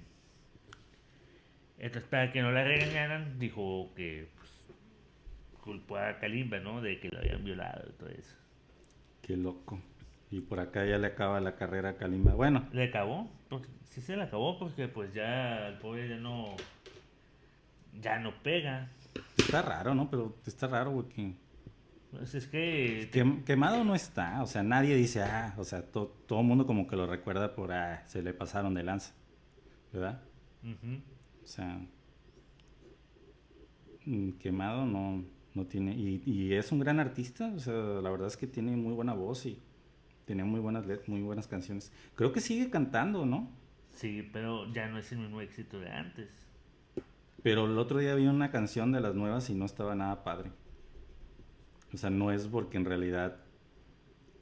Entonces, 1.77 2.09
para 2.09 2.31
que 2.31 2.41
no 2.41 2.51
la 2.51 2.63
regañaran, 2.63 3.39
dijo 3.39 3.91
que 3.95 4.27
pues, 4.37 4.67
culpó 5.63 5.97
a 5.97 6.17
Kalimba, 6.19 6.59
¿no? 6.59 6.81
De 6.81 6.99
que 6.99 7.09
la 7.09 7.19
habían 7.19 7.43
violado 7.43 7.87
y 7.89 7.93
todo 7.93 8.09
eso. 8.09 8.35
Qué 9.21 9.37
loco. 9.37 9.79
Y 10.31 10.41
por 10.41 10.59
acá 10.59 10.85
ya 10.85 10.97
le 10.97 11.07
acaba 11.07 11.39
la 11.39 11.55
carrera 11.55 11.89
a 11.89 11.97
Kalimba. 11.97 12.33
Bueno, 12.33 12.67
¿Le 12.71 12.85
acabó? 12.85 13.29
Porque, 13.49 13.67
sí 13.83 14.01
se 14.01 14.15
le 14.15 14.23
acabó 14.23 14.57
porque 14.57 14.87
pues 14.87 15.13
ya 15.13 15.67
el 15.67 15.77
pobre 15.77 16.07
ya 16.07 16.17
no... 16.17 16.55
Ya 17.99 18.19
no 18.19 18.31
pega. 18.41 18.89
Está 19.57 19.61
raro, 19.61 19.93
¿no? 19.95 20.09
Pero 20.09 20.37
está 20.45 20.67
raro 20.67 20.93
porque 20.93 21.35
Pues 22.11 22.35
es 22.35 22.47
que... 22.47 23.09
quem- 23.11 23.43
quemado 23.43 23.83
no 23.83 23.95
está. 23.95 24.41
O 24.43 24.47
sea, 24.47 24.63
nadie 24.63 24.95
dice, 24.95 25.21
ah, 25.23 25.53
o 25.57 25.63
sea, 25.63 25.81
to- 25.91 26.15
todo 26.27 26.39
el 26.41 26.45
mundo 26.47 26.65
como 26.65 26.87
que 26.87 26.95
lo 26.95 27.07
recuerda 27.07 27.55
por, 27.55 27.71
ah, 27.71 28.03
se 28.07 28.21
le 28.21 28.33
pasaron 28.33 28.73
de 28.73 28.83
lanza. 28.83 29.13
¿Verdad? 29.93 30.21
O 31.43 31.45
sea, 31.47 31.79
mm, 34.05 34.31
quemado 34.39 34.85
no, 34.85 35.23
no 35.53 35.65
tiene. 35.67 35.93
Y, 35.95 36.21
y 36.25 36.53
es 36.53 36.71
un 36.71 36.79
gran 36.79 36.99
artista. 36.99 37.51
O 37.55 37.59
sea, 37.59 37.73
la 37.73 38.09
verdad 38.09 38.27
es 38.27 38.37
que 38.37 38.47
tiene 38.47 38.75
muy 38.77 38.93
buena 38.93 39.13
voz 39.13 39.45
y 39.45 39.61
tiene 40.25 40.43
muy 40.43 40.59
buenas, 40.59 40.85
muy 41.07 41.21
buenas 41.21 41.47
canciones. 41.47 41.91
Creo 42.15 42.31
que 42.31 42.39
sigue 42.41 42.69
cantando, 42.69 43.25
¿no? 43.25 43.49
Sí, 43.91 44.29
pero 44.31 44.71
ya 44.71 44.87
no 44.87 44.97
es 44.97 45.11
el 45.11 45.19
mismo 45.19 45.41
éxito 45.41 45.79
de 45.79 45.89
antes. 45.89 46.29
Pero 47.43 47.65
el 47.65 47.77
otro 47.77 47.99
día 47.99 48.15
vi 48.15 48.27
una 48.27 48.51
canción 48.51 48.91
de 48.91 49.01
las 49.01 49.15
nuevas 49.15 49.49
y 49.49 49.55
no 49.55 49.65
estaba 49.65 49.95
nada 49.95 50.23
padre. 50.23 50.51
O 51.93 51.97
sea, 51.97 52.09
no 52.09 52.31
es 52.31 52.47
porque 52.47 52.77
en 52.77 52.85
realidad, 52.85 53.37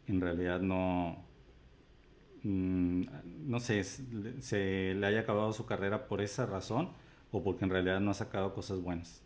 en 0.08 0.22
realidad 0.22 0.60
no, 0.60 1.26
mm, 2.44 3.04
no 3.48 3.60
sé, 3.60 3.84
se 3.84 4.94
le 4.96 5.08
haya 5.08 5.22
acabado 5.22 5.54
su 5.54 5.66
carrera 5.66 6.08
por 6.08 6.22
esa 6.22 6.46
razón 6.46 6.90
o 7.32 7.44
porque 7.44 7.66
en 7.66 7.72
realidad 7.72 8.00
no 8.00 8.12
ha 8.12 8.16
sacado 8.16 8.54
cosas 8.54 8.82
buenas. 8.82 9.24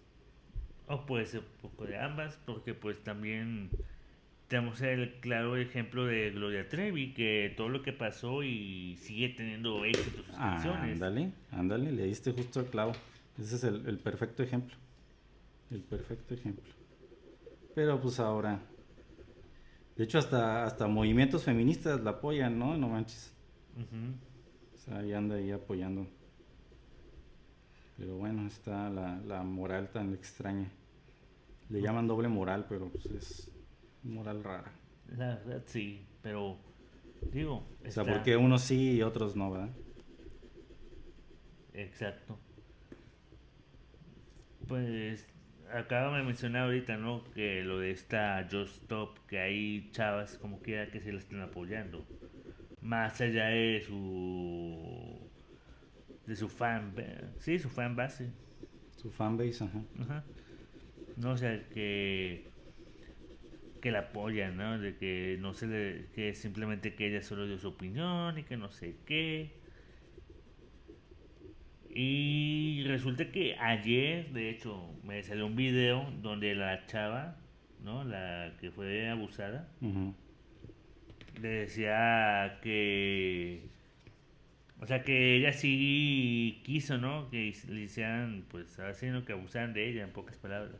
O 0.88 1.06
puede 1.06 1.26
ser 1.26 1.42
un 1.42 1.70
poco 1.70 1.86
de 1.86 1.98
ambas, 1.98 2.38
porque 2.46 2.74
pues 2.74 3.04
también 3.04 3.70
tenemos 4.48 4.82
el 4.82 5.16
claro 5.20 5.58
ejemplo 5.58 6.06
de 6.06 6.32
Gloria 6.32 6.70
Trevi, 6.70 7.14
que 7.14 7.54
todo 7.58 7.70
lo 7.70 7.82
que 7.82 7.94
pasó 7.94 8.44
y 8.44 8.98
sigue 8.98 9.30
teniendo 9.30 9.84
éxito 9.86 10.24
sus 10.24 10.36
ah, 10.38 10.62
Ándale, 10.82 11.32
ándale, 11.52 11.92
le 11.92 12.06
diste 12.06 12.32
justo 12.34 12.60
el 12.60 12.68
clavo. 12.68 12.94
Ese 13.40 13.56
es 13.56 13.64
el, 13.64 13.88
el 13.88 14.00
perfecto 14.00 14.44
ejemplo. 14.44 14.76
El 15.72 15.82
perfecto 15.82 16.34
ejemplo. 16.34 16.72
Pero 17.74 18.00
pues 18.00 18.20
ahora. 18.20 18.62
De 19.96 20.04
hecho, 20.04 20.18
hasta, 20.18 20.66
hasta 20.66 20.88
movimientos 20.88 21.44
feministas 21.44 22.02
la 22.02 22.12
apoyan, 22.12 22.58
¿no? 22.58 22.78
No 22.78 22.90
manches. 22.90 23.34
O 24.76 24.78
sea, 24.78 25.00
ahí 25.00 25.14
anda 25.14 25.36
ahí 25.36 25.52
apoyando. 25.52 26.08
Pero 27.98 28.18
bueno, 28.18 28.48
está 28.48 28.90
la, 28.90 29.20
la 29.22 29.44
moral 29.44 29.90
tan 29.92 30.14
extraña. 30.14 30.72
Le 31.70 31.82
llaman 31.82 32.08
doble 32.08 32.28
moral, 32.28 32.66
pero 32.68 32.90
pues 32.90 33.06
es 33.06 33.52
moral 34.04 34.44
rara. 34.44 34.72
La 35.16 35.36
verdad 35.36 35.64
sí, 35.66 36.06
pero 36.22 36.58
digo... 37.32 37.68
O 37.86 37.92
sea, 37.92 38.04
porque 38.04 38.36
unos 38.36 38.62
sí 38.62 38.94
y 38.94 39.02
otros 39.04 39.36
no, 39.36 39.52
¿verdad? 39.52 39.70
Exacto. 41.74 42.38
Pues 44.68 45.28
acaba 45.72 46.18
de 46.18 46.24
mencionar 46.24 46.64
ahorita, 46.64 46.98
¿no? 46.98 47.24
Que 47.34 47.64
lo 47.64 47.80
de 47.80 47.92
esta 47.92 48.48
Just 48.50 48.84
Stop, 48.84 49.20
que 49.28 49.40
hay 49.40 49.90
chavas 49.92 50.38
como 50.38 50.62
quiera 50.62 50.90
que 50.92 51.00
se 51.02 51.12
la 51.12 51.20
estén 51.20 51.42
apoyando. 51.42 52.06
Más 52.82 53.20
allá 53.22 53.48
de 53.48 53.82
su 53.86 55.30
de 56.26 56.36
su 56.36 56.50
fan, 56.50 56.94
sí, 57.40 57.60
su 57.60 57.70
fan 57.70 57.96
base. 57.96 58.32
Su 58.96 59.12
fan 59.12 59.38
base, 59.38 59.64
ajá. 59.64 59.82
Ajá. 60.00 60.24
No, 61.18 61.32
o 61.32 61.38
sea, 61.38 61.68
que 61.70 62.54
que 63.82 63.92
la 63.92 64.00
apoyan, 64.00 64.56
¿no? 64.56 64.80
De 64.80 64.96
que 64.96 65.38
no 65.42 65.54
se 65.54 65.68
le, 65.68 66.06
que 66.16 66.34
simplemente 66.36 66.96
que 66.96 67.08
ella 67.08 67.22
solo 67.22 67.46
dio 67.46 67.58
su 67.58 67.68
opinión 67.68 68.38
y 68.40 68.44
que 68.44 68.56
no 68.56 68.72
sé 68.72 68.96
qué. 69.06 69.63
Y 71.96 72.84
resulta 72.88 73.32
que 73.32 73.56
ayer, 73.60 74.32
de 74.32 74.50
hecho, 74.50 74.90
me 75.04 75.22
salió 75.22 75.46
un 75.46 75.56
video 75.56 76.10
donde 76.22 76.56
la 76.56 76.86
chava, 76.88 77.38
¿no? 77.84 78.04
La 78.04 78.54
que 78.60 78.72
fue 78.72 79.10
abusada, 79.10 79.68
le 81.42 81.48
decía 81.48 82.60
que, 82.62 83.68
o 84.80 84.88
sea, 84.88 85.04
que 85.04 85.38
ella 85.38 85.54
sí 85.54 86.62
quiso, 86.64 86.98
¿no? 86.98 87.30
Que 87.30 87.54
le 87.70 87.82
hicieran, 87.82 88.46
pues, 88.50 88.80
haciendo 88.80 89.24
que 89.24 89.34
abusaran 89.34 89.74
de 89.74 89.90
ella, 89.90 90.04
en 90.04 90.12
pocas 90.12 90.38
palabras. 90.38 90.76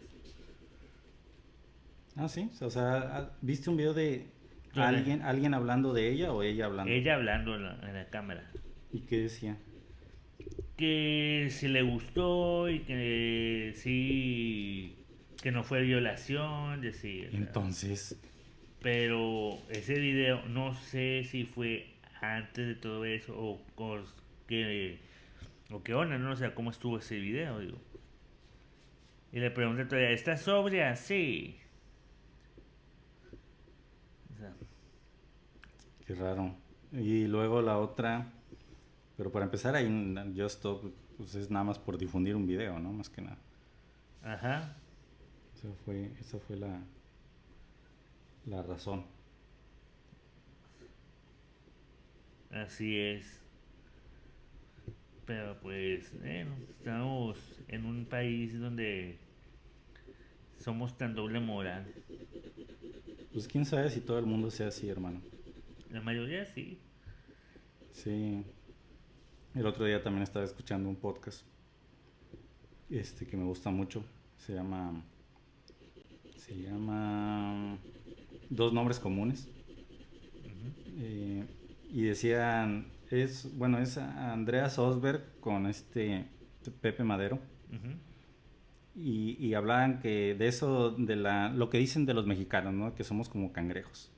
Ah, 2.16 2.28
sí. 2.28 2.50
O 2.62 2.70
sea, 2.70 3.32
¿viste 3.42 3.70
un 3.70 3.78
video 3.78 3.94
de 3.94 4.28
alguien, 4.76 5.22
alguien 5.22 5.54
hablando 5.54 5.94
de 5.94 6.12
ella 6.12 6.32
o 6.34 6.44
ella 6.44 6.66
hablando? 6.66 6.92
Ella 6.92 7.16
hablando 7.16 7.56
en 7.56 7.64
la, 7.94 8.08
cámara. 8.10 8.50
¿Y 8.92 9.02
qué 9.02 9.20
decía? 9.20 9.58
Que 10.78 11.48
si 11.52 11.68
le 11.68 11.84
gustó 11.84 12.70
y 12.70 12.80
que 12.80 13.74
sí, 13.76 14.96
que 15.42 15.52
no 15.52 15.64
fue 15.64 15.82
violación, 15.84 16.82
decir. 16.82 17.30
Entonces. 17.34 18.20
Pero 18.82 19.60
ese 19.70 20.00
video, 20.00 20.46
no 20.48 20.74
sé 20.74 21.24
si 21.24 21.46
fue 21.46 21.94
antes 22.22 22.68
de 22.68 22.76
todo 22.76 23.06
eso 23.06 23.34
o, 23.38 23.62
o 23.76 24.04
que 24.48 25.00
o 25.72 25.82
qué 25.84 25.94
onda, 25.94 26.18
no 26.18 26.32
o 26.32 26.36
sea 26.36 26.54
cómo 26.54 26.72
estuvo 26.72 26.98
ese 26.98 27.18
video, 27.18 27.60
digo. 27.60 27.78
Y 29.32 29.40
le 29.40 29.50
pregunté 29.50 29.86
todavía, 29.86 30.12
¿estás 30.12 30.42
sobria? 30.42 30.96
Sí. 30.96 31.58
Qué 36.06 36.16
raro. 36.16 36.56
Y 36.92 37.26
luego 37.26 37.62
la 37.62 37.80
otra, 37.80 38.32
pero 39.18 39.32
para 39.32 39.46
empezar 39.46 39.76
ahí 39.76 39.88
Just 40.36 40.58
Stop 40.58 40.94
pues 41.18 41.36
es 41.36 41.50
nada 41.50 41.66
más 41.66 41.80
por 41.80 41.98
difundir 41.98 42.36
un 42.36 42.48
video, 42.48 42.80
¿no? 42.80 42.92
Más 42.92 43.10
que 43.10 43.22
nada. 43.22 43.38
Ajá. 44.24 44.76
Esa 45.56 45.72
fue, 45.86 46.12
esa 46.20 46.40
fue 46.40 46.58
la, 46.58 46.82
la 48.46 48.64
razón. 48.64 49.06
Así 52.52 52.98
es. 52.98 53.40
Pero 55.26 55.58
pues, 55.62 56.12
bueno, 56.20 56.56
estamos 56.78 57.40
en 57.68 57.86
un 57.86 58.06
país 58.06 58.60
donde 58.60 59.18
somos 60.60 60.98
tan 60.98 61.16
doble 61.16 61.40
moral. 61.40 61.86
Pues 63.32 63.48
quién 63.48 63.66
sabe 63.66 63.90
si 63.90 64.02
todo 64.02 64.20
el 64.20 64.26
mundo 64.26 64.52
sea 64.52 64.68
así, 64.68 64.90
hermano. 64.90 65.22
La 65.90 66.02
mayoría 66.02 66.46
sí. 66.46 66.80
Sí. 67.92 68.44
El 69.56 69.66
otro 69.66 69.86
día 69.86 70.02
también 70.02 70.24
estaba 70.24 70.46
escuchando 70.46 70.90
un 70.90 70.96
podcast 70.96 71.46
este 72.90 73.26
que 73.26 73.38
me 73.38 73.44
gusta 73.44 73.70
mucho. 73.70 74.04
Se 74.38 74.54
llama 74.54 75.04
se 76.38 76.62
llama 76.62 77.78
Dos 78.50 78.74
nombres 78.74 79.00
comunes. 79.00 79.48
Eh, 80.98 81.46
y 81.92 82.04
decían 82.04 82.88
es 83.10 83.56
bueno 83.58 83.80
es 83.80 83.98
Andreas 83.98 84.80
Osberg 84.80 85.40
con 85.40 85.68
este 85.68 86.26
Pepe 86.82 87.04
Madero. 87.04 87.40
y, 88.96 89.38
y, 89.40 89.56
hablaban 89.56 90.00
que 90.00 90.36
de 90.36 90.48
eso 90.48 90.92
de 90.92 91.16
la 91.16 91.50
lo 91.50 91.70
que 91.70 91.80
dicen 91.80 92.06
de 92.06 92.14
los 92.14 92.28
mexicanos, 92.28 92.74
¿no? 92.74 92.94
Que 92.94 93.04
somos 93.04 93.28
como 93.28 93.52
cangrejos 93.52 94.12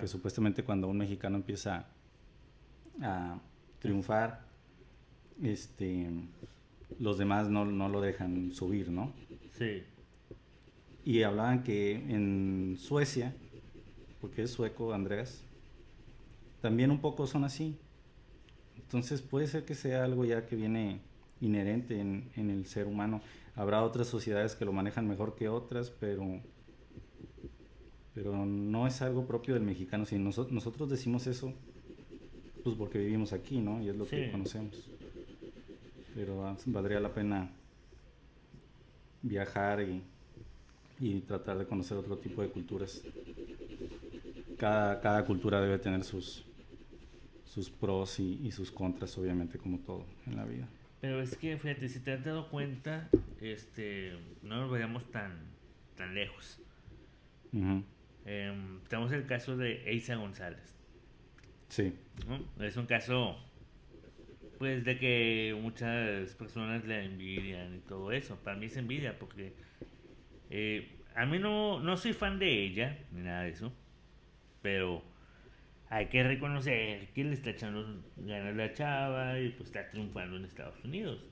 que 0.00 0.06
supuestamente 0.06 0.64
cuando 0.64 0.88
un 0.88 0.98
mexicano 0.98 1.36
empieza 1.36 1.86
a 3.00 3.38
triunfar, 3.78 4.47
este, 5.42 6.10
los 6.98 7.18
demás 7.18 7.48
no, 7.48 7.64
no 7.64 7.88
lo 7.88 8.00
dejan 8.00 8.52
subir, 8.52 8.90
¿no? 8.90 9.12
Sí. 9.52 9.82
Y 11.04 11.22
hablaban 11.22 11.62
que 11.62 11.92
en 11.94 12.76
Suecia, 12.78 13.34
porque 14.20 14.42
es 14.42 14.50
sueco 14.50 14.92
Andrés, 14.92 15.42
también 16.60 16.90
un 16.90 17.00
poco 17.00 17.26
son 17.26 17.44
así. 17.44 17.76
Entonces 18.76 19.22
puede 19.22 19.46
ser 19.46 19.64
que 19.64 19.74
sea 19.74 20.04
algo 20.04 20.24
ya 20.24 20.46
que 20.46 20.56
viene 20.56 21.00
inherente 21.40 22.00
en, 22.00 22.30
en 22.36 22.50
el 22.50 22.66
ser 22.66 22.86
humano. 22.86 23.20
Habrá 23.54 23.82
otras 23.82 24.06
sociedades 24.06 24.54
que 24.54 24.64
lo 24.64 24.72
manejan 24.72 25.06
mejor 25.06 25.34
que 25.34 25.48
otras, 25.48 25.90
pero 25.90 26.40
pero 28.18 28.44
no 28.44 28.88
es 28.88 29.00
algo 29.00 29.26
propio 29.26 29.54
del 29.54 29.62
mexicano. 29.62 30.04
Si 30.04 30.18
nosotros 30.18 30.90
decimos 30.90 31.28
eso, 31.28 31.52
pues 32.64 32.74
porque 32.74 32.98
vivimos 32.98 33.32
aquí, 33.32 33.60
¿no? 33.60 33.80
Y 33.80 33.90
es 33.90 33.96
lo 33.96 34.06
que 34.08 34.32
conocemos. 34.32 34.90
Pero 36.18 36.56
valdría 36.66 36.98
la 36.98 37.14
pena 37.14 37.48
viajar 39.22 39.86
y, 40.98 41.20
tratar 41.20 41.58
de 41.58 41.64
conocer 41.64 41.96
otro 41.96 42.18
tipo 42.18 42.42
de 42.42 42.48
culturas. 42.48 43.04
Cada, 44.58 45.00
cada 45.00 45.24
cultura 45.24 45.60
debe 45.60 45.78
tener 45.78 46.02
sus, 46.02 46.44
sus 47.44 47.70
pros 47.70 48.18
y, 48.18 48.50
sus 48.50 48.72
contras, 48.72 49.16
obviamente, 49.16 49.58
como 49.58 49.78
todo 49.78 50.04
en 50.26 50.34
la 50.34 50.44
vida. 50.44 50.66
Pero 51.00 51.22
es 51.22 51.36
que, 51.36 51.56
fíjate, 51.56 51.88
si 51.88 52.00
te 52.00 52.14
has 52.14 52.24
dado 52.24 52.50
cuenta, 52.50 53.08
este, 53.40 54.18
no 54.42 54.62
nos 54.62 54.72
vayamos 54.72 55.08
tan, 55.12 55.38
tan 55.94 56.16
lejos. 56.16 56.60
Em, 57.52 58.80
tenemos 58.88 59.12
el 59.12 59.24
caso 59.24 59.56
de 59.56 59.88
Eisa 59.88 60.16
González. 60.16 60.74
Sí. 61.68 61.94
Es 62.58 62.76
un 62.76 62.86
caso, 62.86 63.36
pues, 64.58 64.84
de 64.84 64.98
que 64.98 65.56
muchas 65.60 66.34
personas 66.34 66.84
le 66.84 67.04
envidian 67.04 67.76
y 67.76 67.78
todo 67.80 68.12
eso. 68.12 68.36
Para 68.36 68.56
mí 68.56 68.66
es 68.66 68.76
envidia 68.76 69.18
porque 69.18 69.54
eh, 70.50 70.98
a 71.14 71.26
mí 71.26 71.38
no, 71.38 71.80
no 71.80 71.96
soy 71.96 72.12
fan 72.12 72.38
de 72.38 72.64
ella, 72.64 72.98
ni 73.12 73.22
nada 73.22 73.42
de 73.44 73.50
eso. 73.50 73.72
Pero 74.62 75.02
hay 75.88 76.06
que 76.06 76.22
reconocer 76.22 77.08
que 77.14 77.24
le 77.24 77.34
está 77.34 77.50
echando 77.50 78.02
ganas 78.16 78.56
la 78.56 78.72
chava 78.72 79.40
y 79.40 79.50
pues 79.50 79.68
está 79.68 79.88
triunfando 79.88 80.36
en 80.36 80.44
Estados 80.44 80.84
Unidos. 80.84 81.24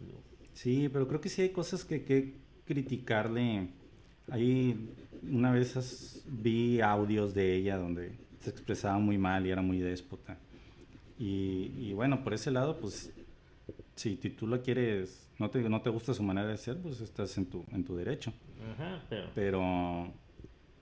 Sí, 0.53 0.89
pero 0.93 1.07
creo 1.07 1.20
que 1.20 1.29
sí 1.29 1.43
hay 1.43 1.51
cosas 1.51 1.85
que, 1.85 2.05
que 2.05 2.35
criticarle. 2.64 3.68
Ahí 4.31 4.91
una 5.22 5.51
vez 5.51 6.24
vi 6.27 6.81
audios 6.81 7.35
de 7.35 7.55
ella 7.55 7.77
donde 7.77 8.12
se 8.41 8.51
expresaba 8.51 8.99
muy 8.99 9.18
mal 9.18 9.47
y 9.47 9.51
era 9.51 9.62
muy 9.62 9.79
déspota. 9.81 10.39
Y, 11.18 11.92
bueno, 11.94 12.22
por 12.22 12.34
ese 12.34 12.50
lado, 12.50 12.78
pues, 12.78 13.12
si 13.94 14.16
tú 14.16 14.46
lo 14.46 14.62
quieres, 14.62 15.28
no 15.38 15.48
te, 15.50 15.66
no 15.68 15.80
te 15.80 15.90
gusta 15.90 16.12
su 16.14 16.22
manera 16.22 16.48
de 16.48 16.56
ser, 16.58 16.76
pues 16.78 17.00
estás 17.00 17.36
en 17.38 17.46
tu, 17.46 17.64
en 17.72 17.84
tu 17.84 17.96
derecho. 17.96 18.32
pero... 19.08 19.28
pero... 19.34 19.60
o 20.02 20.12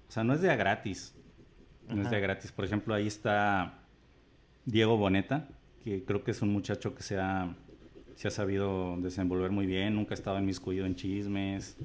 sea, 0.09 0.25
no 0.25 0.35
es 0.35 0.41
de 0.41 0.51
a 0.51 0.57
gratis. 0.57 1.15
No 1.89 2.03
es 2.03 2.11
de 2.11 2.17
a 2.17 2.21
gratis. 2.21 2.51
Por 2.51 2.65
ejemplo, 2.65 2.95
ahí 2.95 3.07
está 3.07 3.79
Diego 4.65 4.97
Boneta, 4.97 5.49
que 5.85 6.03
creo 6.05 6.25
que 6.25 6.31
es 6.33 6.43
un 6.43 6.51
muchacho 6.53 6.95
que 6.95 7.03
se 7.03 7.19
ha, 7.19 7.55
se 8.17 8.27
ha 8.29 8.31
sabido 8.31 8.97
desenvolver 9.01 9.51
muy 9.51 9.67
bien, 9.67 9.95
nunca 9.95 10.15
ha 10.15 10.17
estado 10.17 10.39
inmiscuido 10.39 10.87
en 10.87 10.97
chismes 10.97 11.77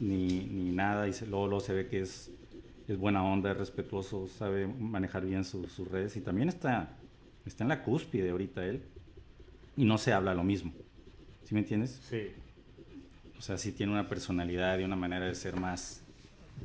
ni, 0.00 0.44
ni 0.44 0.70
nada, 0.70 1.08
y 1.08 1.12
se, 1.12 1.26
luego, 1.26 1.46
luego 1.48 1.60
se 1.60 1.72
ve 1.74 1.88
que 1.88 2.00
es, 2.00 2.30
es 2.88 2.96
buena 2.96 3.24
onda, 3.24 3.50
es 3.50 3.56
respetuoso, 3.56 4.28
sabe 4.28 4.66
manejar 4.66 5.24
bien 5.26 5.44
su- 5.44 5.66
sus 5.68 5.88
redes 5.88 6.16
y 6.16 6.20
también 6.20 6.48
está, 6.48 6.96
está 7.46 7.64
en 7.64 7.68
la 7.68 7.82
cúspide 7.82 8.30
ahorita 8.30 8.64
él 8.66 8.82
y 9.76 9.84
no 9.84 9.98
se 9.98 10.12
habla 10.12 10.34
lo 10.34 10.44
mismo. 10.44 10.72
¿Sí 11.44 11.54
me 11.54 11.60
entiendes? 11.60 12.00
Sí. 12.08 12.28
O 13.38 13.40
sea, 13.42 13.58
sí 13.58 13.72
tiene 13.72 13.92
una 13.92 14.08
personalidad 14.08 14.78
y 14.78 14.84
una 14.84 14.96
manera 14.96 15.26
de 15.26 15.34
ser 15.34 15.56
más... 15.58 16.04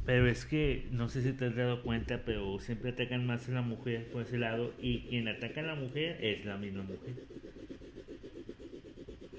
Pero 0.06 0.28
es 0.28 0.46
que, 0.46 0.88
no 0.92 1.10
sé 1.10 1.24
si 1.24 1.34
te 1.34 1.46
has 1.46 1.56
dado 1.56 1.82
cuenta, 1.82 2.22
pero 2.24 2.60
siempre 2.60 2.92
atacan 2.92 3.26
más 3.26 3.50
a 3.50 3.52
la 3.54 3.62
mujer 3.64 4.12
por 4.12 4.22
ese 4.22 4.38
lado 4.38 4.72
y 4.80 5.02
quien 5.08 5.28
ataca 5.28 5.62
a 5.62 5.64
la 5.64 5.76
mujer 5.76 6.24
es 6.24 6.46
la 6.46 6.58
misma 6.58 6.84
mujer. 6.84 7.16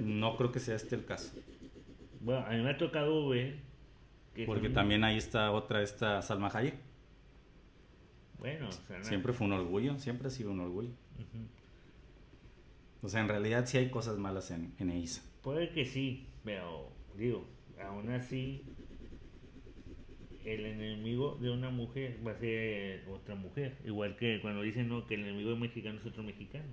No 0.01 0.37
creo 0.37 0.53
que 0.53 0.61
sea 0.61 0.75
este 0.77 0.97
el 0.97 1.05
caso. 1.05 1.33
Bueno, 2.21 2.45
a 2.47 2.51
mí 2.51 2.63
me 2.63 2.71
ha 2.71 2.77
tocado 2.77 3.29
ver 3.29 3.57
que... 4.35 4.45
Porque 4.47 4.69
también 4.71 5.05
ahí 5.05 5.17
está 5.17 5.51
otra, 5.53 5.83
esta 5.83 6.23
Salma 6.23 6.49
Hayek. 6.53 6.75
Bueno, 8.39 8.69
o 8.69 8.73
sea, 8.73 8.99
no- 8.99 9.05
Siempre 9.05 9.33
fue 9.33 9.47
un 9.47 9.53
orgullo, 9.53 9.99
siempre 9.99 10.29
ha 10.29 10.31
sido 10.31 10.51
un 10.51 10.61
orgullo. 10.61 10.91
O 13.03 13.09
sea, 13.09 13.21
en 13.21 13.29
realidad 13.29 13.67
sí 13.67 13.79
hay 13.79 13.91
cosas 13.91 14.19
malas 14.19 14.51
en, 14.51 14.75
en 14.79 14.91
EISA. 14.91 15.23
Puede 15.43 15.71
que 15.71 15.85
sí, 15.85 16.27
pero 16.45 16.91
digo, 17.17 17.47
aún 17.81 18.11
así, 18.11 18.65
el 20.45 20.67
enemigo 20.67 21.37
de 21.41 21.51
una 21.51 21.71
mujer 21.71 22.19
va 22.27 22.33
a 22.33 22.39
ser 22.39 23.07
otra 23.09 23.35
mujer. 23.35 23.77
Igual 23.85 24.17
que 24.17 24.41
cuando 24.41 24.63
dicen 24.63 24.89
no, 24.89 25.07
que 25.07 25.15
el 25.15 25.23
enemigo 25.23 25.49
de 25.51 25.55
un 25.55 25.61
mexicano 25.61 25.99
es 26.01 26.07
otro 26.07 26.23
mexicano. 26.23 26.69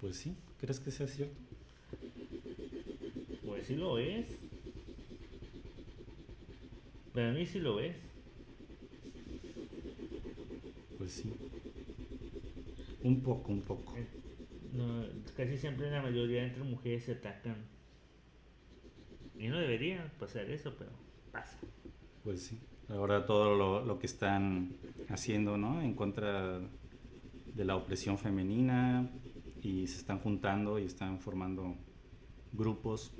Pues 0.00 0.16
sí, 0.16 0.36
¿crees 0.58 0.80
que 0.80 0.90
sea 0.90 1.06
cierto? 1.06 1.34
Pues 3.44 3.66
sí 3.66 3.76
lo 3.76 3.98
es. 3.98 4.26
Para 7.12 7.32
mí 7.32 7.46
sí 7.46 7.58
lo 7.58 7.80
es. 7.80 7.96
Pues 10.98 11.12
sí. 11.12 11.32
Un 13.04 13.22
poco, 13.22 13.52
un 13.52 13.62
poco. 13.62 13.94
Eh, 13.96 14.06
No, 14.72 15.04
casi 15.36 15.56
siempre 15.56 15.88
la 15.90 16.02
mayoría 16.02 16.42
entre 16.44 16.64
mujeres 16.64 17.04
se 17.04 17.12
atacan. 17.12 17.56
Y 19.38 19.46
no 19.48 19.58
debería 19.58 20.12
pasar 20.18 20.50
eso, 20.50 20.74
pero 20.76 20.90
pasa. 21.30 21.58
Pues 22.24 22.42
sí. 22.42 22.58
Ahora 22.88 23.24
todo 23.24 23.54
lo, 23.56 23.84
lo 23.84 23.98
que 23.98 24.06
están 24.06 24.72
haciendo, 25.08 25.56
¿no? 25.56 25.80
En 25.80 25.94
contra 25.94 26.58
de 27.54 27.64
la 27.64 27.76
opresión 27.76 28.18
femenina 28.18 29.08
y 29.62 29.86
se 29.86 29.98
están 29.98 30.18
juntando 30.18 30.78
y 30.78 30.84
están 30.84 31.20
formando 31.20 31.76
grupos. 32.52 33.12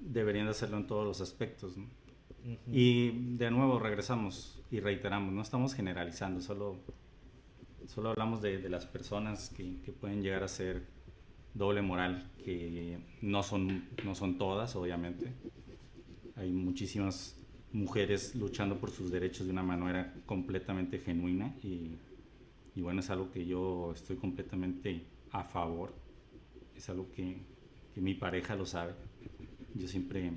Deberían 0.00 0.46
de 0.46 0.52
hacerlo 0.52 0.78
en 0.78 0.86
todos 0.86 1.06
los 1.06 1.20
aspectos, 1.20 1.76
¿no? 1.76 1.84
Ujú. 1.84 2.58
Y 2.72 3.36
de 3.36 3.50
nuevo 3.50 3.78
regresamos 3.78 4.62
y 4.70 4.80
reiteramos, 4.80 5.32
no 5.32 5.42
estamos 5.42 5.74
generalizando, 5.74 6.40
solo, 6.40 6.76
solo 7.88 8.10
hablamos 8.10 8.40
de, 8.42 8.68
las 8.68 8.86
personas 8.86 9.50
que, 9.50 9.92
pueden 10.00 10.22
llegar 10.22 10.44
a 10.44 10.48
ser 10.48 10.86
doble 11.54 11.82
moral, 11.82 12.30
que 12.44 12.98
no 13.22 13.42
son, 13.42 13.88
no 14.04 14.14
son 14.14 14.38
todas, 14.38 14.76
obviamente. 14.76 15.32
Hay 16.36 16.52
muchísimas 16.52 17.36
mujeres 17.72 18.34
luchando 18.36 18.78
por 18.78 18.90
sus 18.90 19.10
derechos 19.10 19.46
de 19.46 19.52
una 19.52 19.62
manera 19.62 20.14
completamente 20.26 20.98
genuina 20.98 21.56
y, 21.62 21.96
y 22.76 22.80
bueno, 22.80 23.00
es 23.00 23.10
algo 23.10 23.32
que 23.32 23.44
yo 23.44 23.92
estoy 23.94 24.16
completamente 24.16 25.04
a 25.32 25.42
favor, 25.42 25.94
es 26.76 26.88
algo 26.88 27.10
que, 27.10 27.36
mi 27.96 28.14
pareja 28.14 28.54
lo 28.54 28.64
sabe. 28.64 28.94
Yo 29.74 29.88
siempre 29.88 30.30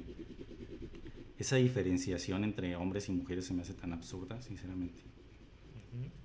esa 1.38 1.58
diferenciación 1.58 2.43
entre 2.43 2.76
hombres 2.76 3.08
y 3.08 3.12
mujeres 3.12 3.45
se 3.45 3.54
me 3.54 3.62
hace 3.62 3.76
tan 3.76 3.93
absurda, 3.93 4.41
sinceramente. 4.41 5.04
Ujú. 5.76 6.21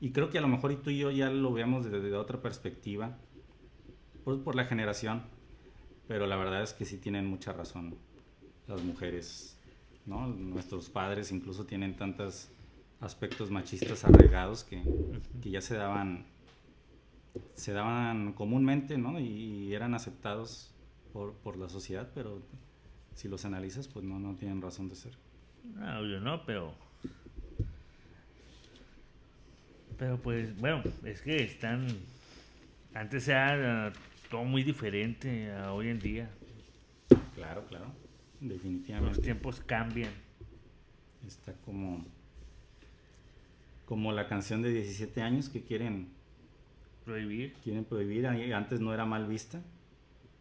Y 0.00 0.12
creo 0.12 0.30
que 0.30 0.38
a 0.38 0.40
lo 0.40 0.48
mejor 0.48 0.72
y 0.72 0.76
tú 0.76 0.90
y 0.90 0.98
yo 0.98 1.10
ya 1.10 1.30
lo 1.30 1.52
veamos 1.52 1.84
desde, 1.84 2.00
desde 2.00 2.16
otra 2.16 2.40
perspectiva, 2.40 3.18
pues 4.24 4.38
por 4.38 4.54
la 4.54 4.64
generación, 4.64 5.22
pero 6.08 6.26
la 6.26 6.36
verdad 6.36 6.62
es 6.62 6.72
que 6.72 6.84
sí 6.84 6.96
tienen 6.96 7.26
mucha 7.26 7.52
razón 7.52 7.96
las 8.66 8.82
mujeres, 8.82 9.58
¿no? 10.06 10.26
Nuestros 10.26 10.88
padres 10.88 11.32
incluso 11.32 11.66
tienen 11.66 11.96
tantos 11.96 12.50
aspectos 13.00 13.50
machistas 13.50 14.04
arraigados 14.04 14.64
que, 14.64 14.82
que 15.42 15.50
ya 15.50 15.60
se 15.60 15.74
daban, 15.74 16.26
se 17.54 17.72
daban 17.72 18.32
comúnmente, 18.32 18.96
¿no? 18.96 19.18
Y 19.20 19.74
eran 19.74 19.94
aceptados 19.94 20.74
por, 21.12 21.34
por 21.34 21.56
la 21.56 21.68
sociedad, 21.68 22.10
pero 22.14 22.42
si 23.14 23.28
los 23.28 23.44
analizas, 23.44 23.88
pues 23.88 24.04
no, 24.04 24.18
no 24.18 24.34
tienen 24.36 24.62
razón 24.62 24.88
de 24.88 24.94
ser. 24.94 25.18
No, 25.64 26.06
yo 26.06 26.20
no, 26.20 26.44
pero. 26.46 26.74
Pero 30.00 30.16
pues, 30.16 30.56
bueno, 30.58 30.82
es 31.04 31.20
que 31.20 31.44
están. 31.44 31.86
Antes 32.94 33.28
era 33.28 33.92
todo 34.30 34.44
muy 34.44 34.62
diferente 34.64 35.52
a 35.52 35.74
hoy 35.74 35.88
en 35.88 35.98
día. 35.98 36.30
Claro, 37.34 37.66
claro, 37.68 37.92
Los 38.40 38.50
definitivamente. 38.54 39.20
tiempos 39.20 39.60
cambian. 39.60 40.10
Está 41.26 41.52
como, 41.66 42.02
como 43.84 44.10
la 44.12 44.26
canción 44.26 44.62
de 44.62 44.70
17 44.72 45.20
años 45.20 45.50
que 45.50 45.62
quieren, 45.62 46.08
Prohibir. 47.04 47.52
quieren 47.62 47.84
prohibir. 47.84 48.26
Antes 48.26 48.80
no 48.80 48.94
era 48.94 49.04
mal 49.04 49.26
vista, 49.28 49.60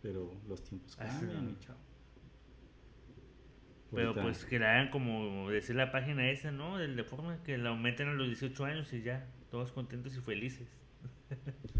pero 0.01 0.31
los 0.47 0.63
tiempos 0.63 0.95
cambian, 0.95 1.47
mi 1.47 1.59
chavo. 1.59 1.77
Pero 3.91 4.07
Ahorita- 4.09 4.21
pues 4.23 4.45
que 4.45 4.57
la 4.57 4.71
hagan 4.71 4.89
como 4.89 5.49
decir 5.49 5.75
la 5.75 5.91
página 5.91 6.29
esa, 6.31 6.51
¿no? 6.51 6.77
De 6.77 7.03
forma 7.03 7.43
que 7.43 7.57
la 7.57 7.69
aumenten 7.71 8.07
a 8.07 8.13
los 8.13 8.27
18 8.27 8.63
años 8.65 8.93
y 8.93 9.01
ya, 9.01 9.27
todos 9.49 9.71
contentos 9.71 10.15
y 10.15 10.19
felices. 10.21 10.67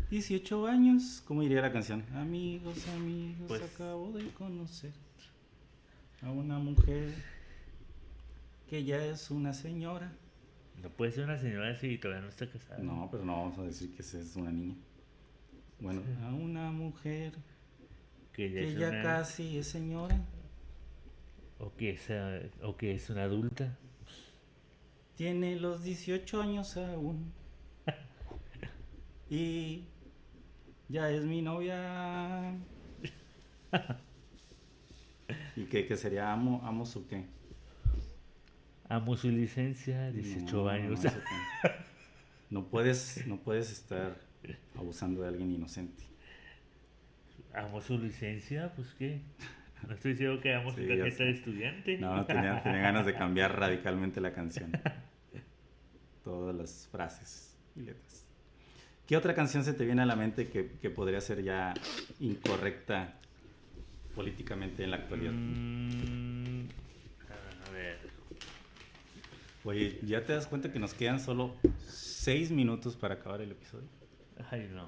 18 0.09 0.67
años, 0.67 1.24
¿cómo 1.26 1.41
diría 1.41 1.61
la 1.61 1.72
canción? 1.72 2.03
Amigos, 2.13 2.88
amigos, 2.89 3.47
Pues- 3.47 3.61
acabo 3.61 4.11
de 4.11 4.28
conocer 4.30 4.91
a 6.22 6.32
una 6.32 6.59
mujer 6.59 7.13
que 8.67 8.84
ya 8.84 9.03
es 9.03 9.32
una 9.32 9.53
señora. 9.53 10.11
No 10.82 10.89
puede 10.89 11.11
ser 11.11 11.26
una 11.26 11.38
señora 11.38 11.76
si 11.76 11.97
todavía 11.97 12.22
no 12.24 12.30
está 12.30 12.49
casada. 12.49 12.80
No, 12.80 13.07
pero 13.11 13.26
no 13.26 13.34
vamos 13.36 13.57
a 13.59 13.63
decir 13.63 13.93
que 13.95 14.01
es 14.01 14.36
una 14.36 14.51
niña. 14.51 14.76
Bueno, 15.80 16.01
a 16.24 16.34
una 16.34 16.72
mujer 16.72 17.34
Que 18.34 18.49
ya 18.51 18.59
que 18.61 18.67
es 18.70 18.78
ya 18.80 18.89
una- 18.89 19.03
casi 19.03 19.57
es 19.57 19.67
señora. 19.67 20.20
O 21.57 21.74
que, 21.76 21.91
es, 21.91 22.09
ah, 22.11 22.39
o 22.63 22.78
que 22.78 22.93
es 22.95 23.09
una 23.09 23.24
adulta. 23.24 23.78
Tiene 25.15 25.57
los 25.59 25.84
18 25.84 26.41
años 26.41 26.78
aún. 26.78 27.34
Y 29.30 29.86
ya 30.88 31.09
es 31.11 31.23
mi 31.23 31.41
novia. 31.41 32.53
¿Y 35.55 35.65
qué, 35.65 35.86
qué 35.86 35.95
sería? 35.95 36.32
¿Amo, 36.32 36.61
amo 36.63 36.86
su 36.86 37.07
qué? 37.07 37.25
Amo 38.88 39.15
su 39.15 39.30
licencia, 39.30 40.11
18 40.11 40.55
No, 40.63 40.67
años. 40.69 40.99
no, 42.49 42.65
puedes, 42.65 43.25
no 43.27 43.38
puedes 43.38 43.71
estar 43.71 44.17
abusando 44.75 45.21
de 45.21 45.27
alguien 45.27 45.51
inocente. 45.51 46.03
Amo 47.53 47.82
su 47.82 47.99
licencia, 47.99 48.73
pues 48.75 48.95
qué. 48.97 49.21
No 49.88 49.93
estoy 49.93 50.11
diciendo 50.11 50.41
que 50.41 50.53
amo 50.55 50.71
Sí, 50.71 50.82
su 50.82 50.88
tarjeta 50.88 51.23
de 51.23 51.32
estudiante. 51.32 51.97
No, 51.99 52.25
tenía, 52.25 52.63
tenía 52.63 52.80
ganas 52.80 53.05
de 53.05 53.13
cambiar 53.13 53.59
radicalmente 53.59 54.19
la 54.21 54.34
canción. 54.34 54.71
Todas 56.23 56.55
las 56.55 56.88
frases 56.91 57.55
y 57.75 57.82
letras. 57.82 58.25
¿Qué 59.10 59.18
otra 59.18 59.34
canción 59.34 59.64
se 59.64 59.74
te 59.74 59.86
viene 59.86 60.03
a 60.03 60.05
la 60.05 60.16
mente 60.16 60.49
que, 60.49 60.78
que 60.80 60.91
podría 60.91 61.20
ser 61.20 61.41
ya 61.41 61.74
incorrecta 62.20 63.20
políticamente 64.14 64.84
en 64.84 64.91
la 64.91 64.97
actualidad? 64.97 65.32
Mm, 65.32 66.68
a 67.28 67.72
ver. 67.72 67.97
Oye, 69.64 69.99
¿ya 70.03 70.24
te 70.24 70.34
das 70.34 70.45
cuenta 70.45 70.72
que 70.72 70.78
nos 70.78 70.93
quedan 70.93 71.20
solo 71.20 71.55
seis 71.88 72.51
minutos 72.51 72.95
para 72.97 73.16
acabar 73.16 73.41
el 73.41 73.49
episodio? 73.49 73.88
Ay, 74.51 74.70
no. 74.72 74.88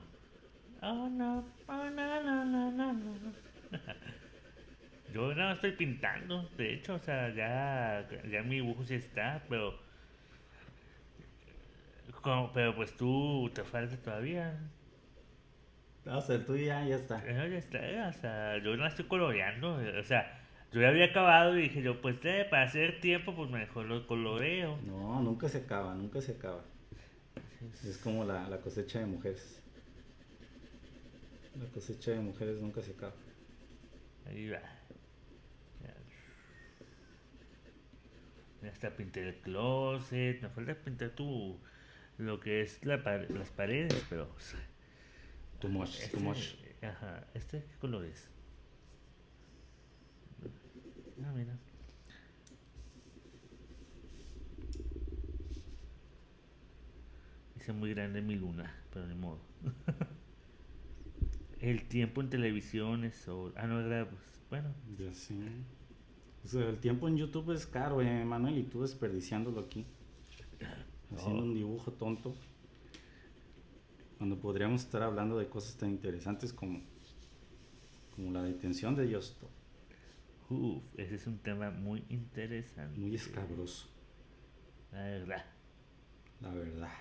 Oh, 0.83 1.09
no. 1.09 1.43
Oh, 1.65 1.89
no, 1.89 2.23
no, 2.23 2.45
no, 2.45 2.71
no, 2.71 2.93
no. 2.93 3.33
Yo 5.11 5.33
no 5.33 5.51
estoy 5.51 5.71
pintando, 5.71 6.47
de 6.57 6.75
hecho, 6.75 6.93
o 6.93 6.99
sea, 6.99 7.33
ya, 7.33 8.07
ya 8.29 8.43
mi 8.43 8.57
dibujo 8.57 8.83
sí 8.83 8.93
está, 8.93 9.43
pero. 9.49 9.90
Como- 12.21 12.51
pero 12.53 12.75
pues 12.75 12.95
tú 12.95 13.49
te 13.53 13.63
falta 13.63 13.97
todavía. 13.97 14.59
O 16.05 16.21
sea, 16.21 16.43
tuyo 16.43 16.65
ya, 16.65 16.85
ya 16.85 16.95
está. 16.95 17.23
Eh, 17.25 17.49
ya 17.51 17.57
está, 17.57 18.07
o 18.09 18.13
sea, 18.13 18.57
yo 18.57 18.75
no 18.75 18.87
estoy 18.87 19.05
coloreando, 19.05 19.79
eh, 19.81 19.99
o 19.99 20.03
sea, 20.03 20.39
yo 20.71 20.81
ya 20.81 20.89
había 20.89 21.05
acabado 21.05 21.57
y 21.57 21.63
dije 21.63 21.81
yo, 21.83 22.01
pues 22.01 22.17
eh, 22.23 22.47
para 22.49 22.63
hacer 22.63 22.99
tiempo, 23.01 23.35
pues 23.35 23.49
mejor 23.51 23.85
lo 23.85 24.07
coloreo. 24.07 24.77
No, 24.85 25.21
nunca 25.21 25.47
se 25.47 25.59
acaba, 25.59 25.93
nunca 25.93 26.21
se 26.21 26.31
acaba. 26.33 26.63
manches. 27.61 27.85
Es 27.85 27.97
como 27.97 28.25
la, 28.25 28.49
la 28.49 28.57
cosecha 28.57 28.99
de 28.99 29.05
mujeres. 29.05 29.61
La 31.59 31.65
cosecha 31.67 32.11
de 32.11 32.19
mujeres 32.19 32.59
nunca 32.61 32.81
se 32.81 32.91
acaba. 32.91 33.13
Ahí 34.25 34.49
va. 34.49 34.61
Ya 38.61 38.69
está 38.69 38.95
pinté 38.95 39.27
el 39.27 39.35
closet. 39.41 40.41
Me 40.41 40.49
falta 40.49 40.75
pintar 40.75 41.09
tu 41.11 41.59
lo 42.21 42.39
que 42.39 42.61
es 42.61 42.83
la 42.85 43.03
pa- 43.03 43.17
las 43.17 43.49
paredes, 43.49 44.05
pero. 44.09 44.29
Too 45.59 45.69
much, 45.69 45.99
Este, 45.99 46.17
too 46.17 46.19
much. 46.23 46.55
Ajá. 46.81 47.27
¿Este 47.33 47.63
qué 47.63 47.77
color 47.79 48.05
es? 48.05 48.29
Ah, 51.23 51.31
mira. 51.35 51.55
Hice 57.55 57.73
muy 57.73 57.93
grande 57.93 58.21
mi 58.21 58.35
luna, 58.35 58.73
pero 58.93 59.05
ni 59.07 59.15
modo. 59.15 59.39
El 61.59 61.83
tiempo 61.87 62.21
en 62.21 62.29
televisión 62.31 63.03
es 63.03 63.15
sobre... 63.17 63.53
Ah, 63.59 63.67
no, 63.67 63.79
era... 63.81 64.09
Pues, 64.09 64.21
bueno, 64.49 64.73
Ya 64.97 65.13
sé. 65.13 65.35
O 66.43 66.47
sea, 66.47 66.67
el 66.69 66.79
tiempo 66.79 67.07
en 67.07 67.17
YouTube 67.17 67.51
es 67.51 67.67
caro, 67.67 68.01
eh, 68.01 68.25
Manuel, 68.25 68.57
y 68.57 68.63
tú 68.63 68.81
desperdiciándolo 68.81 69.59
aquí. 69.61 69.85
Haciendo 71.15 71.43
un 71.43 71.53
dibujo 71.53 71.91
tonto. 71.91 72.33
Cuando 74.17 74.39
podríamos 74.39 74.81
estar 74.83 75.01
hablando 75.01 75.37
de 75.37 75.47
cosas 75.49 75.75
tan 75.75 75.89
interesantes 75.89 76.53
como, 76.53 76.81
como 78.15 78.31
la 78.31 78.43
detención 78.43 78.95
de 78.95 79.13
Justo. 79.13 79.49
Uf, 80.49 80.83
ese 80.97 81.15
es 81.15 81.27
un 81.27 81.39
tema 81.39 81.71
muy 81.71 82.03
interesante. 82.09 82.99
Muy 82.99 83.15
escabroso, 83.15 83.89
La 84.91 85.03
verdad. 85.03 85.45
la 86.41 86.53
verdad. 86.53 86.91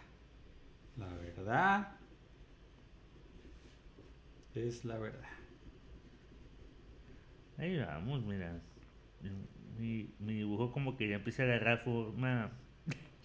La 0.97 1.09
verdad 1.09 2.01
es 4.55 4.85
la 4.85 4.99
verdad. 4.99 5.29
Ahí 7.59 7.79
vamos, 7.79 8.25
mira. 8.25 8.61
Mi, 9.79 10.13
mi 10.19 10.35
dibujo 10.35 10.73
como 10.73 10.97
que 10.97 11.09
ya 11.09 11.17
empieza 11.17 11.43
a 11.43 11.47
agarrar 11.47 11.85
forma... 11.85 12.53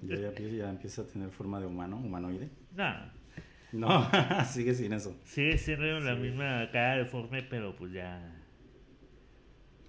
Ya, 0.02 0.16
ya, 0.18 0.28
empieza- 0.30 0.56
ya 0.58 0.70
empieza 0.70 1.02
a 1.02 1.08
tener 1.08 1.30
forma 1.32 1.60
de 1.60 1.66
humano, 1.68 1.98
humanoide. 1.98 2.50
No, 2.76 3.12
No, 3.72 4.10
sigue 4.46 4.74
sin 4.74 4.94
eso. 4.94 5.16
sigue 5.26 5.58
siendo 5.58 6.00
la 6.00 6.16
Sí. 6.16 6.22
misma 6.22 6.70
cara 6.72 6.98
deforme, 6.98 7.44
pero 7.44 7.76
pues 7.76 7.92
ya... 7.94 8.42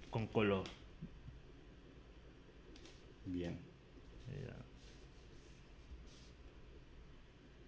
Con 0.09 0.27
color. 0.27 0.63
Bien. 3.25 3.59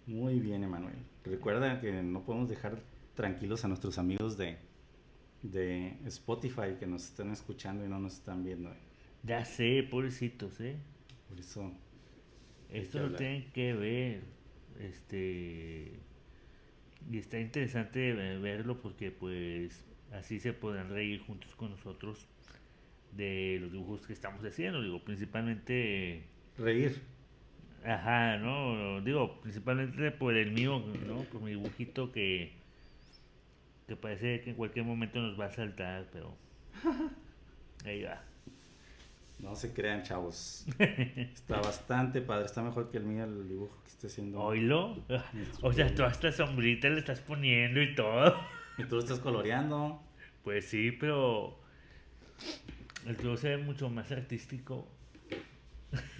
Muy 0.06 0.40
bien, 0.40 0.64
Emanuel. 0.64 0.96
Recuerda 1.24 1.80
que 1.80 2.02
no 2.02 2.24
podemos 2.24 2.48
dejar 2.48 2.80
tranquilos 3.14 3.64
a 3.64 3.68
nuestros 3.68 3.96
amigos 3.98 4.36
de, 4.36 4.56
de 5.42 5.96
Spotify 6.06 6.76
que 6.78 6.86
nos 6.86 7.04
están 7.04 7.30
escuchando 7.30 7.84
y 7.84 7.88
no 7.88 7.98
nos 8.00 8.14
están 8.14 8.42
viendo. 8.42 8.72
Ya 9.22 9.44
sé, 9.44 9.86
pobrecitos, 9.88 10.60
¿eh? 10.60 10.76
Por 11.28 11.38
eso, 11.38 11.70
Esto 12.72 12.98
lo 12.98 13.04
hablar. 13.06 13.18
tienen 13.18 13.50
que 13.52 13.74
ver. 13.74 14.20
Este. 14.80 15.92
Y 17.10 17.18
está 17.18 17.40
interesante 17.40 18.12
verlo 18.12 18.80
porque, 18.80 19.10
pues, 19.10 19.84
así 20.12 20.38
se 20.38 20.52
podrán 20.52 20.90
reír 20.90 21.20
juntos 21.20 21.54
con 21.54 21.70
nosotros 21.70 22.28
de 23.12 23.58
los 23.60 23.72
dibujos 23.72 24.06
que 24.06 24.12
estamos 24.12 24.44
haciendo. 24.44 24.82
Digo, 24.82 25.02
principalmente. 25.02 26.24
reír. 26.58 27.00
Ajá, 27.84 28.36
¿no? 28.36 29.00
Digo, 29.00 29.40
principalmente 29.40 30.10
por 30.10 30.36
el 30.36 30.52
mío, 30.52 30.84
¿no? 31.06 31.22
Por 31.24 31.42
mi 31.42 31.50
dibujito 31.50 32.12
que. 32.12 32.52
que 33.88 33.96
parece 33.96 34.42
que 34.42 34.50
en 34.50 34.56
cualquier 34.56 34.84
momento 34.84 35.20
nos 35.20 35.38
va 35.38 35.46
a 35.46 35.52
saltar, 35.52 36.08
pero. 36.12 36.36
Ahí 37.84 38.02
va. 38.02 38.29
No 39.42 39.56
se 39.56 39.72
crean, 39.72 40.02
chavos. 40.02 40.66
Está 40.78 41.60
bastante 41.60 42.20
padre. 42.20 42.46
Está 42.46 42.62
mejor 42.62 42.90
que 42.90 42.98
el 42.98 43.04
mío 43.04 43.24
el 43.24 43.48
dibujo 43.48 43.82
que 43.82 43.88
estoy 43.88 44.10
haciendo. 44.10 44.40
Oilo. 44.40 45.04
O 45.62 45.72
sea, 45.72 45.94
toda 45.94 46.10
esta 46.10 46.30
sombrita 46.32 46.88
le 46.88 46.98
estás 46.98 47.20
poniendo 47.20 47.80
y 47.80 47.94
todo. 47.94 48.38
Y 48.78 48.84
tú 48.84 48.96
lo 48.96 49.00
estás 49.02 49.18
coloreando. 49.18 50.02
Pues 50.44 50.66
sí, 50.66 50.92
pero 50.92 51.58
el 53.06 53.16
tuyo 53.16 53.36
se 53.36 53.56
ve 53.56 53.58
mucho 53.58 53.88
más 53.90 54.10
artístico. 54.12 54.88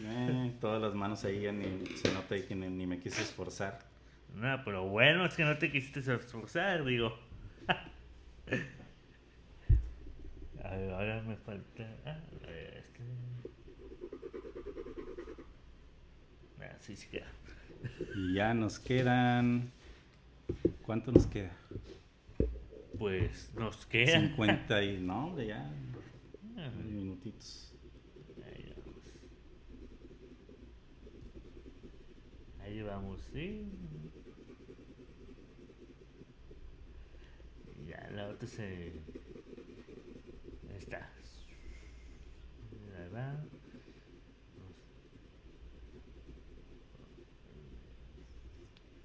Eh, 0.01 0.53
todas 0.61 0.83
las 0.83 0.95
manos 0.95 1.25
ahí 1.25 1.43
ya 1.43 1.53
ni 1.53 1.87
se 1.97 2.13
nota 2.13 2.37
que 2.37 2.55
ni, 2.55 2.69
ni 2.69 2.87
me 2.87 2.99
quise 2.99 3.23
esforzar. 3.23 3.79
No, 4.35 4.63
pero 4.65 4.89
bueno, 4.89 5.27
es 5.27 5.35
que 5.35 5.45
no 5.45 5.57
te 5.59 5.71
quisiste 5.71 6.01
esforzar, 6.01 6.85
digo. 6.85 7.19
A 10.65 10.77
ver, 10.77 10.91
ahora 10.93 11.23
me 11.23 11.37
falta. 11.37 11.85
Ah, 12.07 12.19
este. 12.43 13.03
Ah, 16.61 16.77
sí, 16.91 16.97
sí 16.97 17.09
queda. 17.09 17.27
Y 18.17 18.35
ya 18.35 18.55
nos 18.55 18.79
quedan. 18.79 19.71
¿Cuánto 20.83 21.13
nos 21.13 21.27
queda? 21.27 21.53
Pues 22.99 23.53
nos 23.55 23.87
queda. 23.87 24.21
50 24.21 24.83
y. 24.83 25.01
No, 25.01 25.27
hombre, 25.27 25.47
ya. 25.47 25.71
Ah, 26.57 26.71
Minutitos. 26.85 27.73
Ahí 28.45 28.75
vamos. 28.77 29.03
Ahí 32.61 32.83
vamos, 32.83 33.21
sí. 33.33 33.69
Y 37.79 37.89
Ya 37.89 38.11
la 38.13 38.29
otra 38.29 38.49
se. 38.49 38.93
Ahí 40.69 40.77
está. 40.77 41.09
Ahí 42.99 43.09
va. 43.15 43.60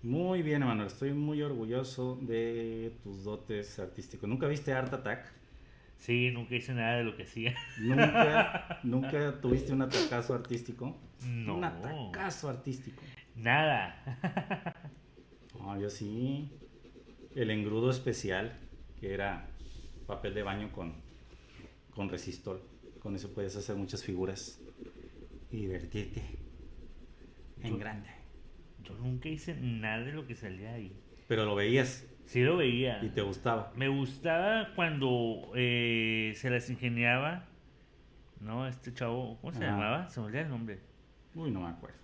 Muy 0.05 0.43
bien, 0.43 0.61
Emanuel. 0.61 0.85
Estoy 0.85 1.13
muy 1.13 1.41
orgulloso 1.41 2.19
de 2.21 2.95
tus 3.01 3.23
dotes 3.23 3.79
artísticos. 3.79 4.29
¿Nunca 4.29 4.45
viste 4.45 4.71
Art 4.71 4.93
Attack? 4.93 5.33
Sí, 5.97 6.29
nunca 6.29 6.53
hice 6.53 6.75
nada 6.75 6.97
de 6.97 7.03
lo 7.05 7.17
que 7.17 7.23
hacía. 7.23 7.55
¿Nunca, 7.79 8.79
nunca 8.83 9.41
tuviste 9.41 9.73
un 9.73 9.81
atacazo 9.81 10.35
artístico? 10.35 10.95
No. 11.25 11.55
Un 11.57 11.63
atacazo 11.63 12.49
artístico. 12.49 13.01
Nada. 13.35 14.75
No, 15.59 15.79
yo 15.79 15.89
sí. 15.89 16.51
El 17.33 17.49
engrudo 17.49 17.89
especial, 17.89 18.59
que 18.99 19.11
era 19.11 19.47
papel 20.05 20.35
de 20.35 20.43
baño 20.43 20.71
con, 20.71 20.93
con 21.89 22.09
resistol. 22.09 22.61
Con 22.99 23.15
eso 23.15 23.33
puedes 23.33 23.55
hacer 23.55 23.75
muchas 23.75 24.03
figuras 24.03 24.61
y 25.49 25.61
divertirte 25.61 26.21
en 27.63 27.79
grande. 27.79 28.14
Yo 28.85 28.93
nunca 28.95 29.27
hice 29.29 29.55
nada 29.55 30.03
de 30.03 30.11
lo 30.13 30.25
que 30.27 30.35
salía 30.35 30.73
ahí. 30.73 30.91
Pero 31.27 31.45
lo 31.45 31.55
veías 31.55 32.07
Sí 32.25 32.41
lo 32.43 32.57
veía. 32.57 33.03
y 33.03 33.09
te 33.09 33.21
gustaba. 33.21 33.71
Me 33.75 33.87
gustaba 33.87 34.69
cuando 34.75 35.51
eh, 35.55 36.33
se 36.35 36.49
las 36.49 36.69
ingeniaba, 36.69 37.45
¿no? 38.39 38.67
Este 38.67 38.93
chavo, 38.93 39.37
¿cómo 39.41 39.53
se 39.53 39.59
llamaba? 39.63 40.09
Se 40.09 40.19
me 40.19 40.25
olvidó 40.27 40.41
el 40.41 40.49
nombre. 40.49 40.79
Uy, 41.35 41.51
no 41.51 41.61
me 41.61 41.67
acuerdo. 41.69 41.97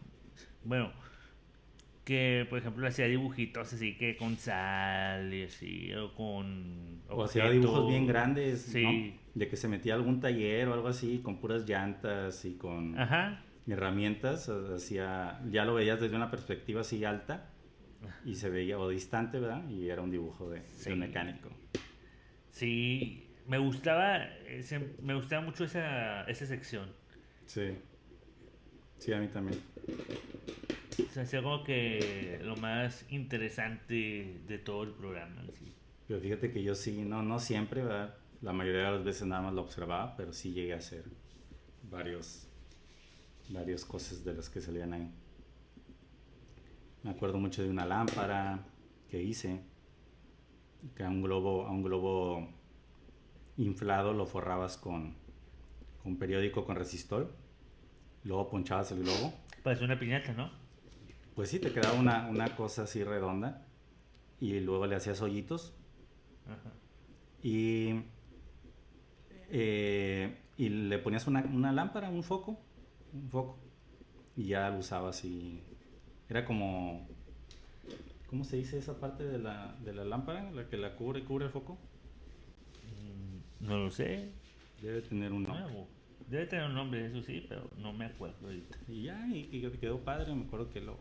Bueno, 0.64 0.92
que 2.04 2.46
por 2.50 2.60
ejemplo 2.60 2.88
hacía 2.88 3.06
dibujitos 3.08 3.74
así 3.74 3.96
que 3.98 4.16
con 4.18 4.38
sal 4.38 5.34
y 5.34 5.44
así, 5.44 5.94
o 5.96 6.14
con. 6.14 7.02
O 7.10 7.24
hacía 7.24 7.50
dibujos 7.50 7.88
bien 7.90 8.06
grandes, 8.06 8.62
Sí. 8.62 8.84
¿no? 8.84 9.22
De 9.34 9.48
que 9.48 9.56
se 9.56 9.68
metía 9.68 9.94
a 9.94 9.96
algún 9.98 10.20
taller 10.20 10.68
o 10.68 10.74
algo 10.74 10.88
así, 10.90 11.20
con 11.24 11.38
puras 11.40 11.68
llantas 11.68 12.44
y 12.46 12.58
con 12.58 13.00
Ajá. 13.00 13.42
Herramientas. 13.68 14.50
o- 14.50 14.76
Hacía, 14.76 15.40
ya 15.50 15.66
lo 15.66 15.74
veías 15.76 16.00
desde 16.00 16.16
una 16.16 16.32
perspectiva 16.32 16.82
así 16.82 17.04
alta 17.06 17.50
y 18.26 18.36
se 18.36 18.50
veía, 18.50 18.80
o 18.80 18.90
distante, 18.90 19.40
¿verdad? 19.40 19.68
Y 19.70 19.90
era 19.90 20.02
un 20.02 20.10
dibujo 20.12 20.50
de, 20.50 20.60
de 20.62 20.66
Sí. 20.70 20.92
un 20.92 21.00
mecánico. 21.00 21.50
Sí, 22.52 23.28
me 23.48 23.58
gustaba, 23.58 24.24
ese- 24.48 24.96
me 25.02 25.14
gustaba 25.14 25.42
mucho 25.46 25.64
esa, 25.66 26.24
esa 26.24 26.46
sección. 26.46 26.92
Sí. 27.46 27.78
Sí, 28.98 29.14
a 29.14 29.20
mí 29.20 29.28
también. 29.28 29.60
Se 31.12 31.22
hacía 31.22 31.42
como 31.42 31.64
que 31.64 32.40
lo 32.44 32.56
más 32.58 33.06
interesante 33.10 34.40
de 34.48 34.58
todo 34.60 34.84
el 34.84 34.92
programa. 34.92 35.42
sí. 35.54 35.74
Pero 36.08 36.20
fíjate 36.20 36.52
que 36.52 36.62
yo 36.62 36.76
sí, 36.76 37.04
no, 37.06 37.24
no 37.24 37.40
siempre, 37.40 37.84
¿verdad? 37.84 38.16
La 38.42 38.52
mayoría 38.54 38.86
de 38.86 38.92
las 38.92 39.04
veces 39.04 39.28
nada 39.28 39.42
más 39.44 39.54
lo 39.54 39.62
observaba, 39.62 40.16
pero 40.18 40.34
sí 40.34 40.52
llegué 40.52 40.74
a 40.74 40.78
hacer 40.78 41.06
varios, 41.90 42.48
varias 43.52 43.86
cosas 43.86 44.24
de 44.24 44.34
las 44.34 44.50
que 44.50 44.62
salían 44.62 44.94
ahí. 44.94 45.12
Me 47.04 47.12
acuerdo 47.12 47.40
mucho 47.40 47.64
de 47.64 47.70
una 47.70 47.86
lámpara 47.86 48.66
que 49.10 49.22
hice, 49.22 49.62
que 50.96 51.04
a 51.04 51.10
un 51.10 51.22
globo, 51.22 51.66
a 51.66 51.72
un 51.72 51.84
globo 51.84 52.48
inflado 53.58 54.14
lo 54.14 54.26
forrabas 54.26 54.78
con, 54.78 55.16
con 56.04 56.18
periódico 56.18 56.66
con 56.66 56.76
resistol, 56.76 57.34
luego 58.24 58.50
ponchabas 58.50 58.92
el 58.92 59.04
globo, 59.04 59.34
Parece 59.64 59.84
una 59.84 60.00
piñata, 60.00 60.34
¿no? 60.34 60.50
Pues 61.36 61.50
sí, 61.50 61.60
te 61.60 61.72
quedaba 61.72 62.00
una, 62.00 62.28
una 62.28 62.56
cosa 62.56 62.84
así 62.84 63.04
redonda 63.04 63.66
y 64.40 64.60
luego 64.60 64.88
le 64.88 64.96
hacías 64.96 65.22
hoyitos 65.22 65.76
Ajá. 66.48 66.74
y, 67.44 68.02
eh, 69.50 70.36
y 70.58 70.70
le 70.70 70.98
ponías 70.98 71.28
una, 71.28 71.42
una 71.44 71.72
lámpara, 71.72 72.10
un 72.10 72.24
foco, 72.24 72.60
un 73.14 73.30
foco 73.30 73.58
y 74.36 74.46
ya 74.46 74.70
lo 74.70 74.80
usabas 74.80 75.24
y 75.26 75.62
era 76.30 76.46
como, 76.46 77.08
¿cómo 78.30 78.44
se 78.44 78.58
dice 78.58 78.78
esa 78.78 79.00
parte 79.00 79.24
de 79.24 79.38
la, 79.40 79.76
de 79.84 79.94
la 79.94 80.06
lámpara? 80.06 80.52
La 80.52 80.68
que 80.70 80.78
la 80.78 80.96
cubre, 80.96 81.24
cubre 81.24 81.46
el 81.46 81.52
foco. 81.52 81.78
Mm, 82.88 83.66
No 83.68 83.78
lo 83.78 83.92
sé. 83.92 84.30
Debe 84.82 85.02
tener 85.02 85.32
un 85.34 85.44
nombre. 85.44 85.62
Nuevo. 85.64 85.88
Debe 86.30 86.46
tener 86.48 86.66
un 86.66 86.76
nombre, 86.76 87.06
eso 87.06 87.22
sí, 87.22 87.46
pero 87.48 87.70
no 87.78 87.92
me 87.94 88.06
acuerdo 88.06 88.48
ahorita. 88.48 88.78
Y 88.88 89.04
ya, 89.04 89.28
y, 89.28 89.50
y 89.52 89.62
quedó 89.80 90.00
padre, 90.00 90.34
me 90.34 90.46
acuerdo 90.46 90.70
que 90.70 90.80
lo, 90.80 90.98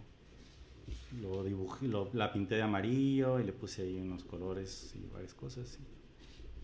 lo 1.21 1.45
dibujé, 1.45 1.87
lo- 1.87 2.11
la 2.13 2.33
pinté 2.33 2.57
de 2.57 2.63
amarillo 2.63 3.39
y 3.39 3.45
le 3.45 3.53
puse 3.53 3.83
ahí 3.83 4.01
unos 4.01 4.25
colores 4.25 4.93
y 4.97 5.07
varias 5.13 5.35
cosas. 5.35 5.79
y 5.81 5.87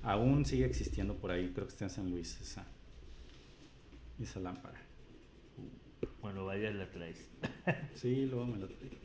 aún 0.03 0.45
sigue 0.45 0.65
existiendo 0.65 1.17
por 1.17 1.31
ahí, 1.31 1.51
creo 1.53 1.67
que 1.67 1.73
está 1.73 1.85
en 1.85 1.91
San 1.91 2.11
Luis 2.11 2.41
esa, 2.41 2.67
esa 4.21 4.41
lámpara. 4.41 4.81
Cuando 6.27 6.45
vayas 6.45 6.75
la 6.75 6.91
traes. 6.91 7.31
Sí, 7.95 8.27
luego 8.27 8.47
me 8.47 8.57
lo 8.59 8.67
traigo. 8.67 8.97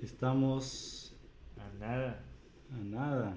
Estamos 0.00 1.16
A 1.56 1.78
nada. 1.78 2.24
a 2.72 2.76
nada. 2.78 3.36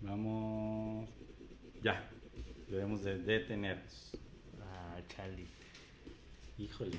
Vamos. 0.00 1.10
Ya. 1.82 2.08
Debemos 2.70 3.04
de 3.04 3.18
detenernos. 3.18 4.16
Ah, 4.62 4.98
Charlie. 5.08 5.48
Híjole. 6.56 6.96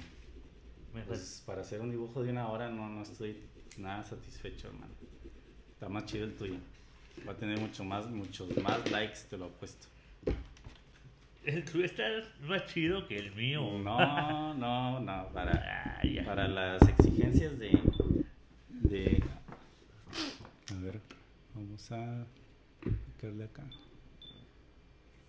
Pues 1.08 1.42
para 1.44 1.62
hacer 1.62 1.82
un 1.82 1.90
dibujo 1.90 2.22
de 2.22 2.30
una 2.30 2.50
hora 2.50 2.70
no, 2.70 2.88
no 2.88 3.02
estoy 3.02 3.36
nada 3.80 4.04
satisfecho, 4.04 4.68
hermano. 4.68 4.94
Está 5.72 5.90
más 5.90 6.06
chido 6.06 6.26
el 6.26 6.36
tuyo. 6.36 6.60
Va 7.28 7.34
a 7.34 7.36
tener 7.36 7.60
mucho 7.60 7.84
más, 7.84 8.08
muchos 8.10 8.56
más 8.62 8.90
likes, 8.92 9.20
te 9.30 9.38
lo 9.38 9.46
apuesto. 9.46 9.88
El 11.44 11.64
tuyo 11.66 11.86
está 11.86 12.04
más 12.42 12.66
chido 12.66 13.08
que 13.08 13.18
el 13.18 13.34
mío. 13.34 13.62
No, 13.80 14.54
no, 14.54 15.00
no. 15.00 15.28
Para, 15.30 15.98
Ah, 16.02 16.02
para 16.26 16.48
las 16.48 16.82
exigencias 16.88 17.58
de, 17.60 17.80
de... 18.70 19.24
A 20.72 20.80
ver, 20.80 21.00
vamos 21.56 21.92
a 21.92 22.26
picarle 22.82 23.46
acá. 23.46 23.64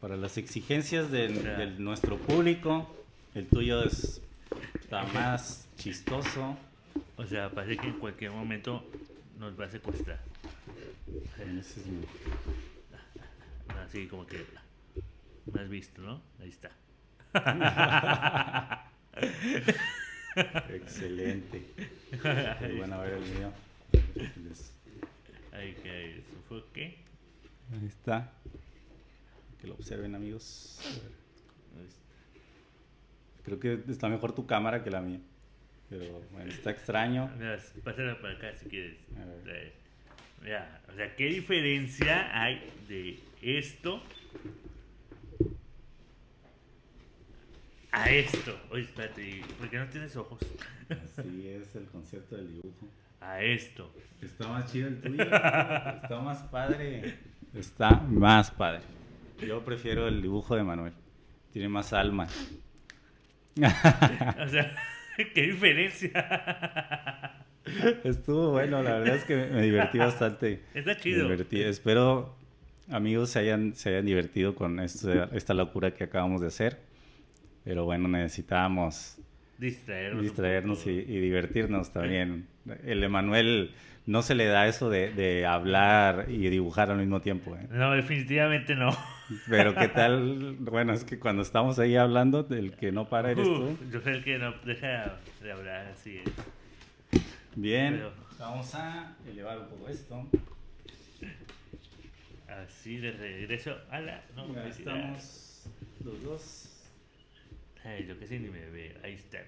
Para 0.01 0.17
las 0.17 0.39
exigencias 0.39 1.11
de, 1.11 1.29
de 1.29 1.67
nuestro 1.79 2.17
público, 2.19 2.89
el 3.35 3.47
tuyo 3.47 3.83
es, 3.85 4.23
está 4.81 5.03
más 5.05 5.69
chistoso. 5.77 6.57
O 7.17 7.27
sea, 7.27 7.51
parece 7.51 7.77
que 7.81 7.89
en 7.89 7.99
cualquier 7.99 8.31
momento 8.33 8.85
nos 9.39 9.59
va 9.59 9.67
a 9.67 9.71
secuestrar. 9.71 10.21
Ese 11.39 11.81
es 11.81 11.87
mi- 11.87 12.05
Así 13.85 14.07
como 14.07 14.27
que 14.27 14.45
me 15.53 15.61
has 15.61 15.69
visto, 15.69 16.01
¿no? 16.03 16.23
Ahí 16.41 16.49
está. 16.49 16.71
Excelente. 20.71 21.63
Pues 22.11 22.77
bueno, 22.77 22.95
a 22.97 23.03
ver 23.03 23.15
el 23.15 23.21
mío. 23.35 23.53
Ahí 25.53 25.75
que 25.75 26.23
qué? 26.73 26.99
Ahí 27.73 27.87
está. 27.87 28.33
Que 29.61 29.67
lo 29.67 29.75
observen, 29.75 30.15
amigos. 30.15 30.79
Creo 33.43 33.59
que 33.59 33.83
está 33.89 34.09
mejor 34.09 34.33
tu 34.35 34.47
cámara 34.47 34.83
que 34.85 34.91
la 34.91 35.01
mía. 35.01 35.21
Pero 35.89 36.21
bueno, 36.33 36.51
está 36.53 36.71
extraño. 36.71 37.29
Mira, 37.37 37.59
pásala 37.83 38.21
para 38.21 38.35
acá 38.35 38.57
si 38.57 38.69
quieres. 38.69 38.97
A 39.17 39.25
ver. 39.45 39.73
Mira, 40.41 40.81
o 40.91 40.95
sea, 40.95 41.15
¿qué 41.17 41.27
diferencia 41.27 42.31
hay 42.33 42.63
de 42.89 43.19
esto 43.43 44.03
a 47.93 48.11
esto? 48.11 48.59
Oye, 48.71 48.83
espérate, 48.83 49.43
¿por 49.59 49.69
qué 49.69 49.79
no 49.79 49.87
tienes 49.89 50.17
ojos? 50.17 50.39
Así 50.89 51.49
es 51.49 51.75
el 51.77 51.87
concepto 51.87 52.37
del 52.37 52.49
dibujo. 52.49 52.89
A 53.21 53.43
esto. 53.43 53.93
Está 54.23 54.49
más 54.49 54.73
chido 54.73 54.89
el 54.89 55.01
tuyo. 55.01 55.23
Está 55.25 56.21
más 56.23 56.43
padre. 56.45 57.19
Está 57.55 57.91
más 57.91 58.51
padre. 58.51 58.81
Yo 59.47 59.63
prefiero 59.65 60.09
el 60.09 60.23
dibujo 60.23 60.57
de 60.57 60.63
Manuel. 60.63 60.93
Tiene 61.53 61.69
más 61.69 61.93
alma. 61.93 62.27
O 63.57 64.49
sea, 64.49 64.75
¿qué 65.35 65.43
diferencia? 65.43 67.45
Estuvo 68.05 68.51
bueno, 68.51 68.83
la 68.83 68.99
verdad 68.99 69.17
es 69.17 69.25
que 69.25 69.37
me 69.37 69.63
divertí 69.63 69.99
bastante. 69.99 70.61
Está 70.75 70.95
Me 70.95 71.01
chido. 71.01 71.23
divertí. 71.29 71.63
Espero 71.63 72.35
amigos 72.91 73.31
se 73.31 73.39
hayan, 73.41 73.75
se 73.75 73.91
hayan 73.91 74.07
divertido 74.07 74.55
con 74.55 74.81
esta, 74.81 75.25
esta 75.33 75.55
locura 75.55 75.93
que 75.93 76.05
acabamos 76.05 76.41
de 76.41 76.49
hacer. 76.49 76.79
Pero 77.65 77.85
bueno, 77.85 78.09
necesitábamos 78.09 79.19
Distraernos. 79.59 80.23
distraernos 80.23 80.87
y, 80.87 80.91
y 80.91 81.21
divertirnos 81.21 81.93
también. 81.93 82.47
El 82.85 83.05
Emanuel 83.05 83.73
no 84.07 84.23
se 84.23 84.35
le 84.35 84.47
da 84.47 84.67
eso 84.67 84.89
de, 84.89 85.13
de 85.13 85.45
hablar 85.47 86.27
y 86.29 86.49
dibujar 86.49 86.91
al 86.91 86.97
mismo 86.99 87.21
tiempo. 87.21 87.55
¿eh? 87.55 87.67
No, 87.71 87.93
definitivamente 87.93 88.75
no. 88.75 88.97
Pero 89.49 89.75
qué 89.75 89.89
tal, 89.89 90.57
bueno, 90.61 90.95
es 90.95 91.05
que 91.05 91.19
cuando 91.19 91.43
estamos 91.43 91.79
ahí 91.79 91.95
hablando, 91.97 92.47
el 92.51 92.73
que 92.73 92.91
no 92.91 93.09
para 93.11 93.31
eres 93.31 93.45
tú. 93.47 93.53
Uf, 93.65 93.93
yo 93.93 94.03
creo 94.03 94.25
que 94.25 94.39
no 94.39 94.55
deja 94.65 95.19
de 95.43 95.53
hablar 95.53 95.87
así. 95.93 96.17
¿eh? 96.17 96.25
Bien, 97.57 97.95
Pero- 97.95 98.13
vamos 98.39 98.75
a 98.75 99.17
elevar 99.27 99.59
un 99.59 99.69
poco 99.69 99.89
esto. 99.89 100.27
Así 102.49 102.97
de 102.99 103.13
regreso 103.13 103.77
a 103.91 104.01
la 104.01 104.23
Ya 104.37 104.43
universidad. 104.43 104.97
estamos 104.97 105.67
los 106.05 106.23
dos. 106.23 106.67
Ay, 107.85 108.07
yo 108.07 108.19
que 108.19 108.27
sé 108.27 108.39
ni 108.41 108.49
me 108.49 108.69
veo. 108.71 108.99
Ahí 109.03 109.15
estamos. 109.15 109.47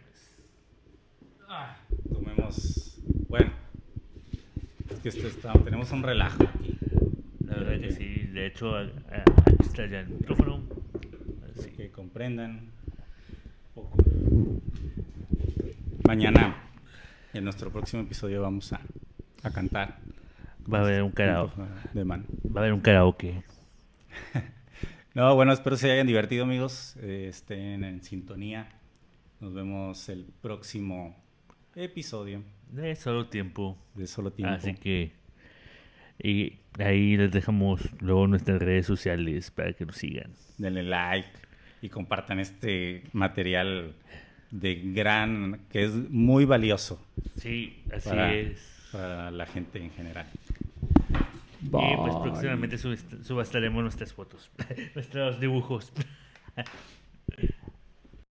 Ah, 1.49 1.77
tomemos. 2.13 2.99
Bueno, 3.29 3.53
es 4.91 4.99
que 5.01 5.09
esto 5.09 5.27
está, 5.29 5.53
tenemos 5.65 5.91
un 5.93 6.03
relajo 6.03 6.43
aquí. 6.45 6.79
La 7.47 7.57
verdad 7.57 7.81
que 7.81 7.93
sí. 7.93 8.27
De 8.33 8.47
hecho, 8.47 8.75
aquí 8.77 8.93
está 9.61 9.87
ya 9.87 10.01
el 10.01 10.09
micrófono. 10.09 10.63
Así. 11.59 11.71
que 11.71 11.91
comprendan 11.91 12.51
un 12.61 13.75
poco. 13.75 13.97
Mañana, 16.07 16.57
en 17.35 17.45
nuestro 17.45 17.71
próximo 17.71 18.03
episodio, 18.03 18.43
vamos 18.43 18.73
a, 18.73 18.81
a 19.43 19.51
cantar. 19.51 19.99
Va 20.73 20.79
a 20.79 20.83
haber 20.83 21.03
un 21.03 21.11
karaoke. 21.11 21.61
De 21.93 22.05
mano. 22.05 22.25
Va 22.45 22.61
a 22.61 22.65
haber 22.65 22.73
un 22.73 22.81
karaoke. 22.81 23.43
No, 25.15 25.35
bueno, 25.35 25.53
espero 25.53 25.77
se 25.77 25.91
hayan 25.91 26.07
divertido, 26.07 26.45
amigos. 26.45 26.97
Eh, 27.03 27.27
estén 27.29 27.85
en 27.85 28.03
sintonía. 28.03 28.67
Nos 29.41 29.53
vemos 29.53 30.09
el 30.09 30.25
próximo 30.41 31.15
episodio 31.77 32.43
De 32.71 32.95
solo 32.97 33.27
tiempo. 33.29 33.77
de 33.95 34.07
Solo 34.07 34.33
Tiempo. 34.33 34.55
Así 34.55 34.73
que. 34.75 35.13
Y 36.19 36.61
ahí 36.79 37.19
les 37.19 37.31
dejamos 37.31 37.83
luego 38.01 38.27
nuestras 38.27 38.63
redes 38.63 38.87
sociales 38.87 39.51
para 39.51 39.75
que 39.75 39.85
nos 39.85 39.97
sigan. 39.97 40.33
Denle 40.57 40.83
like 40.83 41.29
y 41.83 41.91
compartan 41.91 42.41
este 42.41 43.03
material 43.13 43.95
de 44.53 44.77
gran, 44.95 45.61
que 45.71 45.83
es 45.85 45.93
muy 46.11 46.45
valioso 46.45 47.05
Sí, 47.37 47.83
así 47.93 48.09
para, 48.09 48.33
es. 48.33 48.89
para 48.93 49.31
la 49.33 49.47
gente 49.47 49.83
en 49.83 49.91
general. 49.91 50.27
Y 51.65 51.69
pues 51.69 52.15
próximamente 52.23 52.77
subastaremos 52.79 53.83
nuestras 53.83 54.13
fotos, 54.13 54.51
nuestros 54.95 55.41
dibujos. 55.41 55.93